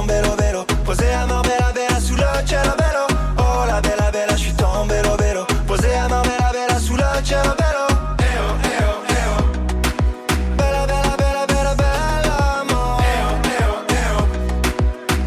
Tombé 0.00 0.20
lo 0.22 0.34
velo 0.36 0.64
Posé 0.84 1.12
à 1.12 1.26
Marbella 1.26 1.72
bella 1.74 2.00
sous 2.00 2.16
le 2.16 2.26
cielo 2.46 2.72
bello 2.78 3.06
Oh 3.36 3.66
la 3.66 3.80
bella 3.80 4.10
bella, 4.10 4.34
je 4.34 4.44
suis 4.44 4.54
tombé 4.54 5.02
lo 5.02 5.16
velo 5.16 5.44
Posé 5.66 5.94
à 5.94 6.08
Marbella 6.08 6.50
bella 6.52 6.78
sous 6.78 6.96
le 6.96 7.04
cielo 7.22 7.54
bello 7.60 7.86
Eh 8.18 8.36
oh, 8.40 8.54
eh 8.64 8.84
oh, 8.88 9.12
eh 9.16 9.26
oh 9.36 9.42
Bella 10.56 10.86
bella 10.86 11.14
bella 11.22 11.44
bella 11.46 11.74
bella 11.74 12.34
amore. 12.60 13.04
Eh 13.04 13.24
oh, 13.28 13.36
eh 13.44 13.64
oh, 13.72 13.82
eh 13.98 14.16
oh 14.16 14.24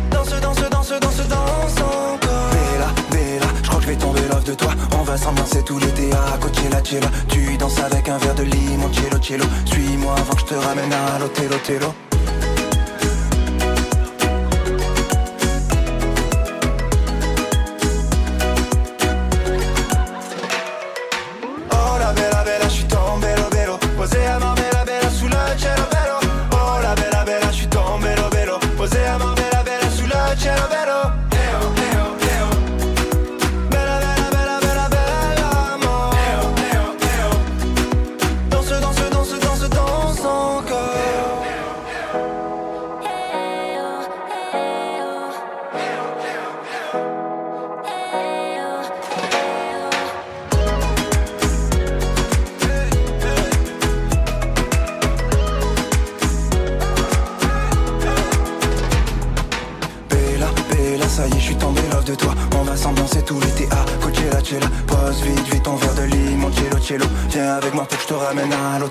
Danse, 0.09 0.39
danse, 0.41 0.69
danse, 0.69 0.99
danse, 0.99 1.27
danse 1.27 1.81
encore. 1.81 2.49
Bella, 2.55 2.89
bella, 3.11 3.47
je 3.61 3.67
crois 3.67 3.79
que 3.79 3.85
je 3.85 3.89
vais 3.89 3.97
tomber 3.97 4.27
love 4.27 4.43
de 4.43 4.55
toi. 4.55 4.73
On 4.97 5.03
va 5.03 5.17
s'ambiancer 5.17 5.61
tout 5.63 5.77
l'été 5.77 6.09
à 6.13 6.37
Coachella 6.37 6.83
Cielo. 6.83 7.07
Tu 7.29 7.57
danses 7.57 7.79
avec 7.79 8.09
un 8.09 8.17
verre 8.17 8.35
de 8.35 8.43
limoncello 8.43 9.21
cello 9.21 9.45
Suis-moi 9.65 10.15
avant 10.17 10.33
que 10.33 10.41
je 10.41 10.45
te 10.45 10.55
ramène 10.55 10.93
à 10.93 11.19
l'hôtel 11.19 11.51
Otello 11.53 11.93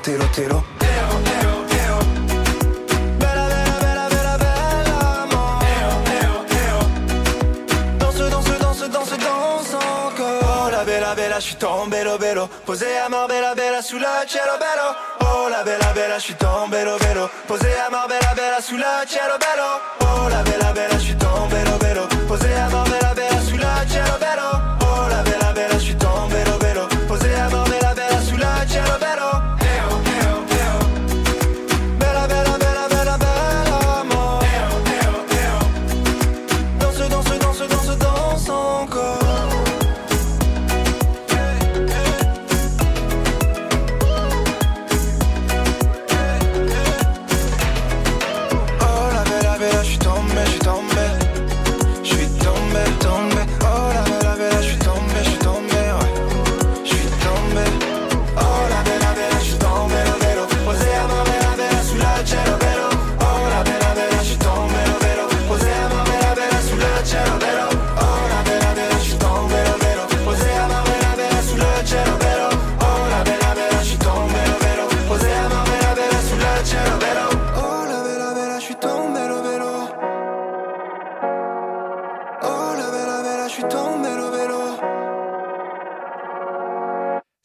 ramène 0.03 0.21
à 0.21 0.23
l'hôtel 0.23 0.23
Otello 0.23 0.65
Bella 3.19 3.47
bella 3.49 3.79
bella 3.81 4.09
bella 4.09 4.39
bella 4.39 5.29
oh, 5.33 5.59
eh 5.63 6.27
oh, 6.27 6.45
eh 6.51 6.73
oh 6.73 6.87
Danse, 7.99 8.31
danse, 8.31 8.59
danse, 8.59 8.89
danse, 8.89 9.17
danse 9.17 9.75
encore. 9.75 10.67
Oh 10.67 10.71
la 10.71 10.85
bella 10.85 11.15
bella, 11.15 11.39
je 11.39 11.45
suis 11.45 11.57
tombé 11.57 12.05
lo 12.05 12.19
bello 12.19 12.49
Posé 12.67 12.99
à 12.99 13.09
Marbella 13.09 13.55
bella 13.55 13.83
sous 13.83 13.99
le 13.99 14.07
cielo 14.27 14.59
bello 14.59 14.95
Oh 15.21 15.49
la 15.49 15.63
bella 15.63 15.93
bella, 15.93 16.19
je 16.19 16.25
suis 16.25 16.35
tombé 16.35 16.85
lo 16.85 16.99
bello 16.99 17.29
Posé 17.47 17.69
à 17.87 17.91
Marbella 17.91 18.35
bella 18.35 18.61
sous 18.61 18.77
le 18.77 19.07
cielo 19.07 19.37
bello 19.39 19.81
Oh 20.01 20.29
la 20.29 20.43
bella 20.43 20.73
bella, 20.73 20.99
je 20.99 21.05
suis 21.05 21.17
tombé 21.17 21.65
lo 21.65 21.73
à 21.73 22.69
Marbella 22.71 23.15
bella 23.15 23.41
sous 23.41 23.57
le 23.57 23.89
cielo 23.89 24.19
bello 24.19 24.62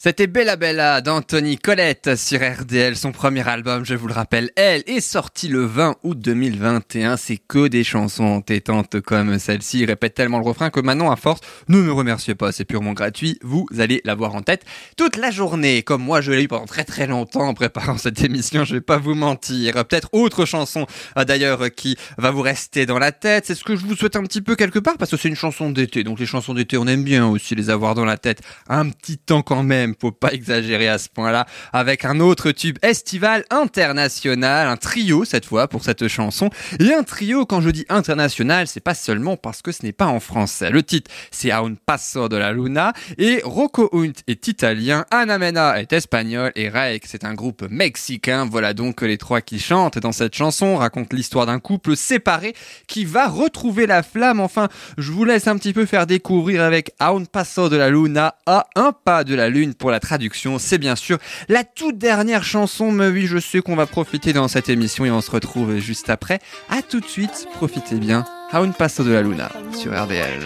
C'était 0.07 0.27
Bella 0.27 0.55
Bella 0.55 1.01
d'Anthony 1.01 1.57
Colette 1.57 2.15
sur 2.15 2.39
RDL. 2.39 2.95
Son 2.95 3.11
premier 3.11 3.45
album, 3.45 3.83
je 3.83 3.93
vous 3.93 4.07
le 4.07 4.13
rappelle, 4.13 4.51
elle 4.55 4.81
est 4.87 5.01
sorti 5.01 5.49
le 5.49 5.65
20 5.65 5.97
août 6.01 6.17
2021. 6.17 7.17
C'est 7.17 7.35
que 7.35 7.67
des 7.67 7.83
chansons 7.83 8.23
entêtantes 8.23 9.01
comme 9.01 9.37
celle-ci. 9.37 9.79
Il 9.79 9.85
répète 9.87 10.13
tellement 10.13 10.39
le 10.39 10.45
refrain 10.45 10.69
que 10.69 10.79
maintenant, 10.79 11.11
à 11.11 11.17
force, 11.17 11.41
ne 11.67 11.81
me 11.81 11.91
remerciez 11.91 12.35
pas, 12.35 12.53
c'est 12.53 12.63
purement 12.63 12.93
gratuit. 12.93 13.37
Vous 13.41 13.67
allez 13.79 13.99
l'avoir 14.05 14.33
en 14.35 14.41
tête 14.43 14.63
toute 14.95 15.17
la 15.17 15.29
journée. 15.29 15.83
Comme 15.83 16.03
moi, 16.03 16.21
je 16.21 16.31
l'ai 16.31 16.43
eu 16.43 16.47
pendant 16.47 16.67
très 16.67 16.85
très 16.85 17.05
longtemps 17.05 17.45
en 17.45 17.53
préparant 17.53 17.97
cette 17.97 18.23
émission. 18.23 18.63
Je 18.63 18.75
vais 18.75 18.81
pas 18.81 18.99
vous 18.99 19.13
mentir. 19.13 19.73
Peut-être 19.73 20.07
autre 20.13 20.45
chanson, 20.45 20.87
euh, 21.17 21.25
d'ailleurs, 21.25 21.69
qui 21.75 21.97
va 22.17 22.31
vous 22.31 22.43
rester 22.43 22.85
dans 22.85 22.97
la 22.97 23.11
tête. 23.11 23.45
C'est 23.45 23.55
ce 23.55 23.65
que 23.65 23.75
je 23.75 23.85
vous 23.85 23.97
souhaite 23.97 24.15
un 24.15 24.23
petit 24.23 24.41
peu 24.41 24.55
quelque 24.55 24.79
part 24.79 24.97
parce 24.97 25.11
que 25.11 25.17
c'est 25.17 25.27
une 25.27 25.35
chanson 25.35 25.69
d'été. 25.69 26.05
Donc 26.05 26.17
les 26.17 26.25
chansons 26.25 26.53
d'été, 26.53 26.77
on 26.77 26.87
aime 26.87 27.03
bien 27.03 27.27
aussi 27.27 27.55
les 27.55 27.69
avoir 27.69 27.93
dans 27.93 28.05
la 28.05 28.17
tête 28.17 28.39
un 28.69 28.87
petit 28.87 29.17
temps 29.17 29.41
quand 29.41 29.63
même 29.63 29.95
faut 29.99 30.11
pas 30.11 30.31
exagérer 30.31 30.87
à 30.87 30.97
ce 30.97 31.09
point-là, 31.09 31.45
avec 31.73 32.05
un 32.05 32.19
autre 32.19 32.51
tube 32.51 32.77
estival 32.81 33.43
international, 33.49 34.67
un 34.67 34.77
trio 34.77 35.25
cette 35.25 35.45
fois 35.45 35.67
pour 35.67 35.83
cette 35.83 36.07
chanson. 36.07 36.49
Et 36.79 36.93
un 36.93 37.03
trio, 37.03 37.45
quand 37.45 37.61
je 37.61 37.69
dis 37.69 37.85
international, 37.89 38.67
c'est 38.67 38.79
pas 38.79 38.95
seulement 38.95 39.37
parce 39.37 39.61
que 39.61 39.71
ce 39.71 39.83
n'est 39.83 39.91
pas 39.91 40.07
en 40.07 40.19
français. 40.19 40.69
Le 40.69 40.83
titre, 40.83 41.11
c'est 41.31 41.51
A 41.51 41.59
un 41.59 41.73
passo 41.73 42.29
de 42.29 42.37
la 42.37 42.51
luna, 42.51 42.93
et 43.17 43.41
Rocco 43.43 43.89
Hunt 43.93 44.13
est 44.27 44.47
italien, 44.47 45.05
Ana 45.11 45.37
Mena 45.37 45.79
est 45.79 45.91
espagnol, 45.93 46.51
et 46.55 46.69
Raek, 46.69 47.05
c'est 47.05 47.23
un 47.23 47.33
groupe 47.33 47.65
mexicain. 47.69 48.45
Voilà 48.49 48.73
donc 48.73 49.01
les 49.01 49.17
trois 49.17 49.41
qui 49.41 49.59
chantent 49.59 49.99
dans 49.99 50.11
cette 50.11 50.35
chanson, 50.35 50.77
racontent 50.77 51.15
l'histoire 51.15 51.45
d'un 51.45 51.59
couple 51.59 51.95
séparé 51.95 52.53
qui 52.87 53.05
va 53.05 53.27
retrouver 53.27 53.87
la 53.87 54.03
flamme. 54.03 54.39
Enfin, 54.39 54.67
je 54.97 55.11
vous 55.11 55.25
laisse 55.25 55.47
un 55.47 55.57
petit 55.57 55.73
peu 55.73 55.85
faire 55.85 56.07
découvrir 56.07 56.63
avec 56.63 56.91
A 56.99 57.09
un 57.09 57.25
passo 57.25 57.69
de 57.69 57.77
la 57.77 57.89
luna, 57.89 58.35
à 58.45 58.67
un 58.75 58.91
pas 58.91 59.23
de 59.23 59.35
la 59.35 59.49
lune 59.49 59.73
pour 59.73 59.86
la 59.91 59.99
traduction. 59.99 60.59
C'est 60.59 60.77
bien 60.77 60.95
sûr 60.95 61.17
la 61.49 61.63
toute 61.63 61.97
dernière 61.97 62.43
chanson, 62.43 62.91
mais 62.91 63.07
oui, 63.07 63.27
je 63.27 63.37
sais 63.37 63.61
qu'on 63.61 63.75
va 63.75 63.85
profiter 63.85 64.33
dans 64.33 64.47
cette 64.47 64.69
émission 64.69 65.05
et 65.05 65.11
on 65.11 65.21
se 65.21 65.31
retrouve 65.31 65.77
juste 65.77 66.09
après. 66.09 66.39
À 66.69 66.81
tout 66.81 66.99
de 66.99 67.07
suite, 67.07 67.47
profitez 67.53 67.95
bien. 67.95 68.25
A 68.51 68.59
un 68.59 68.71
passo 68.71 69.03
de 69.03 69.11
la 69.11 69.21
luna 69.21 69.51
sur 69.73 69.91
RDL. 69.91 70.45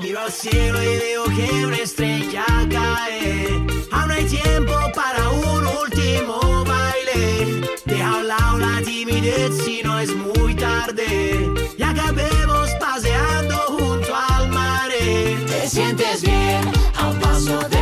Miro 0.00 0.20
al 0.20 0.30
cielo 0.30 0.80
y 0.80 0.96
veo 0.96 1.24
que 1.24 1.66
una 1.66 1.76
estrella 1.76 2.44
cae. 2.70 3.48
Aún 3.90 4.10
hay 4.12 4.24
tiempo 4.26 4.72
para 4.94 5.28
un 5.30 5.66
último 5.66 6.64
baile. 6.64 7.60
Deja 7.84 8.08
a 8.08 8.16
un 8.18 8.28
lado 8.28 8.58
la 8.58 8.80
timidez 8.82 9.58
si 9.64 9.82
no 9.82 9.98
es 9.98 10.14
muy 10.14 10.54
tarde. 10.54 11.50
Y 11.76 11.82
acabemos 11.82 12.70
paseando 12.78 13.56
junto 13.66 14.14
al 14.14 14.48
mare. 14.50 15.36
Te 15.46 15.68
sientes 15.68 16.22
bien 16.22 16.62
a 16.96 17.08
un 17.08 17.18
paso 17.18 17.68
de 17.68 17.77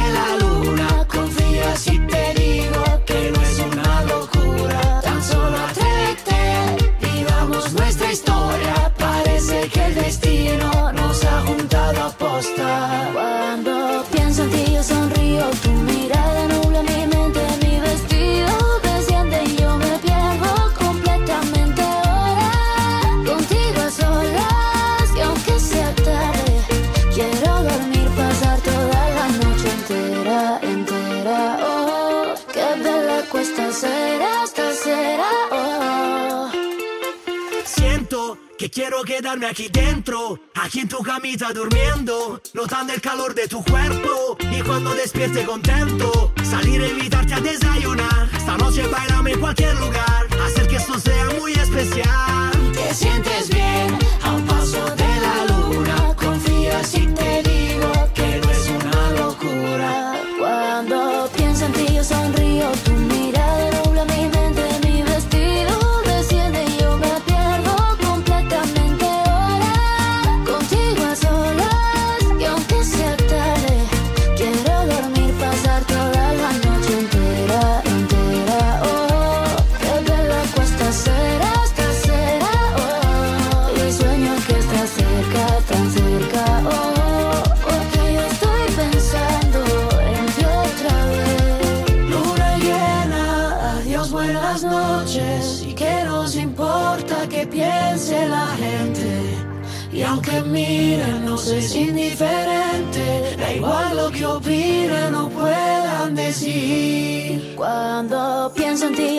que 38.58 38.70
quiero 38.70 39.02
quedarme 39.02 39.46
aquí 39.46 39.68
dentro, 39.68 40.40
aquí 40.54 40.80
en 40.80 40.88
tu 40.88 40.98
camita 41.02 41.52
durmiendo, 41.52 42.40
notando 42.54 42.92
el 42.92 43.00
calor 43.00 43.34
de 43.34 43.48
tu 43.48 43.62
cuerpo 43.62 44.36
y 44.50 44.62
cuando 44.62 44.94
despierte 44.94 45.44
contento, 45.44 46.32
salir 46.42 46.80
a 46.82 46.88
invitarte 46.88 47.34
a 47.34 47.40
desayunar. 47.40 48.28
Esta 48.36 48.56
noche 48.56 48.86
bailame 48.88 49.32
en 49.32 49.40
cualquier 49.40 49.74
lugar, 49.76 50.26
hacer 50.44 50.66
que 50.68 50.76
esto 50.76 50.98
sea 50.98 51.26
muy 51.38 51.52
especial. 51.52 52.72
Te 52.72 52.94
sientes 52.94 53.48
bien 53.50 53.98
a 54.22 54.32
un 54.32 54.46
paso 54.46 54.84
de 54.96 55.05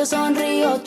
sonrío, 0.08 0.80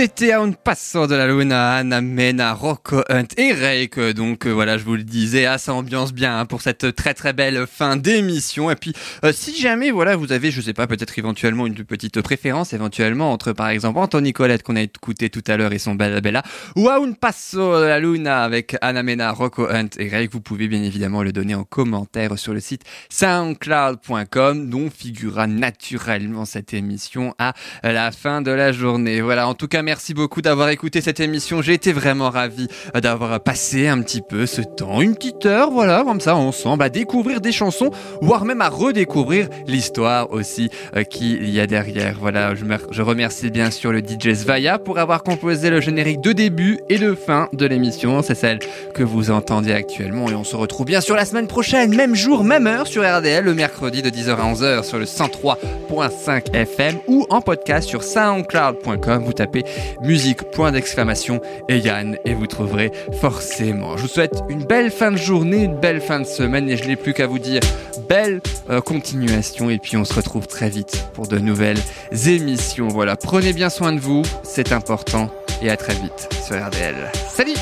c'est 0.00 0.09
C'était 0.20 0.34
un 0.34 0.52
passant 0.52 1.06
de 1.06 1.14
la 1.14 1.26
Luna, 1.26 1.76
Anna 1.76 2.02
Mena, 2.02 2.52
Rocco 2.52 3.02
Hunt 3.08 3.28
et 3.38 3.54
Rake. 3.54 3.98
Donc 4.14 4.46
euh, 4.46 4.50
voilà, 4.50 4.76
je 4.76 4.84
vous 4.84 4.96
le 4.96 5.02
disais, 5.02 5.46
ah, 5.46 5.56
ça 5.56 5.72
ambiance 5.72 6.12
bien 6.12 6.38
hein, 6.38 6.44
pour 6.44 6.60
cette 6.60 6.94
très 6.94 7.14
très 7.14 7.32
belle 7.32 7.66
fin 7.66 7.96
d'émission. 7.96 8.70
Et 8.70 8.76
puis, 8.76 8.92
euh, 9.24 9.32
si 9.32 9.58
jamais 9.58 9.90
voilà, 9.90 10.16
vous 10.16 10.30
avez, 10.30 10.50
je 10.50 10.60
sais 10.60 10.74
pas, 10.74 10.86
peut-être 10.86 11.18
éventuellement 11.18 11.66
une 11.66 11.74
petite 11.86 12.20
préférence, 12.20 12.74
éventuellement 12.74 13.32
entre 13.32 13.54
par 13.54 13.70
exemple 13.70 13.98
Anthony 13.98 14.34
Colette 14.34 14.62
qu'on 14.62 14.76
a 14.76 14.82
écouté 14.82 15.30
tout 15.30 15.42
à 15.46 15.56
l'heure 15.56 15.72
et 15.72 15.78
son 15.78 15.94
Bella 15.94 16.20
Bella, 16.20 16.42
ou 16.76 16.90
à 16.90 16.96
un 16.96 17.12
passo 17.12 17.80
de 17.80 17.86
la 17.86 17.98
Luna 17.98 18.42
avec 18.42 18.76
Anna 18.82 19.02
Mena, 19.02 19.32
Rocco 19.32 19.70
Hunt 19.70 19.88
et 19.96 20.10
Rake, 20.10 20.32
vous 20.32 20.42
pouvez 20.42 20.68
bien 20.68 20.82
évidemment 20.82 21.22
le 21.22 21.32
donner 21.32 21.54
en 21.54 21.64
commentaire 21.64 22.38
sur 22.38 22.52
le 22.52 22.60
site 22.60 22.82
soundcloud.com, 23.08 24.68
dont 24.68 24.90
figurera 24.90 25.46
naturellement 25.46 26.44
cette 26.44 26.74
émission 26.74 27.34
à 27.38 27.54
la 27.82 28.12
fin 28.12 28.42
de 28.42 28.50
la 28.50 28.70
journée. 28.70 29.22
Voilà, 29.22 29.48
en 29.48 29.54
tout 29.54 29.66
cas, 29.66 29.80
merci 29.80 30.09
beaucoup 30.14 30.42
d'avoir 30.42 30.68
écouté 30.70 31.00
cette 31.00 31.20
émission. 31.20 31.62
J'ai 31.62 31.74
été 31.74 31.92
vraiment 31.92 32.30
ravi 32.30 32.68
euh, 32.94 33.00
d'avoir 33.00 33.40
passé 33.40 33.88
un 33.88 34.00
petit 34.02 34.22
peu 34.22 34.46
ce 34.46 34.62
temps, 34.62 35.00
une 35.00 35.14
petite 35.14 35.46
heure, 35.46 35.70
voilà, 35.70 36.02
comme 36.04 36.20
ça, 36.20 36.36
ensemble, 36.36 36.82
à 36.82 36.88
découvrir 36.88 37.40
des 37.40 37.52
chansons, 37.52 37.90
voire 38.20 38.44
même 38.44 38.60
à 38.60 38.68
redécouvrir 38.68 39.48
l'histoire 39.66 40.30
aussi 40.32 40.70
euh, 40.96 41.02
qu'il 41.04 41.48
y 41.50 41.60
a 41.60 41.66
derrière. 41.66 42.16
Voilà, 42.20 42.54
je 42.54 43.02
remercie 43.02 43.50
bien 43.50 43.70
sûr 43.70 43.92
le 43.92 44.00
DJ 44.00 44.34
Svaya 44.34 44.78
pour 44.78 44.98
avoir 44.98 45.22
composé 45.22 45.70
le 45.70 45.80
générique 45.80 46.20
de 46.20 46.32
début 46.32 46.80
et 46.88 46.98
de 46.98 47.14
fin 47.14 47.48
de 47.52 47.66
l'émission. 47.66 48.22
C'est 48.22 48.34
celle 48.34 48.58
que 48.94 49.02
vous 49.02 49.30
entendez 49.30 49.72
actuellement 49.72 50.28
et 50.28 50.34
on 50.34 50.44
se 50.44 50.56
retrouve 50.56 50.86
bien 50.86 51.00
sûr 51.00 51.16
la 51.16 51.24
semaine 51.24 51.46
prochaine, 51.46 51.94
même 51.94 52.14
jour, 52.14 52.44
même 52.44 52.66
heure 52.66 52.86
sur 52.86 53.02
RDL, 53.02 53.44
le 53.44 53.54
mercredi 53.54 54.02
de 54.02 54.10
10h 54.10 54.30
à 54.30 54.52
11h 54.52 54.84
sur 54.84 54.98
le 54.98 55.04
103.5 55.04 56.54
FM 56.54 56.98
ou 57.06 57.26
en 57.30 57.40
podcast 57.40 57.88
sur 57.88 58.02
soundcloud.com. 58.02 59.24
Vous 59.24 59.32
tapez 59.32 59.64
musique, 60.02 60.42
point 60.50 60.72
d'exclamation 60.72 61.40
et 61.68 61.78
Yann 61.78 62.16
et 62.24 62.34
vous 62.34 62.46
trouverez 62.46 62.90
forcément. 63.20 63.96
Je 63.96 64.02
vous 64.02 64.08
souhaite 64.08 64.42
une 64.48 64.64
belle 64.64 64.90
fin 64.90 65.12
de 65.12 65.16
journée, 65.16 65.64
une 65.64 65.78
belle 65.78 66.00
fin 66.00 66.20
de 66.20 66.26
semaine 66.26 66.68
et 66.68 66.76
je 66.76 66.84
n'ai 66.84 66.96
plus 66.96 67.14
qu'à 67.14 67.26
vous 67.26 67.38
dire 67.38 67.60
belle 68.08 68.40
euh, 68.70 68.80
continuation 68.80 69.70
et 69.70 69.78
puis 69.78 69.96
on 69.96 70.04
se 70.04 70.14
retrouve 70.14 70.46
très 70.46 70.68
vite 70.68 71.06
pour 71.14 71.28
de 71.28 71.38
nouvelles 71.38 71.80
émissions. 72.26 72.88
Voilà, 72.88 73.16
prenez 73.16 73.52
bien 73.52 73.70
soin 73.70 73.92
de 73.92 74.00
vous, 74.00 74.22
c'est 74.42 74.72
important 74.72 75.30
et 75.62 75.70
à 75.70 75.76
très 75.76 75.94
vite 75.94 76.28
sur 76.44 76.56
RDL. 76.56 76.96
Salut 77.28 77.54